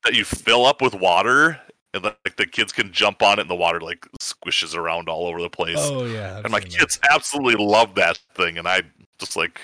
That 0.03 0.13
you 0.13 0.23
fill 0.25 0.65
up 0.65 0.81
with 0.81 0.93
water, 0.95 1.59
and 1.93 2.03
like 2.03 2.35
the 2.37 2.45
kids 2.45 2.71
can 2.71 2.91
jump 2.91 3.21
on 3.21 3.37
it, 3.39 3.41
and 3.41 3.49
the 3.49 3.55
water 3.55 3.79
like 3.81 4.07
squishes 4.19 4.75
around 4.75 5.09
all 5.09 5.27
over 5.27 5.41
the 5.41 5.49
place. 5.49 5.77
Oh 5.79 6.05
yeah. 6.05 6.37
I've 6.37 6.45
and 6.45 6.51
my 6.51 6.59
seen 6.59 6.69
that. 6.71 6.79
kids 6.79 6.99
absolutely 7.11 7.63
love 7.63 7.95
that 7.95 8.17
thing, 8.35 8.57
and 8.57 8.67
I 8.67 8.81
just 9.19 9.35
like 9.35 9.59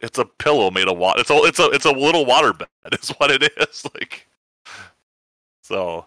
it's 0.00 0.18
a 0.18 0.24
pillow 0.24 0.70
made 0.70 0.88
of 0.88 0.98
water. 0.98 1.20
It's 1.20 1.30
a 1.30 1.36
it's 1.44 1.58
a 1.58 1.70
it's 1.70 1.84
a 1.84 1.92
little 1.92 2.26
water 2.26 2.52
bed. 2.52 2.68
Is 3.00 3.10
what 3.10 3.30
it 3.30 3.42
is 3.56 3.84
like. 3.94 4.26
So 5.62 6.06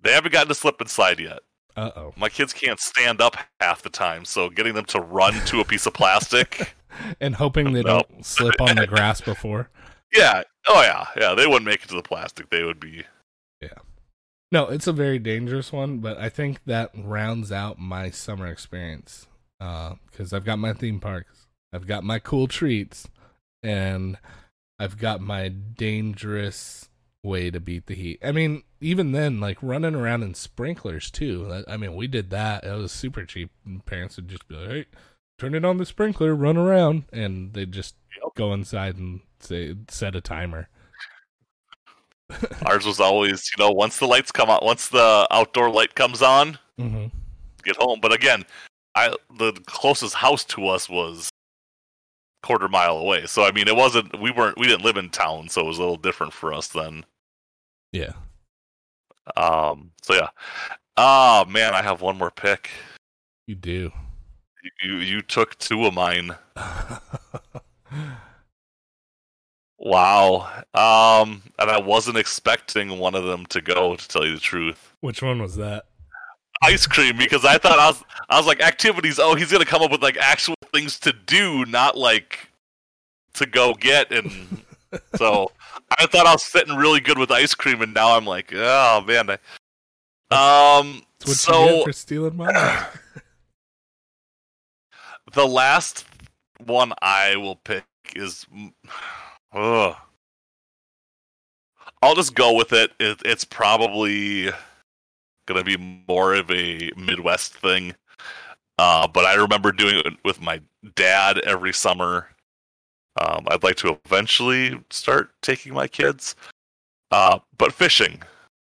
they 0.00 0.12
haven't 0.12 0.32
gotten 0.32 0.48
to 0.48 0.54
slip 0.54 0.80
and 0.80 0.88
slide 0.90 1.18
yet. 1.20 1.40
Uh 1.76 1.90
oh. 1.96 2.12
My 2.16 2.28
kids 2.28 2.52
can't 2.52 2.78
stand 2.80 3.20
up 3.20 3.36
half 3.60 3.82
the 3.82 3.90
time, 3.90 4.24
so 4.24 4.48
getting 4.50 4.74
them 4.74 4.84
to 4.86 5.00
run 5.00 5.32
to 5.46 5.60
a 5.60 5.64
piece 5.64 5.86
of 5.86 5.94
plastic. 5.94 6.74
And 7.20 7.36
hoping 7.36 7.74
they 7.74 7.82
No. 7.82 8.00
don't 8.00 8.26
slip 8.26 8.60
on 8.60 8.74
the 8.74 8.86
grass 8.86 9.20
before. 9.20 9.70
Yeah. 10.12 10.42
Oh 10.68 10.82
yeah. 10.82 11.06
Yeah. 11.16 11.34
They 11.34 11.46
wouldn't 11.46 11.64
make 11.66 11.82
it 11.82 11.88
to 11.88 11.96
the 11.96 12.02
plastic. 12.02 12.50
They 12.50 12.62
would 12.64 12.80
be. 12.80 13.04
Yeah. 13.60 13.78
No, 14.50 14.66
it's 14.68 14.86
a 14.86 14.92
very 14.92 15.18
dangerous 15.18 15.72
one, 15.72 15.98
but 15.98 16.16
I 16.18 16.28
think 16.28 16.64
that 16.64 16.90
rounds 16.94 17.52
out 17.52 17.78
my 17.78 18.10
summer 18.10 18.46
experience. 18.46 19.26
Uh, 19.60 19.94
because 20.10 20.32
I've 20.32 20.44
got 20.44 20.58
my 20.58 20.72
theme 20.72 21.00
parks, 21.00 21.46
I've 21.72 21.86
got 21.86 22.04
my 22.04 22.18
cool 22.20 22.46
treats, 22.46 23.08
and 23.62 24.16
I've 24.78 24.96
got 24.98 25.20
my 25.20 25.48
dangerous 25.48 26.88
way 27.24 27.50
to 27.50 27.58
beat 27.58 27.86
the 27.86 27.94
heat. 27.96 28.20
I 28.24 28.30
mean, 28.30 28.62
even 28.80 29.10
then, 29.12 29.40
like 29.40 29.58
running 29.60 29.96
around 29.96 30.22
in 30.22 30.34
sprinklers 30.34 31.10
too. 31.10 31.64
I 31.66 31.76
mean, 31.76 31.96
we 31.96 32.06
did 32.06 32.30
that. 32.30 32.62
It 32.64 32.70
was 32.72 32.92
super 32.92 33.24
cheap. 33.24 33.50
And 33.66 33.84
parents 33.84 34.16
would 34.16 34.28
just 34.28 34.46
be 34.46 34.54
like, 34.54 34.68
"Hey, 34.70 34.84
turn 35.38 35.54
it 35.56 35.64
on 35.64 35.78
the 35.78 35.84
sprinkler, 35.84 36.34
run 36.34 36.56
around," 36.56 37.04
and 37.12 37.52
they'd 37.52 37.72
just 37.72 37.96
Yep. 38.22 38.34
go 38.36 38.52
inside 38.54 38.96
and 38.96 39.20
say 39.40 39.74
set 39.88 40.16
a 40.16 40.20
timer. 40.20 40.68
Ours 42.66 42.84
was 42.84 43.00
always, 43.00 43.50
you 43.56 43.64
know, 43.64 43.70
once 43.70 43.98
the 43.98 44.06
lights 44.06 44.30
come 44.30 44.50
on, 44.50 44.60
once 44.62 44.88
the 44.88 45.26
outdoor 45.30 45.70
light 45.70 45.94
comes 45.94 46.20
on, 46.20 46.58
mm-hmm. 46.78 47.06
get 47.64 47.76
home. 47.76 48.00
But 48.00 48.12
again, 48.12 48.44
I 48.94 49.14
the 49.38 49.52
closest 49.66 50.14
house 50.14 50.44
to 50.46 50.66
us 50.68 50.88
was 50.88 51.30
quarter 52.42 52.68
mile 52.68 52.98
away. 52.98 53.26
So 53.26 53.44
I 53.44 53.52
mean, 53.52 53.68
it 53.68 53.76
wasn't 53.76 54.20
we 54.20 54.30
weren't 54.30 54.58
we 54.58 54.66
didn't 54.66 54.84
live 54.84 54.96
in 54.96 55.10
town, 55.10 55.48
so 55.48 55.62
it 55.62 55.66
was 55.66 55.78
a 55.78 55.80
little 55.80 55.96
different 55.96 56.32
for 56.32 56.52
us 56.52 56.68
then. 56.68 57.04
Yeah. 57.92 58.12
Um. 59.36 59.92
So 60.02 60.14
yeah. 60.14 60.28
Oh 60.96 61.44
man, 61.46 61.74
I 61.74 61.82
have 61.82 62.00
one 62.00 62.18
more 62.18 62.30
pick. 62.30 62.70
You 63.46 63.54
do. 63.54 63.90
You 64.82 64.96
you 64.96 65.22
took 65.22 65.56
two 65.58 65.86
of 65.86 65.94
mine. 65.94 66.36
Wow. 69.78 70.48
Um. 70.74 71.42
And 71.58 71.70
I 71.70 71.80
wasn't 71.80 72.18
expecting 72.18 72.98
one 72.98 73.14
of 73.14 73.24
them 73.24 73.46
to 73.46 73.60
go. 73.60 73.96
To 73.96 74.08
tell 74.08 74.26
you 74.26 74.34
the 74.34 74.40
truth. 74.40 74.92
Which 75.00 75.22
one 75.22 75.40
was 75.40 75.56
that? 75.56 75.84
ice 76.62 76.88
cream 76.88 77.16
because 77.16 77.44
I 77.44 77.56
thought 77.56 77.78
I 77.78 77.86
was 77.86 78.02
I 78.28 78.36
was 78.36 78.46
like 78.46 78.60
activities. 78.60 79.20
Oh, 79.20 79.36
he's 79.36 79.52
gonna 79.52 79.64
come 79.64 79.80
up 79.82 79.92
with 79.92 80.02
like 80.02 80.16
actual 80.16 80.56
things 80.74 80.98
to 81.00 81.12
do, 81.12 81.64
not 81.66 81.96
like 81.96 82.48
to 83.34 83.46
go 83.46 83.74
get. 83.74 84.10
And 84.10 84.32
so 85.16 85.52
I 85.96 86.06
thought 86.06 86.26
I 86.26 86.32
was 86.32 86.42
sitting 86.42 86.74
really 86.74 86.98
good 87.00 87.18
with 87.18 87.30
ice 87.30 87.54
cream, 87.54 87.80
and 87.82 87.94
now 87.94 88.16
I'm 88.16 88.24
like, 88.24 88.52
oh 88.54 89.04
man. 89.06 89.30
I- 89.30 89.38
Um. 90.80 91.02
That's 91.20 91.28
what 91.30 91.36
So 91.36 91.84
for 91.84 91.92
stealing 91.92 92.36
mine. 92.36 92.54
the 95.32 95.46
last 95.46 96.04
one 96.64 96.92
I 97.02 97.36
will 97.36 97.56
pick 97.56 97.84
is. 98.16 98.46
Ugh. 99.52 99.96
I'll 102.02 102.14
just 102.14 102.34
go 102.34 102.54
with 102.54 102.72
it. 102.72 102.92
it. 103.00 103.20
It's 103.24 103.44
probably 103.44 104.50
gonna 105.46 105.64
be 105.64 105.76
more 106.06 106.34
of 106.34 106.50
a 106.50 106.90
Midwest 106.96 107.54
thing. 107.54 107.94
Uh, 108.78 109.08
but 109.08 109.24
I 109.24 109.34
remember 109.34 109.72
doing 109.72 109.96
it 110.04 110.14
with 110.24 110.40
my 110.40 110.60
dad 110.94 111.38
every 111.38 111.72
summer. 111.72 112.28
Um, 113.20 113.46
I'd 113.50 113.64
like 113.64 113.76
to 113.76 113.98
eventually 114.04 114.80
start 114.90 115.30
taking 115.42 115.74
my 115.74 115.88
kids. 115.88 116.36
Uh, 117.10 117.40
but 117.56 117.72
fishing. 117.72 118.22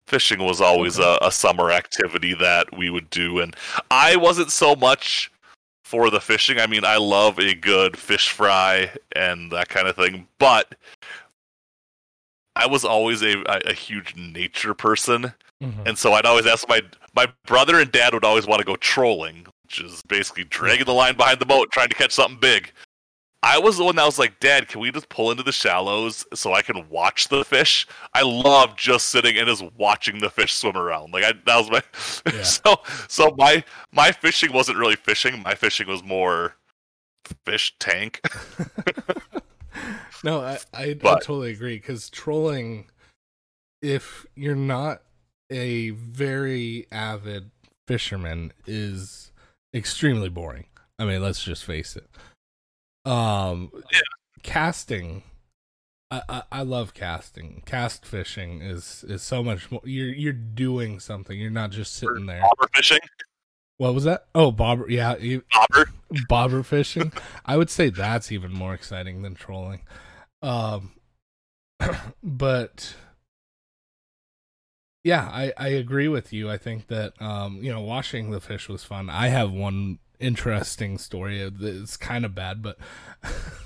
Fishing 0.06 0.40
was 0.40 0.60
always 0.60 0.98
a, 0.98 1.18
a 1.22 1.32
summer 1.32 1.70
activity 1.70 2.34
that 2.34 2.76
we 2.76 2.90
would 2.90 3.08
do. 3.08 3.38
And 3.38 3.56
I 3.90 4.16
wasn't 4.16 4.50
so 4.50 4.76
much 4.76 5.30
for 5.92 6.08
the 6.08 6.22
fishing. 6.22 6.58
I 6.58 6.66
mean, 6.66 6.86
I 6.86 6.96
love 6.96 7.38
a 7.38 7.54
good 7.54 7.98
fish 7.98 8.30
fry 8.30 8.90
and 9.14 9.52
that 9.52 9.68
kind 9.68 9.86
of 9.86 9.94
thing. 9.94 10.26
But 10.38 10.74
I 12.56 12.66
was 12.66 12.82
always 12.82 13.22
a, 13.22 13.42
a, 13.46 13.74
huge 13.74 14.16
nature 14.16 14.72
person. 14.72 15.34
Mhm. 15.62 15.86
And 15.86 15.98
so 15.98 16.14
I'd 16.14 16.24
always 16.24 16.46
ask 16.46 16.66
my 16.66 16.80
my 17.14 17.26
brother 17.44 17.78
and 17.78 17.92
dad 17.92 18.14
would 18.14 18.24
always 18.24 18.46
want 18.46 18.60
to 18.60 18.64
go 18.64 18.76
trolling, 18.76 19.46
which 19.64 19.80
is 19.82 20.00
basically 20.08 20.44
dragging 20.44 20.86
the 20.86 20.94
line 20.94 21.14
behind 21.14 21.40
the 21.40 21.46
boat, 21.46 21.70
trying 21.70 21.90
to 21.90 21.94
catch 21.94 22.12
something 22.12 22.40
big. 22.40 22.72
I 23.44 23.58
was 23.58 23.76
the 23.76 23.84
one 23.84 23.96
that 23.96 24.06
was 24.06 24.18
like, 24.18 24.38
Dad, 24.38 24.68
can 24.68 24.80
we 24.80 24.92
just 24.92 25.08
pull 25.08 25.30
into 25.30 25.42
the 25.42 25.52
shallows 25.52 26.24
so 26.32 26.52
I 26.52 26.62
can 26.62 26.88
watch 26.88 27.28
the 27.28 27.44
fish? 27.44 27.88
I 28.14 28.22
love 28.22 28.76
just 28.76 29.08
sitting 29.08 29.36
and 29.36 29.48
just 29.48 29.64
watching 29.76 30.20
the 30.20 30.30
fish 30.30 30.54
swim 30.54 30.76
around. 30.76 31.12
Like 31.12 31.24
I, 31.24 31.32
that 31.46 31.56
was 31.56 31.70
my 31.70 31.82
Yeah. 32.32 32.42
so 32.42 32.76
so 33.08 33.34
my 33.36 33.64
my 33.90 34.12
fishing 34.12 34.52
wasn't 34.52 34.78
really 34.78 34.96
fishing. 34.96 35.42
My 35.42 35.54
fishing 35.54 35.88
was 35.88 36.04
more 36.04 36.56
fish 37.44 37.74
tank. 37.80 38.20
no, 40.24 40.40
I, 40.40 40.58
I, 40.72 40.82
I 40.90 40.94
totally 40.94 41.50
agree 41.50 41.76
because 41.76 42.10
trolling, 42.10 42.86
if 43.80 44.26
you're 44.34 44.54
not 44.54 45.02
a 45.50 45.90
very 45.90 46.86
avid 46.92 47.50
fisherman, 47.86 48.52
is 48.66 49.32
extremely 49.74 50.28
boring. 50.28 50.66
I 50.98 51.04
mean, 51.04 51.22
let's 51.22 51.42
just 51.42 51.64
face 51.64 51.96
it. 51.96 52.08
Um, 53.04 53.70
Yeah. 53.92 54.00
casting. 54.42 55.22
I, 56.10 56.22
I, 56.28 56.42
I 56.52 56.62
love 56.62 56.92
casting. 56.94 57.62
Cast 57.64 58.04
fishing 58.04 58.60
is 58.60 59.04
is 59.08 59.22
so 59.22 59.42
much 59.42 59.70
more. 59.70 59.80
You're 59.84 60.12
you're 60.14 60.32
doing 60.32 61.00
something. 61.00 61.38
You're 61.38 61.50
not 61.50 61.70
just 61.70 61.94
sitting 61.94 62.26
there. 62.26 62.40
Bobber 62.42 62.68
fishing. 62.74 62.98
What 63.78 63.94
was 63.94 64.04
that? 64.04 64.26
Oh, 64.34 64.52
bobber. 64.52 64.88
Yeah, 64.90 65.16
you, 65.16 65.42
Bobber. 65.52 65.90
bobber 66.28 66.62
fishing. 66.62 67.12
I 67.46 67.56
would 67.56 67.70
say 67.70 67.88
that's 67.88 68.30
even 68.30 68.52
more 68.52 68.74
exciting 68.74 69.22
than 69.22 69.34
trolling. 69.34 69.80
Um, 70.42 70.92
but 72.22 72.94
yeah, 75.02 75.28
I 75.32 75.52
I 75.56 75.68
agree 75.68 76.08
with 76.08 76.32
you. 76.32 76.48
I 76.50 76.58
think 76.58 76.88
that 76.88 77.20
um, 77.20 77.56
you 77.62 77.72
know, 77.72 77.80
washing 77.80 78.30
the 78.30 78.40
fish 78.40 78.68
was 78.68 78.84
fun. 78.84 79.10
I 79.10 79.28
have 79.28 79.50
one 79.50 79.98
interesting 80.22 80.98
story. 80.98 81.40
It's 81.40 81.96
kind 81.96 82.24
of 82.24 82.34
bad, 82.34 82.62
but 82.62 82.78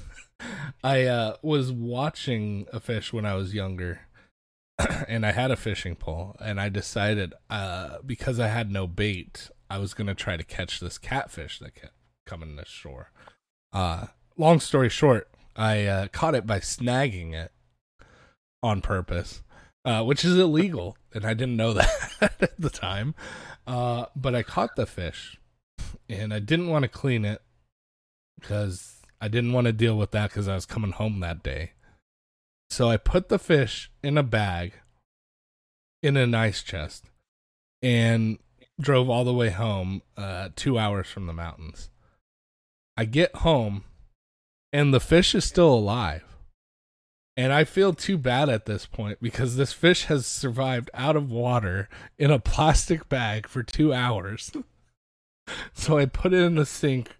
I 0.85 1.05
uh 1.05 1.37
was 1.43 1.73
watching 1.73 2.67
a 2.73 2.81
fish 2.81 3.13
when 3.13 3.25
I 3.25 3.35
was 3.35 3.55
younger. 3.55 4.01
and 5.09 5.25
I 5.25 5.33
had 5.33 5.51
a 5.51 5.57
fishing 5.57 5.97
pole, 5.97 6.37
and 6.39 6.61
I 6.61 6.69
decided 6.69 7.33
uh, 7.49 7.99
because 8.05 8.39
I 8.39 8.49
had 8.49 8.71
no 8.71 8.87
bait, 8.87 9.51
I 9.71 9.79
was 9.79 9.95
gonna 9.95 10.15
try 10.15 10.37
to 10.37 10.45
catch 10.45 10.81
this 10.81 10.99
catfish 10.99 11.59
that 11.61 11.75
kept 11.75 11.95
coming 12.27 12.57
to 12.57 12.65
shore. 12.67 13.11
Uh, 13.73 14.09
long 14.37 14.61
story 14.61 14.91
short, 14.91 15.31
I 15.55 15.87
uh, 15.87 16.09
caught 16.09 16.35
it 16.35 16.47
by 16.47 16.61
snagging 16.61 17.35
it 17.35 17.53
on 18.63 18.83
purpose, 18.83 19.43
uh, 19.85 20.03
which 20.03 20.25
is 20.25 20.37
illegal, 20.37 20.97
and 21.15 21.25
I 21.25 21.35
didn't 21.35 21.57
know 21.57 21.73
that 22.21 22.33
at 22.41 22.61
the 22.61 22.71
time. 22.71 23.15
Uh, 23.67 24.07
but 24.15 24.35
I 24.35 24.43
caught 24.43 24.77
the 24.77 24.87
fish, 24.87 25.39
and 26.09 26.33
I 26.33 26.39
didn't 26.39 26.69
want 26.69 26.83
to 26.83 26.89
clean 26.89 27.25
it 27.25 27.43
because 28.41 28.97
I 29.21 29.29
didn't 29.29 29.53
want 29.53 29.67
to 29.67 29.73
deal 29.73 29.97
with 29.97 30.11
that 30.13 30.31
because 30.31 30.49
I 30.49 30.55
was 30.55 30.67
coming 30.67 30.93
home 30.93 31.21
that 31.21 31.43
day. 31.43 31.73
So 32.71 32.89
I 32.89 32.97
put 32.97 33.29
the 33.29 33.39
fish 33.39 33.91
in 34.03 34.19
a 34.19 34.23
bag 34.23 34.75
in 36.03 36.17
an 36.17 36.35
ice 36.35 36.63
chest 36.63 37.05
and 37.83 38.39
drove 38.81 39.09
all 39.09 39.25
the 39.25 39.33
way 39.33 39.51
home, 39.51 40.03
uh, 40.17 40.51
two 40.55 40.79
hours 40.79 41.09
from 41.09 41.27
the 41.27 41.33
mountains. 41.33 41.91
I 42.97 43.05
get 43.05 43.35
home 43.37 43.85
and 44.73 44.93
the 44.93 45.01
fish 45.01 45.35
is 45.35 45.45
still 45.45 45.73
alive. 45.73 46.23
And 47.39 47.53
I 47.53 47.65
feel 47.65 47.93
too 47.93 48.17
bad 48.17 48.49
at 48.49 48.65
this 48.65 48.87
point 48.87 49.19
because 49.21 49.57
this 49.57 49.73
fish 49.73 50.05
has 50.05 50.27
survived 50.27 50.91
out 50.95 51.17
of 51.17 51.31
water 51.31 51.89
in 52.19 52.31
a 52.31 52.39
plastic 52.39 53.09
bag 53.11 53.47
for 53.47 53.63
two 53.63 53.93
hours. 53.93 54.51
so 55.75 55.99
I 55.99 56.07
put 56.07 56.33
it 56.33 56.41
in 56.43 56.55
the 56.57 56.67
sink, 56.67 57.17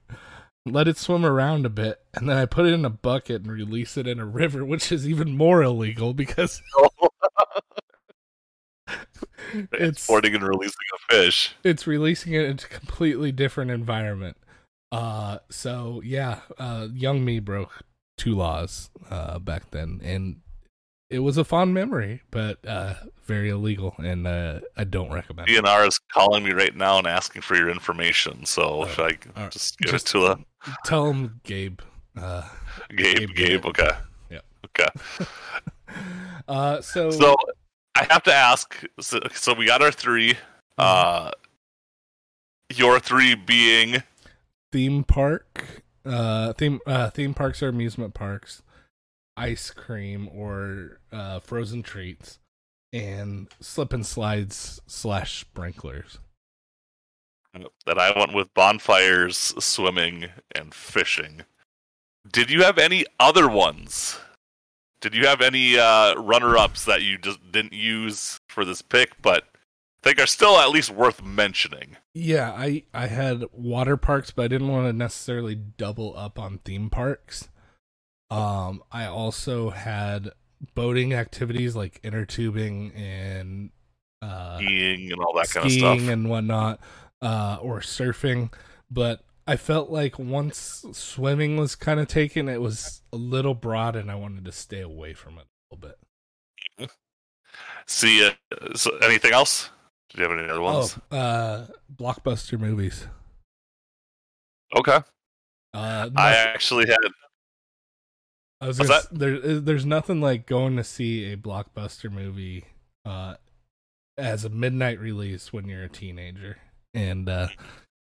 let 0.65 0.89
it 0.89 0.99
swim 0.99 1.25
around 1.25 1.67
a 1.67 1.71
bit, 1.71 2.01
and 2.15 2.29
then 2.29 2.37
I 2.37 2.47
put 2.47 2.67
it 2.67 2.73
in 2.73 2.85
a 2.85 2.91
bucket 2.91 3.43
and 3.43 3.53
release 3.53 3.97
it 3.97 4.07
in 4.07 4.19
a 4.21 4.27
river, 4.27 4.65
which 4.65 4.91
is 4.93 5.09
even 5.09 5.37
more 5.37 5.63
illegal 5.63 6.15
because 6.15 6.63
it's 9.73 9.99
Exporting 9.99 10.35
and 10.35 10.45
releasing 10.45 10.77
a 10.95 11.13
fish. 11.13 11.55
it's 11.65 11.87
releasing 11.87 12.33
it 12.33 12.45
into 12.47 12.67
a 12.67 12.69
completely 12.69 13.33
different 13.33 13.71
environment. 13.71 14.37
Uh 14.93 15.39
so 15.51 16.01
yeah, 16.05 16.41
uh 16.59 16.89
young 16.93 17.25
me 17.25 17.41
broke 17.41 17.83
two 18.17 18.35
laws 18.35 18.91
uh 19.11 19.39
back 19.39 19.71
then 19.73 20.01
and 20.05 20.37
it 21.11 21.21
was 21.21 21.37
a 21.37 21.45
fond 21.45 21.73
memory, 21.75 22.23
but 22.31 22.65
uh 22.67 22.95
very 23.25 23.51
illegal 23.51 23.95
and 23.99 24.27
uh 24.27 24.61
I 24.77 24.85
don't 24.85 25.13
recommend 25.13 25.49
it. 25.49 25.63
DNR 25.65 25.87
is 25.89 25.99
calling 26.13 26.45
me 26.45 26.53
right 26.53 26.75
now 26.75 26.99
and 26.99 27.07
asking 27.07 27.43
for 27.43 27.57
your 27.57 27.69
information. 27.71 28.45
So 28.47 28.83
Oh, 28.83 28.87
should 28.89 29.01
I 29.01 29.19
all 29.37 29.43
right. 29.45 29.53
just 29.53 29.79
give 29.79 29.93
Just- 29.93 30.09
it 30.09 30.11
to 30.13 30.19
the 30.21 30.45
Tell 30.85 31.07
him 31.11 31.41
Gabe. 31.45 31.81
Uh 32.17 32.49
Gabe? 32.97 33.17
Gabe 33.17 33.35
Gabe, 33.35 33.67
okay. 33.67 33.91
Yeah. 34.31 34.41
Okay. 34.67 34.89
uh 36.49 36.81
so, 36.81 37.11
So 37.11 37.37
I 37.95 38.07
have 38.11 38.23
to 38.25 38.33
ask. 38.35 38.85
So, 39.01 39.21
so 39.33 39.55
we 39.55 39.67
got 39.67 39.81
our 39.83 39.93
three. 39.93 40.35
Mm-hmm. 40.35 40.41
Uh, 40.79 41.31
your 42.75 42.99
three 43.01 43.35
being 43.37 44.03
theme 44.73 45.05
park 45.05 45.83
uh 46.05 46.53
theme 46.55 46.81
uh 46.87 47.09
theme 47.11 47.33
parks 47.33 47.63
or 47.63 47.69
amusement 47.69 48.13
parks 48.13 48.61
ice 49.37 49.71
cream 49.71 50.29
or 50.33 51.01
uh 51.13 51.41
frozen 51.41 51.83
treats 51.83 52.39
and 52.93 53.49
slip 53.61 53.93
and 53.93 54.07
slides 54.07 54.81
slash 54.87 55.41
sprinklers 55.41 56.19
that 57.87 57.99
I 57.99 58.17
went 58.19 58.35
with 58.35 58.53
bonfires, 58.53 59.37
swimming, 59.59 60.27
and 60.55 60.75
fishing. 60.75 61.45
Did 62.31 62.51
you 62.51 62.65
have 62.65 62.77
any 62.77 63.07
other 63.19 63.49
ones? 63.49 64.19
Did 65.01 65.15
you 65.15 65.27
have 65.27 65.41
any 65.41 65.79
uh, 65.79 66.17
runner-ups 66.17 66.85
that 66.85 67.01
you 67.01 67.17
just 67.17 67.39
didn't 67.51 67.73
use 67.73 68.39
for 68.49 68.67
this 68.67 68.83
pick, 68.83 69.23
but 69.23 69.45
think 70.03 70.21
are 70.21 70.27
still 70.27 70.59
at 70.59 70.71
least 70.71 70.91
worth 70.91 71.25
mentioning? 71.25 71.97
yeah 72.17 72.51
i 72.57 72.83
i 72.95 73.09
had 73.09 73.45
water 73.53 73.95
parks 73.99 74.31
but 74.31 74.47
i 74.47 74.49
didn't 74.49 74.69
want 74.69 74.87
to 74.87 74.93
necessarily 74.93 75.55
double 75.55 76.17
up 76.17 76.39
on 76.39 76.57
theme 76.65 76.89
parks 76.89 77.49
um 78.31 78.83
i 78.91 79.07
also 79.07 79.71
had 79.71 80.31
boating 80.75 81.13
activities 81.15 81.77
like 81.77 82.01
inner 82.03 82.25
tubing 82.25 82.93
and 82.95 83.71
uh 84.23 84.59
Skiing 84.59 85.13
and 85.13 85.21
all 85.21 85.35
that 85.35 85.51
kind 85.51 85.67
of 85.67 85.73
stuff. 85.73 86.01
and 86.09 86.29
whatnot, 86.29 86.81
uh, 87.23 87.59
or 87.61 87.81
surfing. 87.81 88.53
But 88.91 89.23
I 89.47 89.57
felt 89.57 89.91
like 89.91 90.19
once 90.19 90.85
swimming 90.93 91.57
was 91.57 91.77
kind 91.77 92.01
of 92.01 92.09
taken, 92.09 92.49
it 92.49 92.61
was 92.61 93.03
a 93.13 93.17
little 93.17 93.55
broad, 93.55 93.95
and 93.95 94.11
I 94.11 94.15
wanted 94.15 94.45
to 94.47 94.53
stay 94.53 94.81
away 94.81 95.15
from 95.15 95.39
it 95.39 95.45
a 95.71 95.75
little 95.75 95.95
bit. 96.79 96.91
See, 97.87 98.27
uh, 98.27 98.31
so 98.75 98.97
anything 98.99 99.33
else? 99.33 99.71
Did 100.11 100.19
you 100.19 100.29
have 100.29 100.39
any 100.39 100.49
other 100.49 100.61
ones? 100.61 100.99
Oh, 101.13 101.17
uh, 101.17 101.67
blockbuster 101.95 102.59
movies. 102.59 103.07
Okay. 104.77 104.99
Uh, 105.73 106.11
I 106.17 106.35
actually 106.35 106.87
had. 106.87 106.99
I 108.61 108.69
was 108.69 108.79
gonna, 108.79 109.01
there. 109.13 109.61
There's 109.61 109.85
nothing 109.87 110.21
like 110.21 110.47
going 110.47 110.77
to 110.77 110.85
see 110.85 111.31
a 111.33 111.37
blockbuster 111.37 112.11
movie 112.11 112.65
uh, 113.05 113.35
as 114.17 114.45
a 114.45 114.49
midnight 114.49 114.99
release 114.99 115.53
when 115.53 115.69
you're 115.69 115.85
a 115.85 115.89
teenager, 115.89 116.57
and 116.95 117.29
uh, 117.29 117.49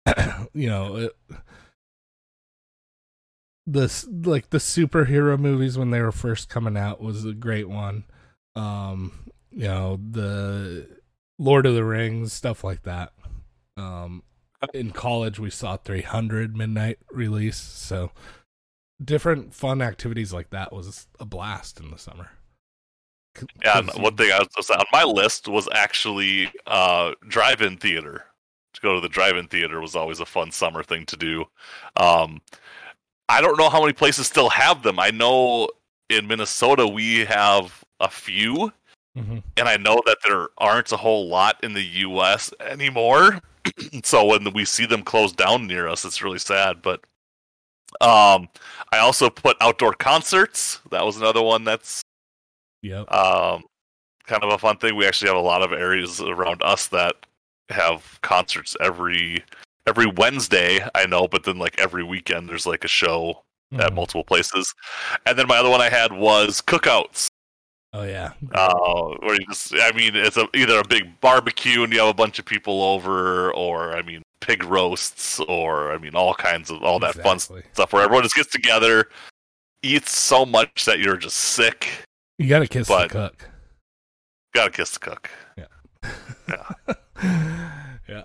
you 0.54 0.68
know, 0.68 0.96
it, 0.98 1.12
the 3.68 3.84
s- 3.84 4.08
like 4.10 4.50
the 4.50 4.58
superhero 4.58 5.38
movies 5.40 5.78
when 5.78 5.92
they 5.92 6.02
were 6.02 6.12
first 6.12 6.50
coming 6.50 6.78
out 6.78 7.02
was 7.02 7.24
a 7.26 7.34
great 7.34 7.70
one. 7.70 8.04
Um, 8.56 9.32
you 9.52 9.68
know, 9.68 10.00
the 10.10 10.88
Lord 11.38 11.66
of 11.66 11.76
the 11.76 11.86
Rings 11.86 12.34
stuff 12.34 12.64
like 12.64 12.84
that. 12.84 13.14
Um, 13.78 14.24
in 14.74 14.92
college 14.92 15.40
we 15.40 15.50
saw 15.50 15.78
300 15.78 16.56
midnight 16.56 17.00
release, 17.12 17.58
so 17.58 18.12
different 19.04 19.54
fun 19.54 19.82
activities 19.82 20.32
like 20.34 20.50
that 20.52 20.72
was 20.72 21.08
a 21.20 21.26
blast 21.26 21.80
in 21.80 21.90
the 21.92 21.98
summer. 21.98 22.30
Yeah, 23.64 23.82
one 23.96 24.16
thing 24.18 24.32
I 24.32 24.46
was 24.58 24.70
on 24.70 24.84
my 24.92 25.04
list 25.04 25.48
was 25.48 25.68
actually 25.74 26.52
uh, 26.68 27.14
drive-in 27.28 27.78
theater. 27.78 28.26
To 28.74 28.82
go 28.82 28.96
to 28.96 29.02
the 29.02 29.10
drive-in 29.10 29.48
theater 29.48 29.80
was 29.82 29.96
always 29.96 30.20
a 30.20 30.26
fun 30.26 30.52
summer 30.52 30.84
thing 30.84 31.06
to 31.08 31.18
do. 31.18 31.46
Um, 31.98 32.42
I 33.30 33.42
don't 33.42 33.58
know 33.58 33.70
how 33.70 33.80
many 33.82 33.94
places 33.94 34.28
still 34.28 34.50
have 34.50 34.84
them. 34.84 35.00
I 35.00 35.12
know 35.12 35.70
in 36.10 36.28
Minnesota 36.28 36.86
we 36.88 37.26
have 37.26 37.84
a 38.02 38.10
few, 38.10 38.72
Mhm. 39.18 39.44
and 39.58 39.68
I 39.68 39.78
know 39.78 40.02
that 40.06 40.18
there 40.24 40.48
aren't 40.58 40.92
a 40.92 40.98
whole 40.98 41.28
lot 41.30 41.62
in 41.64 41.74
the 41.74 41.84
U.S. 41.84 42.54
anymore. 42.60 43.40
so 44.04 44.26
when 44.26 44.52
we 44.54 44.66
see 44.66 44.86
them 44.86 45.04
closed 45.04 45.38
down 45.38 45.68
near 45.68 45.88
us, 45.88 46.04
it's 46.06 46.22
really 46.22 46.40
sad. 46.40 46.82
But 46.82 47.02
um, 48.00 48.48
I 48.92 49.00
also 49.00 49.30
put 49.30 49.58
outdoor 49.62 49.94
concerts. 49.94 50.80
That 50.92 51.06
was 51.06 51.18
another 51.18 51.42
one 51.42 51.64
that's 51.64 52.02
yeah, 52.82 53.02
um, 53.02 53.64
kind 54.26 54.44
of 54.44 54.52
a 54.54 54.58
fun 54.58 54.78
thing. 54.78 54.96
We 54.96 55.06
actually 55.06 55.28
have 55.30 55.38
a 55.38 55.42
lot 55.42 55.62
of 55.62 55.72
areas 55.72 56.22
around 56.22 56.62
us 56.64 56.88
that 56.88 57.16
have 57.70 58.20
concerts 58.22 58.76
every 58.82 59.44
every 59.88 60.06
Wednesday. 60.06 60.80
I 60.96 61.06
know, 61.06 61.28
but 61.28 61.44
then 61.44 61.58
like 61.58 61.80
every 61.80 62.04
weekend, 62.04 62.50
there's 62.50 62.66
like 62.66 62.84
a 62.84 62.88
show 62.90 63.44
at 63.74 63.92
Mhm. 63.92 63.96
multiple 63.96 64.24
places. 64.24 64.74
And 65.26 65.38
then 65.38 65.48
my 65.48 65.58
other 65.58 65.70
one 65.70 65.82
I 65.82 65.90
had 65.90 66.12
was 66.12 66.62
cookouts. 66.62 67.28
Oh 67.94 68.04
yeah. 68.04 68.34
Uh, 68.54 69.16
where 69.20 69.36
you 69.36 69.46
just, 69.48 69.74
I 69.76 69.92
mean, 69.92 70.16
it's 70.16 70.38
a, 70.38 70.48
either 70.56 70.80
a 70.80 70.88
big 70.88 71.20
barbecue 71.20 71.84
and 71.84 71.92
you 71.92 72.00
have 72.00 72.08
a 72.10 72.14
bunch 72.14 72.40
of 72.40 72.46
people 72.46 72.82
over, 72.82 73.52
or 73.54 73.96
I 73.96 74.02
mean, 74.02 74.24
pig 74.42 74.64
roasts, 74.64 75.40
or 75.40 75.94
I 75.94 75.98
mean, 75.98 76.16
all 76.16 76.34
kinds 76.34 76.70
of 76.70 76.84
all 76.84 77.00
that 77.00 77.16
fun 77.16 77.40
stuff 77.40 77.94
where 77.94 78.04
everyone 78.04 78.24
just 78.24 78.36
gets 78.36 78.52
together, 78.52 79.08
eats 79.84 80.16
so 80.18 80.46
much 80.46 80.86
that 80.86 81.00
you're 81.00 81.18
just 81.18 81.38
sick. 81.38 81.90
You 82.38 82.50
got 82.50 82.60
to 82.60 82.68
kiss 82.68 82.88
But- 82.88 83.10
the 83.10 83.14
cook. 83.14 83.48
Gotta 84.54 84.72
kiss 84.72 84.92
the 84.92 85.00
cook. 85.00 85.30
yeah. 85.58 86.12
Yeah. 86.50 86.94
yeah. 88.10 88.24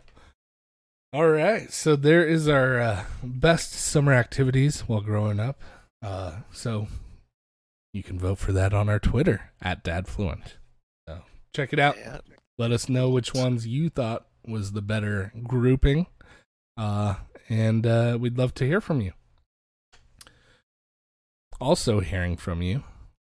All 1.12 1.28
right. 1.28 1.72
So 1.72 1.94
there 1.94 2.26
is 2.26 2.48
our 2.48 2.80
uh, 2.80 3.04
best 3.22 3.72
summer 3.72 4.12
activities 4.12 4.80
while 4.88 5.02
growing 5.02 5.38
up. 5.38 5.62
Uh, 6.02 6.38
so 6.52 6.88
you 7.92 8.02
can 8.02 8.18
vote 8.18 8.38
for 8.38 8.50
that 8.52 8.74
on 8.74 8.88
our 8.88 8.98
Twitter 8.98 9.52
at 9.62 9.84
DadFluent. 9.84 10.54
So 11.08 11.20
check 11.54 11.72
it 11.72 11.78
out. 11.78 11.96
Let 12.58 12.72
us 12.72 12.88
know 12.88 13.08
which 13.08 13.32
ones 13.32 13.66
you 13.68 13.88
thought 13.88 14.25
was 14.46 14.72
the 14.72 14.82
better 14.82 15.32
grouping. 15.44 16.06
Uh, 16.76 17.16
and 17.48 17.86
uh, 17.86 18.16
we'd 18.20 18.38
love 18.38 18.54
to 18.54 18.66
hear 18.66 18.80
from 18.80 19.00
you. 19.00 19.12
Also, 21.60 22.00
hearing 22.00 22.36
from 22.36 22.60
you, 22.60 22.84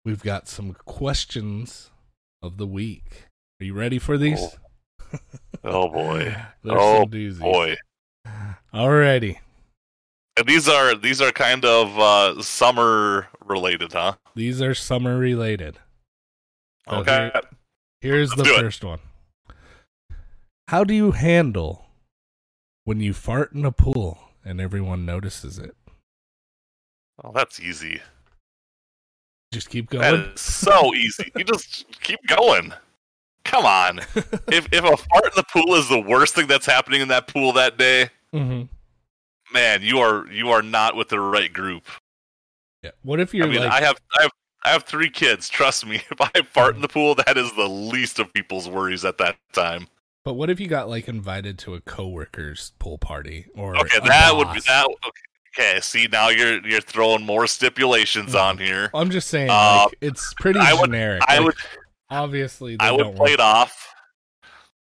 we've 0.05 0.23
got 0.23 0.49
some 0.49 0.75
questions 0.85 1.91
of 2.41 2.57
the 2.57 2.67
week. 2.67 3.25
Are 3.61 3.65
you 3.65 3.75
ready 3.75 3.99
for 3.99 4.17
these? 4.17 4.57
Oh 5.65 5.89
boy. 5.89 6.35
Oh, 6.65 7.01
some 7.01 7.11
doozies. 7.11 7.39
Boy. 7.41 7.77
Alrighty. 8.73 9.39
And 10.37 10.47
these 10.47 10.69
are 10.69 10.95
these 10.95 11.21
are 11.21 11.33
kind 11.33 11.65
of 11.65 11.99
uh, 11.99 12.41
summer 12.43 13.27
related, 13.45 13.93
huh? 13.93 14.15
These 14.35 14.63
are 14.63 14.75
summer 14.75 15.19
related. 15.19 15.79
So 16.89 16.97
Okay. 16.99 17.31
Here's 18.01 18.31
the 18.31 18.45
Let's 18.45 18.51
it. 18.51 18.61
first 18.61 18.85
one. 18.85 19.01
How 20.69 20.85
do 20.85 20.95
you 20.95 21.13
handle 21.13 21.87
when 22.85 23.01
you 23.01 23.13
fart 23.13 23.53
in 23.53 23.65
a 23.65 23.73
pool 23.73 24.19
and 24.45 24.61
everyone 24.61 25.05
notices 25.05 25.59
it? 25.59 25.77
Oh, 27.23 27.33
that's 27.33 27.61
easy. 27.61 28.01
Just 29.53 29.69
keep 29.69 29.91
going. 29.91 30.03
That 30.03 30.35
is 30.35 30.41
so 30.41 30.95
easy. 30.95 31.31
You 31.37 31.45
just 31.45 31.85
keep 32.01 32.21
going. 32.27 32.73
Come 33.45 33.67
on. 33.67 34.01
If 34.49 34.69
if 34.73 34.85
a 34.85 34.97
fart 34.97 35.25
in 35.25 35.31
the 35.35 35.45
pool 35.51 35.75
is 35.75 35.89
the 35.89 36.01
worst 36.01 36.35
thing 36.35 36.47
that's 36.47 36.67
happening 36.67 37.01
in 37.01 37.09
that 37.09 37.27
pool 37.27 37.53
that 37.55 37.79
day, 37.79 38.11
mm-hmm. 38.35 38.65
man, 39.53 39.83
you 39.83 39.99
are 39.99 40.27
you 40.31 40.51
are 40.51 40.63
not 40.63 40.95
with 40.97 41.09
the 41.09 41.21
right 41.21 41.53
group. 41.53 41.85
Yeah. 42.83 42.91
What 43.03 43.21
if 43.21 43.33
you're 43.33 43.47
I 43.47 43.51
mean, 43.51 43.61
like, 43.61 43.71
I 43.71 43.81
have 43.81 43.97
I 44.19 44.23
have 44.23 44.31
I 44.65 44.69
have 44.71 44.83
three 44.85 45.09
kids. 45.11 45.49
Trust 45.49 45.87
me, 45.87 45.97
if 46.11 46.21
I 46.21 46.43
fart 46.43 46.75
in 46.75 46.83
the 46.83 46.89
pool, 46.89 47.15
that 47.15 47.37
is 47.37 47.53
the 47.55 47.69
least 47.69 48.19
of 48.19 48.33
people's 48.33 48.69
worries 48.69 49.05
at 49.05 49.19
that 49.19 49.37
time. 49.53 49.87
But 50.25 50.35
what 50.35 50.51
if 50.51 50.61
you 50.61 50.67
got 50.69 50.89
like 50.89 51.09
invited 51.09 51.59
to 51.61 51.75
a 51.75 51.81
coworker's 51.81 52.73
pool 52.79 52.99
party 52.99 53.47
or 53.55 53.77
Okay, 53.77 53.99
that 54.07 54.35
would 54.37 54.53
be 54.53 54.61
that. 54.61 54.87
Okay, 54.87 55.63
okay, 55.75 55.81
see 55.81 56.09
now 56.11 56.29
you're 56.29 56.65
you're 56.67 56.81
throwing 56.81 57.25
more 57.25 57.47
stipulations 57.47 58.35
on 58.35 58.59
here. 58.59 58.91
I'm 58.95 59.11
just 59.11 59.29
saying, 59.29 59.51
Uh, 59.51 59.85
like, 59.87 59.99
it's 60.01 60.33
pretty 60.35 60.61
I 60.61 60.73
would- 60.75 60.87
generic. 60.87 61.23
I 61.27 61.37
Like, 61.39 61.47
would 61.47 61.55
obviously 62.11 62.77
I 62.81 62.93
would 62.93 63.17
play 63.17 63.33
it 63.33 63.41
off. 63.41 63.89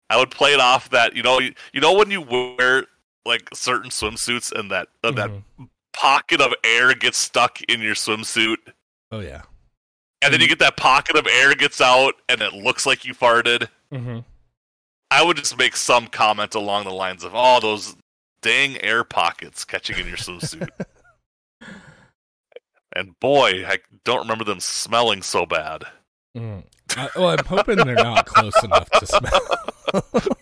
I 0.09 0.17
would 0.17 0.30
play 0.32 0.53
it 0.53 0.59
off 0.59 0.89
that 0.91 1.15
you 1.15 1.23
know 1.23 1.39
you, 1.39 1.53
you 1.73 1.82
know 1.82 1.93
when 1.93 2.11
you 2.11 2.21
wear 2.21 2.86
like 3.26 3.49
certain 3.53 3.89
swimsuits 3.89 4.51
and 4.51 4.69
that 4.69 4.89
uh, 5.03 5.11
that 5.11 5.32
Mhm. 5.32 5.69
pocket 5.93 6.41
of 6.41 6.53
air 6.63 6.93
gets 6.93 7.17
stuck 7.17 7.59
in 7.63 7.82
your 7.82 7.95
swimsuit 7.95 8.57
Oh 9.11 9.19
yeah. 9.21 9.41
and 10.21 10.32
then 10.32 10.41
you 10.41 10.47
get 10.47 10.59
that 10.59 10.78
pocket 10.78 11.15
of 11.15 11.26
air 11.26 11.55
gets 11.55 11.82
out 11.82 12.13
and 12.30 12.41
it 12.41 12.53
looks 12.53 12.86
like 12.86 13.03
you 13.05 13.15
farted. 13.15 13.67
hmm 13.91 14.19
I 15.12 15.24
would 15.24 15.38
just 15.38 15.58
make 15.58 15.76
some 15.76 16.08
comment 16.08 16.56
along 16.56 16.86
the 16.86 16.91
lines 16.91 17.24
of, 17.24 17.32
"Oh, 17.34 17.60
those 17.60 17.95
dang 18.41 18.82
air 18.82 19.03
pockets 19.03 19.64
catching 19.64 19.97
in 19.97 20.08
your 20.08 20.18
swimsuit." 20.18 20.70
and 22.95 23.20
boy, 23.20 23.66
I 23.66 23.80
don't 24.03 24.22
remember 24.22 24.43
them 24.43 24.60
smelling 24.60 25.22
so 25.22 25.45
bad. 25.45 25.84
Mm. 26.36 26.64
I, 26.97 27.10
well, 27.16 27.30
I'm 27.30 27.45
hoping 27.45 27.78
they're 27.78 27.95
not 27.95 28.26
close 28.26 28.64
enough 28.64 28.89
to 28.91 29.06
smell. 29.06 29.41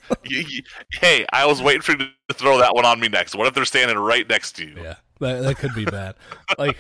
Hey, 0.93 1.26
I 1.32 1.45
was 1.45 1.61
waiting 1.61 1.82
for 1.82 1.91
you 1.91 2.07
to 2.30 2.34
throw 2.34 2.57
that 2.57 2.74
one 2.74 2.86
on 2.86 2.99
me 2.99 3.07
next. 3.07 3.36
What 3.36 3.45
if 3.45 3.53
they're 3.53 3.66
standing 3.66 3.97
right 3.97 4.28
next 4.28 4.53
to 4.53 4.66
you? 4.66 4.76
yeah, 4.78 4.95
that 5.20 5.41
that 5.41 5.57
could 5.57 5.76
be 5.76 5.86
bad. 5.86 6.16
Like, 6.57 6.78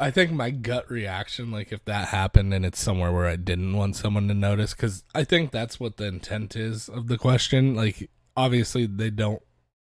I 0.00 0.10
think 0.10 0.32
my 0.32 0.50
gut 0.50 0.90
reaction, 0.90 1.50
like 1.52 1.72
if 1.72 1.84
that 1.84 2.08
happened 2.08 2.52
and 2.52 2.66
it's 2.66 2.80
somewhere 2.80 3.12
where 3.12 3.26
I 3.26 3.36
didn't 3.36 3.76
want 3.76 3.96
someone 3.96 4.26
to 4.28 4.34
notice, 4.34 4.74
because 4.74 5.04
I 5.14 5.24
think 5.24 5.50
that's 5.52 5.78
what 5.78 5.96
the 5.96 6.06
intent 6.06 6.56
is 6.56 6.88
of 6.88 7.06
the 7.08 7.16
question. 7.18 7.74
Like, 7.76 8.10
obviously 8.36 8.86
they 8.86 9.10
don't 9.10 9.42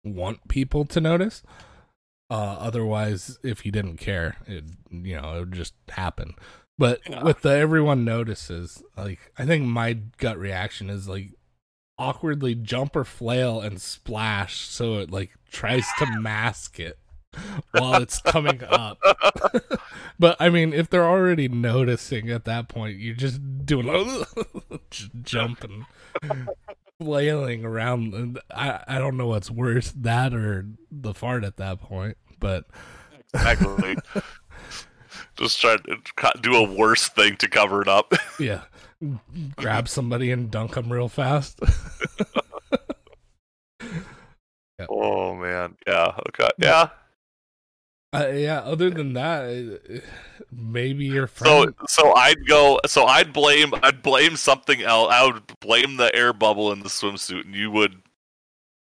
want 0.05 0.47
people 0.49 0.85
to 0.87 1.01
notice. 1.01 1.43
Uh, 2.31 2.57
otherwise, 2.61 3.39
if 3.43 3.65
you 3.67 3.73
didn't 3.73 3.97
care, 3.97 4.37
it 4.47 4.65
you 4.91 5.17
know 5.21 5.35
it 5.37 5.41
would 5.41 5.53
just 5.53 5.75
happen. 5.89 6.35
But 6.77 7.01
Yeah. 7.09 7.25
with 7.25 7.41
the 7.43 7.49
everyone 7.51 8.05
notices, 8.05 8.83
like 8.97 9.33
I 9.39 9.47
think 9.47 9.65
my 9.67 9.95
gut 9.95 10.39
reaction 10.39 10.91
is 10.91 11.09
like 11.09 11.33
awkwardly 11.99 12.55
jump 12.55 12.95
or 12.95 13.05
flail 13.05 13.61
and 13.61 13.81
splash, 13.81 14.59
so 14.69 14.99
it 14.99 15.11
like 15.11 15.31
tries 15.51 15.87
to 15.99 16.21
mask 16.21 16.79
it 16.79 16.99
while 17.73 18.01
it's 18.03 18.21
coming 18.21 18.63
up. 18.63 18.99
but 20.19 20.37
I 20.41 20.49
mean, 20.49 20.73
if 20.73 20.91
they're 20.91 21.09
already 21.09 21.49
noticing 21.49 22.31
at 22.31 22.45
that 22.45 22.69
point, 22.69 22.99
you're 22.99 23.14
just 23.14 23.41
doing 23.64 23.87
just 24.91 25.11
jumping, 25.23 25.87
flailing 27.01 27.64
around. 27.64 28.14
And 28.14 28.41
I 28.55 28.83
I 28.87 28.99
don't 28.99 29.16
know 29.16 29.29
what's 29.29 29.51
worse, 29.51 29.93
that 29.93 30.35
or 30.35 30.66
the 30.91 31.14
fart 31.14 31.45
at 31.45 31.57
that 31.57 31.81
point. 31.81 32.16
But 32.41 32.64
Exactly. 33.35 33.97
Just 35.37 35.61
try 35.61 35.77
to 35.77 36.41
do 36.41 36.57
a 36.57 36.62
worse 36.75 37.09
thing 37.09 37.37
to 37.37 37.49
cover 37.49 37.81
it 37.81 37.89
up. 37.89 38.12
yeah, 38.41 38.62
grab 39.57 39.89
somebody 39.89 40.33
and 40.33 40.51
dunk 40.51 40.75
them 40.75 40.93
real 40.93 41.09
fast. 41.09 41.61
oh 44.89 45.35
man, 45.35 45.77
yeah, 45.87 46.12
okay, 46.29 46.49
yeah. 46.59 46.89
Uh, 48.13 48.29
yeah. 48.29 48.61
Other 48.61 48.91
than 48.91 49.13
that, 49.15 49.81
uh, 49.91 49.99
maybe 50.51 51.05
your 51.05 51.27
So, 51.29 51.63
friend. 51.63 51.75
so 51.89 52.05
so 52.05 52.15
I'd 52.15 52.47
go. 52.47 52.81
So 52.87 53.05
I'd 53.05 53.33
blame. 53.33 53.73
I'd 53.83 54.03
blame 54.03 54.37
something 54.37 54.83
else. 54.83 55.13
I 55.13 55.27
would 55.27 55.43
blame 55.61 55.97
the 55.99 56.15
air 56.17 56.33
bubble 56.33 56.73
in 56.73 56.81
the 56.81 56.89
swimsuit, 56.89 57.45
and 57.45 57.55
you 57.55 57.71
would 57.71 58.01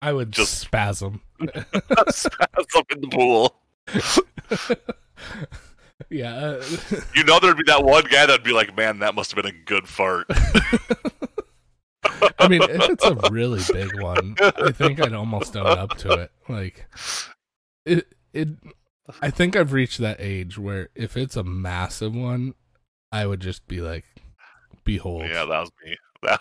I 0.02 0.12
would 0.14 0.32
just- 0.32 0.60
spasm. 0.60 1.22
spaz 1.42 2.78
up 2.78 2.92
in 2.92 3.02
the 3.02 3.08
pool. 3.08 3.56
yeah. 6.10 6.34
Uh, 6.36 6.64
You 7.16 7.24
know, 7.24 7.40
there'd 7.40 7.58
be 7.58 7.64
that 7.68 7.84
one 7.84 8.04
guy 8.06 8.26
that'd 8.26 8.44
be 8.44 8.54
like, 8.54 8.76
"Man, 8.76 9.00
that 9.00 9.16
must 9.16 9.32
have 9.34 9.44
been 9.44 9.54
a 9.54 9.58
good 9.66 9.88
fart." 9.88 10.28
I 12.40 12.48
mean, 12.48 12.62
if 12.64 12.90
it's 12.90 13.06
a 13.06 13.16
really 13.32 13.62
big 13.72 14.02
one, 14.02 14.36
I 14.42 14.72
think 14.72 15.00
I'd 15.02 15.14
almost 15.14 15.56
own 15.56 15.68
up 15.68 15.98
to 16.00 16.12
it. 16.14 16.32
Like, 16.50 16.86
it, 17.86 18.08
it. 18.34 18.50
I 19.22 19.30
think 19.30 19.56
I've 19.56 19.74
reached 19.74 20.00
that 20.00 20.18
age 20.20 20.58
where 20.58 20.90
if 20.96 21.18
it's 21.18 21.36
a 21.36 21.44
massive 21.44 22.16
one, 22.16 22.54
I 23.12 23.26
would 23.26 23.42
just 23.42 23.68
be 23.68 23.82
like, 23.82 24.06
"Behold, 24.84 25.24
yeah, 25.24 25.46
that 25.46 25.60
was 25.60 25.72
me. 25.84 25.98
That, 26.24 26.40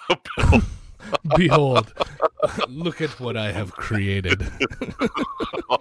behold, 1.36 1.92
look 2.68 3.00
at 3.00 3.18
what 3.18 3.36
I 3.36 3.50
have 3.50 3.72
created." 3.72 4.46
Oh, 5.68 5.78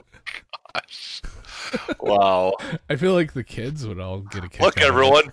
gosh. 0.74 1.22
Wow. 2.00 2.54
I 2.90 2.96
feel 2.96 3.14
like 3.14 3.34
the 3.34 3.44
kids 3.44 3.86
would 3.86 4.00
all 4.00 4.22
get 4.22 4.44
a 4.44 4.50
kick. 4.50 4.62
Look, 4.62 4.78
out 4.80 4.84
of 4.84 4.84
it. 4.84 4.88
everyone. 4.88 5.32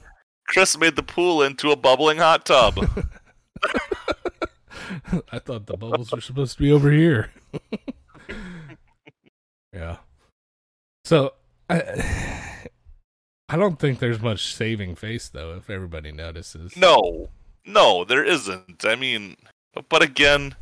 Chris 0.49 0.77
made 0.77 0.97
the 0.97 1.03
pool 1.03 1.43
into 1.43 1.71
a 1.71 1.77
bubbling 1.77 2.19
hot 2.19 2.45
tub. 2.45 2.79
I 5.33 5.39
thought 5.39 5.67
the 5.67 5.77
bubbles 5.79 6.13
were 6.13 6.21
supposed 6.21 6.57
to 6.59 6.63
be 6.63 6.71
over 6.71 6.91
here. 6.91 7.31
yeah. 9.73 9.97
So 11.05 11.33
I 11.69 12.69
I 13.51 13.57
don't 13.57 13.79
think 13.79 13.99
there's 13.99 14.21
much 14.21 14.53
saving 14.55 14.95
face 14.97 15.29
though 15.29 15.55
if 15.55 15.71
everybody 15.71 16.12
notices. 16.12 16.77
No, 16.77 17.31
no, 17.64 18.05
there 18.05 18.25
isn't. 18.25 18.85
I 18.85 18.95
mean, 18.95 19.37
but 19.89 20.03
again, 20.03 20.55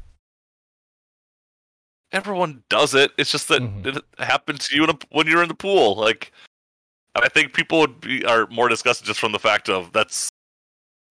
everyone 2.12 2.62
does 2.68 2.94
it. 2.94 3.10
It's 3.18 3.30
just 3.32 3.48
that 3.48 3.62
Mhm. 3.62 3.96
it 3.96 4.04
happened 4.18 4.60
to 4.60 4.76
you 4.76 4.84
in 4.84 4.90
a, 4.90 4.98
when 5.10 5.26
you're 5.26 5.42
in 5.42 5.48
the 5.48 5.54
pool. 5.54 5.96
Like, 5.96 6.32
I 7.16 7.28
think 7.28 7.54
people 7.54 7.80
would 7.80 8.00
be 8.00 8.24
are 8.24 8.46
more 8.48 8.68
disgusted 8.68 9.06
just 9.06 9.18
from 9.20 9.32
the 9.32 9.38
fact 9.38 9.68
of 9.68 9.92
that's 9.92 10.28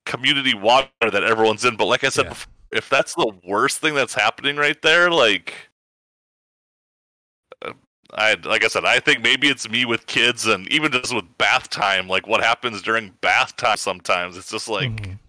community 0.05 0.53
water 0.53 0.87
that 1.01 1.23
everyone's 1.23 1.65
in. 1.65 1.75
But 1.75 1.85
like 1.85 2.03
I 2.03 2.09
said, 2.09 2.25
Yeah. 2.25 2.29
before, 2.29 2.53
if 2.71 2.89
that's 2.89 3.15
the 3.15 3.31
worst 3.45 3.79
thing 3.79 3.95
that's 3.95 4.13
happening 4.13 4.55
right 4.55 4.81
there, 4.81 5.09
like. 5.11 5.53
I 8.17 8.35
like 8.45 8.63
I 8.63 8.67
said, 8.67 8.85
I 8.85 8.99
think 8.99 9.21
maybe 9.21 9.47
it's 9.49 9.69
me 9.69 9.83
with 9.85 10.07
kids 10.07 10.45
and 10.47 10.67
even 10.69 10.91
just 10.91 11.13
with 11.13 11.25
bath 11.37 11.69
time, 11.69 12.07
like 12.07 12.27
what 12.27 12.41
happens 12.41 12.81
during 12.81 13.09
bath 13.21 13.55
time 13.57 13.77
sometimes. 13.77 14.37
It's 14.37 14.49
just 14.49 14.69
like 14.69 14.89
Mhm. 14.89 15.19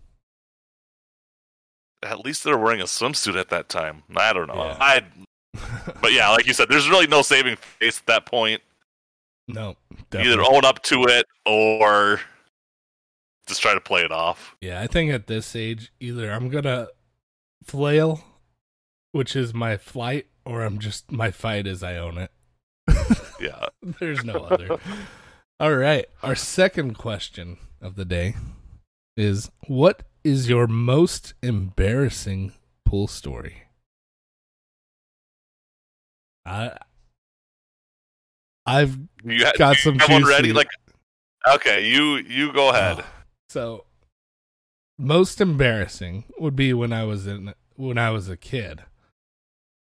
at 2.03 2.21
least 2.21 2.45
they're 2.45 2.59
wearing 2.59 2.81
a 2.81 2.85
swimsuit 2.85 3.39
at 3.39 3.49
that 3.51 3.69
time. 3.69 4.03
I 4.17 4.33
don't 4.33 4.47
know. 4.49 4.55
Yeah. 4.67 4.77
I 4.81 5.03
but 6.03 6.13
yeah, 6.13 6.29
like 6.31 6.47
you 6.47 6.53
said, 6.53 6.69
there's 6.69 6.89
really 6.89 7.07
no 7.07 7.23
saving 7.23 7.57
face 7.57 7.99
at 7.99 8.07
that 8.07 8.27
point. 8.27 8.63
no, 9.49 9.77
Either 10.13 10.43
own 10.43 10.65
up 10.65 10.83
to 10.85 11.05
it 11.05 11.27
or 11.47 12.21
just 13.47 13.63
try 13.63 13.73
to 13.75 13.81
play 13.81 14.03
it 14.05 14.13
off. 14.13 14.55
Yeah, 14.61 14.81
I 14.81 14.87
think 14.87 15.11
at 15.13 15.27
this 15.29 15.57
age, 15.57 15.93
either 16.01 16.31
I'm 16.31 16.49
gonna 16.51 16.89
flail, 17.65 18.23
which 19.13 19.35
is 19.35 19.55
my 19.55 19.77
flight, 19.77 20.27
or 20.45 20.63
I'm 20.63 20.79
just 20.79 21.11
my 21.11 21.31
fight 21.31 21.67
is 21.67 21.83
I 21.83 21.97
own 21.97 22.19
it. 22.19 22.31
Yeah. 23.41 23.67
There's 24.01 24.25
no 24.25 24.35
other. 24.45 24.79
All 25.61 25.75
right. 25.75 26.07
Our 26.23 26.35
second 26.35 26.95
question 26.95 27.59
of 27.83 27.95
the 27.97 28.05
day 28.05 28.35
is 29.17 29.51
what 29.67 30.03
is 30.25 30.49
your 30.49 30.67
most 30.67 31.35
embarrassing 31.43 32.53
pool 32.85 33.07
story? 33.07 33.65
I 36.47 36.77
I've 38.65 38.97
You 39.25 39.45
ha- 39.45 39.53
got 39.59 39.77
you 39.77 39.83
some 39.83 39.99
have 39.99 40.11
one 40.11 40.25
ready? 40.25 40.53
Like 40.53 40.69
okay, 41.49 41.87
you 41.87 42.17
you 42.17 42.53
go 42.53 42.71
ahead. 42.71 43.05
So 43.49 43.85
most 44.99 45.41
embarrassing 45.41 46.25
would 46.39 46.57
be 46.57 46.73
when 46.73 46.93
I 46.93 47.05
was 47.05 47.27
in 47.27 47.53
when 47.75 47.99
I 47.99 48.11
was 48.11 48.29
a 48.29 48.37
kid. 48.37 48.83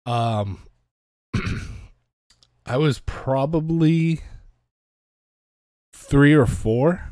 Um 0.05 0.59
I 2.65 2.77
was 2.77 2.99
probably 2.99 4.21
3 5.93 6.33
or 6.33 6.45
4. 6.45 7.09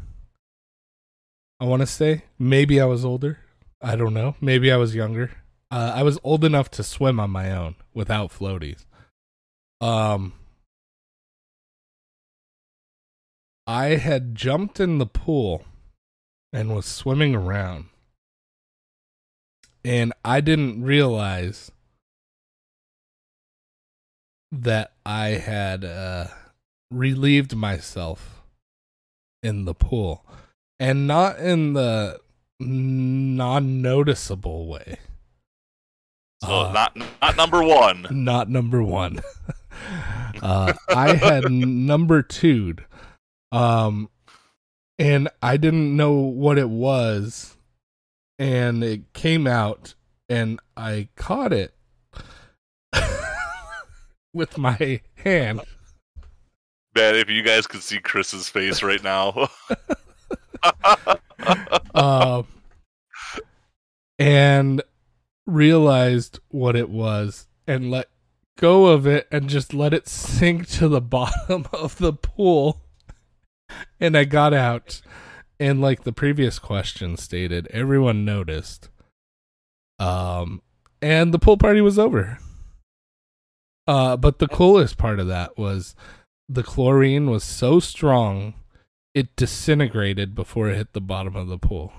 I 1.60 1.66
want 1.66 1.82
to 1.82 1.86
say 1.88 2.24
maybe 2.40 2.80
I 2.80 2.86
was 2.86 3.04
older. 3.04 3.40
I 3.82 3.96
don't 3.96 4.14
know. 4.14 4.36
Maybe 4.40 4.72
I 4.72 4.78
was 4.78 4.96
younger. 4.96 5.32
Uh, 5.70 5.94
I 5.96 6.04
was 6.04 6.20
old 6.24 6.44
enough 6.44 6.70
to 6.72 6.84
swim 6.84 7.20
on 7.20 7.30
my 7.30 7.52
own 7.52 7.76
without 7.94 8.32
floaties. 8.32 8.86
Um, 9.80 10.34
I 13.66 13.96
had 13.96 14.36
jumped 14.36 14.80
in 14.80 14.98
the 14.98 15.06
pool 15.06 15.64
and 16.52 16.76
was 16.76 16.86
swimming 16.86 17.36
around, 17.36 17.86
and 19.86 20.14
I 20.26 20.42
didn't 20.42 20.84
realize 20.84 21.72
that 24.52 24.92
I 25.06 25.28
had 25.30 25.86
uh, 25.86 26.28
relieved 26.92 27.56
myself 27.56 28.42
in 29.44 29.66
the 29.66 29.74
pool, 29.74 30.26
and 30.80 31.08
not 31.08 31.40
in 31.40 31.74
the 31.74 32.20
non-noticeable 32.60 34.68
way. 34.68 34.98
So 36.44 36.50
Uh, 36.62 36.72
not 36.72 36.96
not 37.22 37.36
number 37.38 37.64
one. 37.64 38.08
not 38.12 38.50
number 38.50 38.84
one. 38.84 39.20
uh, 40.42 40.74
I 40.90 41.16
had 41.16 41.52
number 41.52 42.22
two, 42.22 42.76
um, 43.52 44.10
and 45.00 45.30
I 45.42 45.58
didn't 45.58 45.96
know 45.96 46.14
what 46.14 46.58
it 46.58 46.70
was, 46.70 47.58
and 48.40 48.84
it 48.84 49.14
came 49.14 49.48
out, 49.48 49.94
and 50.30 50.60
I 50.76 51.10
caught 51.16 51.54
it 51.54 51.74
with 54.34 54.58
my 54.58 55.02
hand. 55.16 55.62
Man, 56.96 57.16
if 57.16 57.30
you 57.30 57.42
guys 57.42 57.68
could 57.68 57.82
see 57.82 58.00
Chris's 58.00 58.50
face 58.50 58.84
right 58.84 59.04
now. 59.04 59.50
um, 61.96 62.48
and 64.20 64.82
realized 65.46 66.40
what 66.50 66.76
it 66.76 66.90
was 66.90 67.48
and 67.68 67.90
let 67.90 68.08
go 68.58 68.88
of 68.88 69.08
it 69.08 69.28
and 69.32 69.50
just 69.50 69.74
let 69.74 69.94
it 69.94 70.08
sink 70.08 70.68
to 70.68 70.88
the 70.88 71.02
bottom 71.02 71.66
of 71.74 71.98
the 71.98 72.14
pool. 72.14 72.82
And 74.00 74.18
I 74.18 74.26
got 74.26 74.54
out. 74.54 75.02
And 75.60 75.80
like 75.80 76.04
the 76.04 76.12
previous 76.12 76.58
question 76.60 77.18
stated, 77.18 77.68
everyone 77.68 78.26
noticed. 78.26 78.90
Um, 80.00 80.62
and 81.02 81.34
the 81.34 81.40
pool 81.40 81.58
party 81.58 81.82
was 81.82 82.00
over. 82.00 82.40
Uh, 83.92 84.16
but 84.16 84.40
the 84.40 84.48
coolest 84.48 84.98
part 84.98 85.20
of 85.20 85.28
that 85.28 85.58
was 85.58 85.96
the 86.48 86.64
chlorine 86.64 87.30
was 87.30 87.44
so 87.44 87.80
strong 87.80 88.54
it 89.14 89.36
disintegrated 89.36 90.34
before 90.34 90.70
it 90.70 90.78
hit 90.78 90.94
the 90.94 91.02
bottom 91.02 91.36
of 91.36 91.48
the 91.50 91.58
pool. 91.58 91.92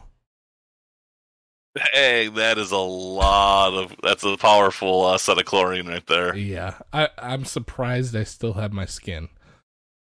hey, 1.92 2.28
that 2.28 2.56
is 2.58 2.70
a 2.72 2.76
lot 2.78 3.74
of. 3.74 3.94
That's 4.02 4.24
a 4.24 4.36
powerful 4.36 5.04
uh, 5.04 5.18
set 5.18 5.38
of 5.38 5.44
chlorine 5.44 5.86
right 5.86 6.06
there. 6.06 6.34
Yeah, 6.36 6.74
I, 6.92 7.08
I'm 7.18 7.44
surprised 7.44 8.16
I 8.16 8.24
still 8.24 8.54
have 8.54 8.72
my 8.72 8.86
skin. 8.86 9.28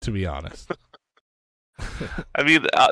To 0.03 0.11
be 0.11 0.27
honest, 0.27 0.71
I 2.35 2.43
mean, 2.43 2.67
uh, 2.75 2.89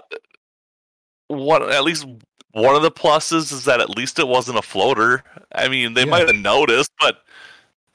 what 1.28 1.62
at 1.70 1.84
least 1.84 2.06
one 2.52 2.74
of 2.76 2.82
the 2.82 2.90
pluses 2.90 3.52
is 3.52 3.64
that 3.64 3.80
at 3.80 3.90
least 3.90 4.18
it 4.18 4.28
wasn't 4.28 4.58
a 4.58 4.62
floater. 4.62 5.22
I 5.54 5.68
mean, 5.68 5.94
they 5.94 6.04
Yeah. 6.04 6.10
might 6.10 6.26
have 6.28 6.36
noticed, 6.36 6.92
but 7.00 7.18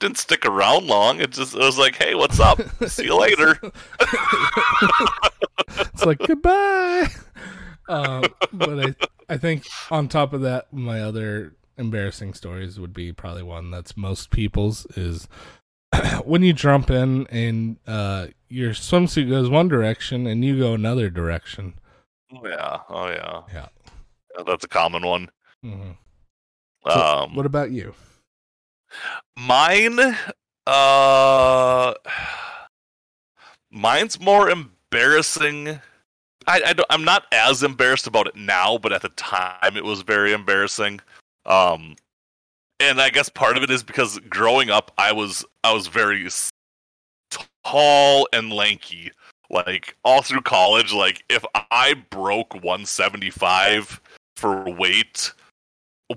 didn't 0.00 0.18
stick 0.18 0.44
around 0.44 0.86
long. 0.86 1.20
It 1.20 1.30
just 1.30 1.54
it 1.54 1.60
was 1.60 1.78
like, 1.78 1.96
hey, 1.96 2.14
what's 2.14 2.40
up? 2.40 2.60
See 2.88 3.04
you 3.04 3.18
later. 3.18 3.58
it's 5.68 6.04
like 6.04 6.18
goodbye. 6.18 7.08
Uh, 7.88 8.28
but 8.52 8.80
I, 8.80 8.94
I 9.34 9.36
think 9.36 9.64
on 9.90 10.08
top 10.08 10.32
of 10.32 10.40
that, 10.42 10.72
my 10.72 11.00
other 11.00 11.54
embarrassing 11.78 12.34
stories 12.34 12.80
would 12.80 12.92
be 12.92 13.12
probably 13.12 13.42
one 13.42 13.70
that's 13.70 13.96
most 13.96 14.30
people's 14.30 14.86
is 14.96 15.28
when 16.24 16.42
you 16.42 16.52
jump 16.52 16.90
in 16.90 17.26
and 17.28 17.76
uh, 17.86 18.26
your 18.48 18.70
swimsuit 18.70 19.28
goes 19.28 19.48
one 19.48 19.68
direction 19.68 20.26
and 20.26 20.44
you 20.44 20.58
go 20.58 20.74
another 20.74 21.10
direction. 21.10 21.74
Oh, 22.34 22.46
yeah, 22.46 22.78
oh 22.88 23.06
yeah, 23.08 23.42
Yeah. 23.52 23.68
Yeah, 24.36 24.42
That's 24.46 24.64
a 24.64 24.68
common 24.68 25.06
one. 25.06 25.28
hmm 25.62 25.92
So, 26.86 26.90
Um, 27.00 27.34
what 27.36 27.46
about 27.46 27.70
you? 27.70 27.94
Mine, 29.36 30.16
uh, 30.66 31.94
mine's 33.70 34.20
more 34.20 34.50
embarrassing. 34.50 35.80
I, 36.48 36.60
I 36.64 36.74
I'm 36.90 37.04
not 37.04 37.24
as 37.32 37.62
embarrassed 37.62 38.06
about 38.06 38.28
it 38.28 38.36
now, 38.36 38.78
but 38.78 38.92
at 38.92 39.02
the 39.02 39.08
time 39.10 39.76
it 39.76 39.84
was 39.84 40.02
very 40.02 40.32
embarrassing. 40.32 41.00
Um, 41.44 41.96
and 42.80 43.00
I 43.00 43.10
guess 43.10 43.28
part 43.28 43.56
of 43.56 43.62
it 43.62 43.70
is 43.70 43.82
because 43.82 44.18
growing 44.28 44.70
up, 44.70 44.92
I 44.98 45.12
was 45.12 45.44
I 45.64 45.72
was 45.72 45.86
very 45.86 46.28
tall 47.64 48.28
and 48.32 48.52
lanky. 48.52 49.10
Like 49.48 49.96
all 50.04 50.22
through 50.22 50.42
college, 50.42 50.92
like 50.92 51.22
if 51.28 51.44
I 51.70 51.94
broke 52.10 52.54
175 52.54 54.00
for 54.36 54.64
weight 54.64 55.32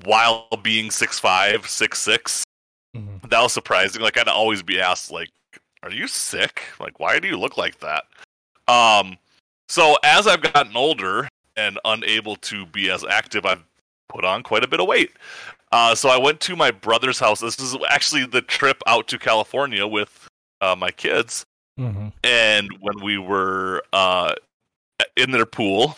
while 0.03 0.47
being 0.63 0.89
6'5", 0.89 1.59
6'6", 1.61 2.43
Mhm. 2.95 3.29
that 3.29 3.41
was 3.41 3.53
surprising. 3.53 4.01
Like 4.01 4.17
I'd 4.17 4.27
always 4.27 4.63
be 4.63 4.79
asked, 4.81 5.11
like, 5.11 5.29
"Are 5.83 5.91
you 5.91 6.07
sick? 6.07 6.63
Like, 6.79 6.99
why 6.99 7.19
do 7.19 7.27
you 7.27 7.37
look 7.37 7.57
like 7.57 7.79
that?" 7.79 8.05
Um, 8.67 9.17
so 9.67 9.97
as 10.03 10.27
I've 10.27 10.41
gotten 10.41 10.75
older 10.75 11.27
and 11.55 11.79
unable 11.85 12.35
to 12.37 12.65
be 12.67 12.89
as 12.89 13.03
active, 13.03 13.45
I've 13.45 13.63
put 14.07 14.25
on 14.25 14.41
quite 14.43 14.63
a 14.63 14.67
bit 14.67 14.79
of 14.79 14.87
weight. 14.87 15.11
Uh, 15.71 15.93
so 15.93 16.09
I 16.09 16.17
went 16.17 16.39
to 16.41 16.55
my 16.55 16.71
brother's 16.71 17.19
house. 17.19 17.39
This 17.41 17.59
is 17.59 17.77
actually 17.89 18.25
the 18.25 18.41
trip 18.41 18.81
out 18.87 19.07
to 19.09 19.19
California 19.19 19.85
with 19.85 20.27
uh, 20.61 20.75
my 20.75 20.89
kids, 20.91 21.45
Mm-hmm. 21.79 22.07
and 22.23 22.69
when 22.81 23.01
we 23.03 23.17
were 23.19 23.83
uh, 23.93 24.33
in 25.15 25.31
their 25.31 25.45
pool, 25.45 25.95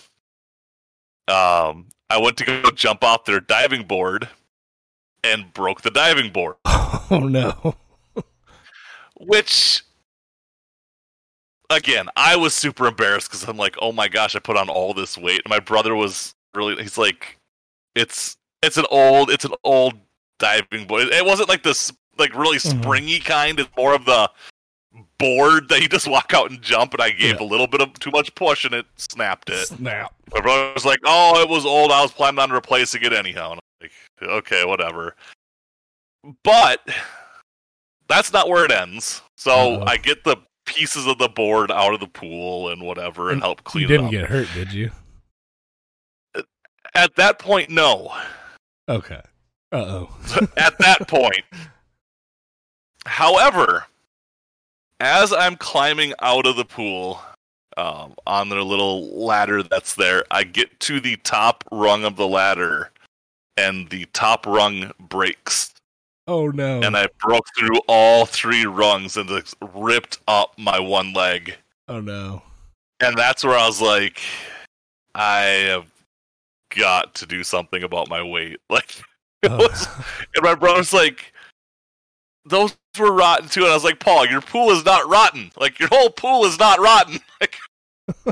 um, 1.27 1.87
I 2.09 2.17
went 2.19 2.37
to 2.37 2.45
go 2.45 2.69
jump 2.71 3.03
off 3.03 3.25
their 3.25 3.39
diving 3.39 3.83
board 3.83 4.27
and 5.23 5.53
broke 5.53 5.81
the 5.81 5.91
diving 5.91 6.31
board. 6.31 6.55
Oh 7.13 7.19
no. 7.27 7.75
which 9.17 9.81
again 11.69 12.07
i 12.15 12.35
was 12.35 12.53
super 12.53 12.87
embarrassed 12.87 13.29
because 13.29 13.43
i'm 13.47 13.57
like 13.57 13.75
oh 13.81 13.91
my 13.91 14.07
gosh 14.07 14.35
i 14.35 14.39
put 14.39 14.55
on 14.57 14.69
all 14.69 14.93
this 14.93 15.17
weight 15.17 15.41
and 15.43 15.49
my 15.49 15.59
brother 15.59 15.95
was 15.95 16.33
really 16.55 16.81
he's 16.81 16.97
like 16.97 17.37
it's 17.95 18.37
it's 18.61 18.77
an 18.77 18.85
old 18.91 19.29
it's 19.29 19.45
an 19.45 19.53
old 19.63 19.93
diving 20.39 20.85
board 20.87 21.03
it 21.09 21.25
wasn't 21.25 21.47
like 21.49 21.63
this 21.63 21.91
like 22.17 22.33
really 22.35 22.57
Mhm. 22.57 22.81
springy 22.81 23.19
kind 23.19 23.59
it's 23.59 23.69
more 23.77 23.93
of 23.93 24.05
the 24.05 24.29
board 25.17 25.69
that 25.69 25.81
you 25.81 25.87
just 25.87 26.07
walk 26.07 26.33
out 26.33 26.49
and 26.51 26.61
jump 26.61 26.93
and 26.93 27.01
i 27.01 27.09
gave 27.09 27.39
Yeah. 27.39 27.45
a 27.45 27.47
little 27.47 27.67
bit 27.67 27.81
of 27.81 27.93
too 27.99 28.11
much 28.11 28.33
push 28.35 28.65
and 28.65 28.73
it 28.73 28.85
snapped 28.97 29.49
it 29.49 29.67
Snap. 29.67 30.13
my 30.33 30.41
brother 30.41 30.73
was 30.73 30.85
like 30.85 30.99
oh 31.05 31.41
it 31.41 31.47
was 31.49 31.65
old 31.65 31.91
i 31.91 32.01
was 32.01 32.11
planning 32.11 32.39
on 32.39 32.51
replacing 32.51 33.01
it 33.03 33.13
anyhow 33.13 33.51
and 33.51 33.59
okay 34.23 34.65
whatever 34.65 35.15
but 36.43 36.79
that's 38.07 38.33
not 38.33 38.49
where 38.49 38.65
it 38.65 38.71
ends. 38.71 39.21
So 39.37 39.51
Uh-oh. 39.51 39.85
I 39.85 39.97
get 39.97 40.23
the 40.23 40.37
pieces 40.65 41.07
of 41.07 41.17
the 41.17 41.29
board 41.29 41.71
out 41.71 41.93
of 41.93 41.99
the 41.99 42.07
pool 42.07 42.69
and 42.69 42.81
whatever 42.81 43.29
and, 43.29 43.35
And 43.35 43.43
help 43.43 43.63
clean 43.63 43.83
You 43.83 43.87
didn't 43.87 44.11
get 44.11 44.25
hurt, 44.25 44.47
did 44.53 44.71
you? 44.71 44.91
At 46.93 47.15
that 47.15 47.39
point, 47.39 47.69
no. 47.69 48.13
Okay. 48.89 49.21
Uh 49.71 49.77
oh. 49.77 50.17
At 50.57 50.77
that 50.79 50.99
point. 51.07 51.43
However, 53.05 53.85
as 54.99 55.33
I'm 55.33 55.55
climbing 55.55 56.13
out 56.21 56.45
of 56.45 56.57
the 56.57 56.65
pool 56.65 57.21
um, 57.77 58.13
on 58.27 58.49
their 58.49 58.61
little 58.61 59.25
ladder 59.25 59.63
that's 59.63 59.95
there, 59.95 60.25
I 60.29 60.43
get 60.43 60.79
to 60.81 60.99
the 60.99 61.15
top 61.17 61.63
rung 61.71 62.03
of 62.03 62.17
the 62.17 62.27
ladder 62.27 62.91
and 63.57 63.89
the 63.89 64.05
top 64.13 64.45
rung 64.45 64.91
breaks 64.99 65.73
oh 66.27 66.47
no. 66.47 66.81
and 66.81 66.95
I 66.95 67.07
broke 67.19 67.45
through 67.57 67.79
all 67.87 68.25
three 68.25 68.65
rungs 68.65 69.17
and 69.17 69.27
just 69.29 69.55
ripped 69.73 70.19
up 70.27 70.57
my 70.57 70.79
one 70.79 71.13
leg. 71.13 71.57
oh 71.87 72.01
no. 72.01 72.43
And 73.01 73.17
that's 73.17 73.43
where 73.43 73.57
I 73.57 73.65
was 73.65 73.81
like, 73.81 74.21
I 75.15 75.39
have 75.69 75.91
got 76.69 77.15
to 77.15 77.25
do 77.25 77.43
something 77.43 77.83
about 77.83 78.09
my 78.09 78.21
weight. 78.21 78.59
Like, 78.69 79.01
it 79.43 79.51
was, 79.51 79.87
and 80.35 80.43
my 80.43 80.53
brother's 80.53 80.93
like, 80.93 81.33
those 82.45 82.77
were 82.99 83.11
rotten 83.11 83.49
too. 83.49 83.61
And 83.61 83.71
I 83.71 83.73
was 83.73 83.83
like, 83.83 83.99
Paul, 83.99 84.27
your 84.27 84.41
pool 84.41 84.69
is 84.69 84.85
not 84.85 85.09
rotten. 85.09 85.51
Like, 85.57 85.79
your 85.79 85.89
whole 85.91 86.11
pool 86.11 86.45
is 86.45 86.59
not 86.59 86.79
rotten. 86.79 87.19
Like, 87.41 87.57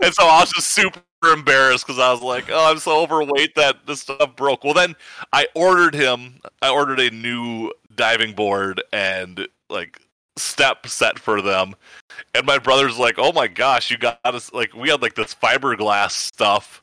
and 0.00 0.14
so 0.14 0.24
I 0.24 0.40
was 0.40 0.52
just 0.52 0.70
super 0.70 1.00
embarrassed 1.22 1.86
because 1.86 2.00
I 2.00 2.10
was 2.10 2.22
like, 2.22 2.50
oh, 2.50 2.70
I'm 2.70 2.78
so 2.78 3.00
overweight 3.02 3.54
that 3.54 3.86
this 3.86 4.00
stuff 4.02 4.34
broke. 4.36 4.64
Well, 4.64 4.74
then 4.74 4.94
I 5.32 5.46
ordered 5.54 5.94
him, 5.94 6.40
I 6.60 6.70
ordered 6.70 7.00
a 7.00 7.10
new 7.10 7.72
diving 7.94 8.34
board 8.34 8.82
and 8.92 9.46
like 9.70 10.00
step 10.36 10.86
set 10.86 11.18
for 11.18 11.40
them. 11.42 11.74
And 12.34 12.46
my 12.46 12.58
brother's 12.58 12.98
like, 12.98 13.16
oh 13.18 13.32
my 13.32 13.48
gosh, 13.48 13.90
you 13.90 13.98
got 13.98 14.18
us, 14.24 14.52
like, 14.52 14.74
we 14.74 14.88
had 14.88 15.02
like 15.02 15.14
this 15.14 15.34
fiberglass 15.34 16.12
stuff 16.12 16.82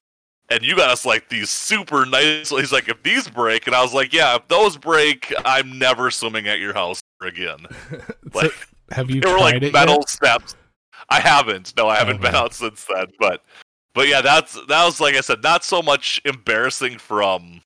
and 0.49 0.63
you 0.63 0.75
got 0.75 0.89
us 0.89 1.05
like 1.05 1.29
these 1.29 1.49
super 1.49 2.05
nice. 2.05 2.49
He's 2.49 2.71
like, 2.71 2.89
if 2.89 3.01
these 3.03 3.27
break, 3.27 3.67
and 3.67 3.75
I 3.75 3.81
was 3.81 3.93
like, 3.93 4.13
yeah, 4.13 4.35
if 4.35 4.47
those 4.47 4.77
break, 4.77 5.31
I'm 5.45 5.77
never 5.77 6.11
swimming 6.11 6.47
at 6.47 6.59
your 6.59 6.73
house 6.73 7.01
again. 7.21 7.65
So, 8.31 8.39
Like, 8.41 8.67
have 8.91 9.09
you 9.09 9.21
they 9.21 9.31
were 9.31 9.39
like 9.39 9.61
it 9.61 9.73
metal 9.73 9.95
yet? 9.95 10.09
steps. 10.09 10.55
I 11.09 11.19
haven't. 11.19 11.73
No, 11.75 11.87
I 11.87 11.97
haven't 11.97 12.17
oh, 12.17 12.21
been 12.21 12.35
out 12.35 12.53
since 12.53 12.85
then. 12.85 13.07
But 13.17 13.43
but 13.93 14.07
yeah, 14.07 14.21
that's 14.21 14.53
that 14.67 14.85
was 14.85 14.99
like 14.99 15.15
I 15.15 15.21
said, 15.21 15.41
not 15.43 15.63
so 15.63 15.81
much 15.81 16.21
embarrassing 16.25 16.97
from 16.97 17.61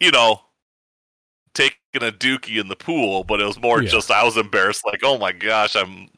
you 0.00 0.10
know 0.10 0.40
taking 1.54 1.76
a 1.96 2.12
dookie 2.12 2.60
in 2.60 2.68
the 2.68 2.76
pool, 2.76 3.24
but 3.24 3.40
it 3.40 3.44
was 3.44 3.60
more 3.60 3.82
Yeah. 3.82 3.90
just 3.90 4.10
I 4.10 4.22
was 4.24 4.36
embarrassed, 4.36 4.86
like, 4.86 5.00
oh 5.02 5.18
my 5.18 5.32
gosh, 5.32 5.74
I'm 5.74 6.08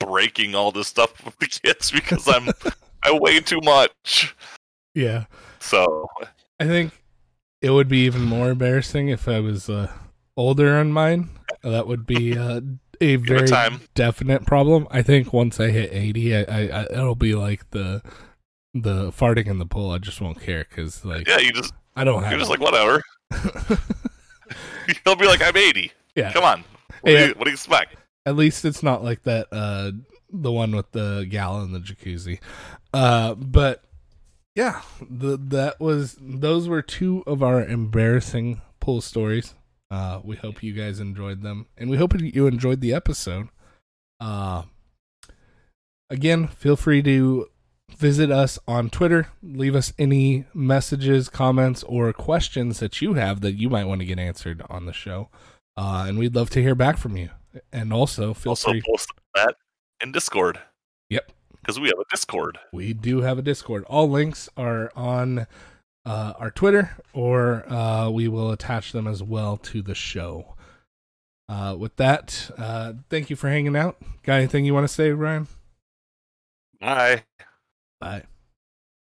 breaking 0.00 0.54
all 0.54 0.72
this 0.72 0.88
stuff 0.88 1.24
with 1.24 1.36
the 1.38 1.46
kids 1.46 1.90
because 1.92 2.26
I'm 2.28 2.48
I 3.04 3.12
weigh 3.12 3.40
too 3.40 3.60
much. 3.62 4.34
Yeah. 4.94 5.24
So 5.58 6.06
I 6.60 6.66
think 6.66 6.92
it 7.60 7.70
would 7.70 7.88
be 7.88 8.04
even 8.04 8.22
more 8.22 8.50
embarrassing 8.50 9.08
if 9.08 9.26
I 9.28 9.40
was 9.40 9.68
uh, 9.68 9.90
older 10.36 10.76
on 10.76 10.92
mine. 10.92 11.30
That 11.62 11.86
would 11.86 12.06
be 12.06 12.36
uh, 12.36 12.60
a 13.02 13.16
very 13.16 13.46
time. 13.48 13.80
definite 13.94 14.46
problem. 14.46 14.86
I 14.90 15.02
think 15.02 15.32
once 15.32 15.58
I 15.60 15.70
hit 15.70 15.92
eighty, 15.92 16.34
I, 16.36 16.40
I, 16.42 16.60
I 16.68 16.82
it'll 16.84 17.14
be 17.14 17.34
like 17.34 17.68
the 17.70 18.02
the 18.74 19.10
farting 19.12 19.46
in 19.48 19.58
the 19.58 19.66
pool. 19.66 19.90
I 19.90 19.98
just 19.98 20.20
won't 20.20 20.40
care 20.40 20.64
because 20.68 21.04
like 21.04 21.28
yeah, 21.28 21.38
you 21.38 21.52
just 21.52 21.74
I 21.96 22.04
don't 22.04 22.22
have. 22.22 22.32
you're 22.32 22.40
just 22.40 22.50
it. 22.50 22.60
like 22.60 22.72
whatever. 22.72 23.02
He'll 25.04 25.16
be 25.16 25.26
like, 25.26 25.42
I'm 25.42 25.56
80. 25.56 25.92
yeah. 26.14 26.32
Come 26.32 26.44
on. 26.44 26.64
What, 27.02 27.12
Yeah. 27.12 27.18
do, 27.20 27.26
you, 27.28 27.34
what 27.34 27.44
do 27.44 27.50
you 27.50 27.54
expect? 27.54 27.96
At 28.26 28.36
least 28.36 28.64
it's 28.64 28.82
not 28.82 29.02
like 29.02 29.22
that. 29.24 29.48
Uh, 29.50 29.92
the 30.30 30.52
one 30.52 30.74
with 30.74 30.90
the 30.92 31.26
gal 31.28 31.62
in 31.62 31.72
the 31.72 31.78
jacuzzi. 31.80 32.38
Uh, 32.94 33.34
but 33.34 33.82
yeah, 34.54 34.82
the 35.10 35.36
that 35.38 35.80
was 35.80 36.16
those 36.20 36.68
were 36.68 36.82
two 36.82 37.22
of 37.26 37.42
our 37.42 37.62
embarrassing 37.64 38.60
pool 38.80 39.00
stories. 39.00 39.54
Uh, 39.92 40.22
we 40.24 40.36
hope 40.36 40.62
you 40.62 40.72
guys 40.72 41.00
enjoyed 41.00 41.42
them, 41.42 41.66
and 41.76 41.90
we 41.90 41.98
hope 41.98 42.18
you 42.18 42.46
enjoyed 42.46 42.80
the 42.80 42.94
episode. 42.94 43.48
Uh, 44.18 44.62
again, 46.08 46.48
feel 46.48 46.76
free 46.76 47.02
to 47.02 47.46
visit 47.98 48.30
us 48.30 48.58
on 48.66 48.88
Twitter. 48.88 49.28
Leave 49.42 49.74
us 49.74 49.92
any 49.98 50.46
messages, 50.54 51.28
comments, 51.28 51.82
or 51.82 52.10
questions 52.14 52.80
that 52.80 53.02
you 53.02 53.14
have 53.14 53.42
that 53.42 53.52
you 53.52 53.68
might 53.68 53.84
want 53.84 54.00
to 54.00 54.06
get 54.06 54.18
answered 54.18 54.62
on 54.70 54.86
the 54.86 54.94
show. 54.94 55.28
Uh, 55.76 56.06
and 56.08 56.18
we'd 56.18 56.34
love 56.34 56.48
to 56.48 56.62
hear 56.62 56.74
back 56.74 56.96
from 56.96 57.18
you. 57.18 57.28
And 57.70 57.92
also, 57.92 58.32
feel 58.32 58.52
also 58.52 58.70
free. 58.70 58.82
post 58.88 59.10
that 59.34 59.56
in 60.02 60.10
Discord. 60.10 60.58
Yep. 61.10 61.32
Because 61.60 61.78
we 61.78 61.88
have 61.88 61.98
a 61.98 62.08
Discord. 62.10 62.58
We 62.72 62.94
do 62.94 63.20
have 63.20 63.36
a 63.36 63.42
Discord. 63.42 63.84
All 63.88 64.08
links 64.08 64.48
are 64.56 64.90
on 64.96 65.46
uh, 66.04 66.34
our 66.38 66.50
Twitter, 66.50 66.96
or 67.12 67.64
uh, 67.72 68.10
we 68.10 68.28
will 68.28 68.50
attach 68.50 68.92
them 68.92 69.06
as 69.06 69.22
well 69.22 69.56
to 69.58 69.82
the 69.82 69.94
show. 69.94 70.54
Uh, 71.48 71.76
with 71.78 71.96
that, 71.96 72.50
uh, 72.56 72.94
thank 73.10 73.28
you 73.30 73.36
for 73.36 73.48
hanging 73.48 73.76
out. 73.76 73.96
Got 74.22 74.34
anything 74.34 74.64
you 74.64 74.74
want 74.74 74.84
to 74.84 74.92
say, 74.92 75.10
Ryan? 75.10 75.48
Bye. 76.80 77.24
Bye. 78.00 78.24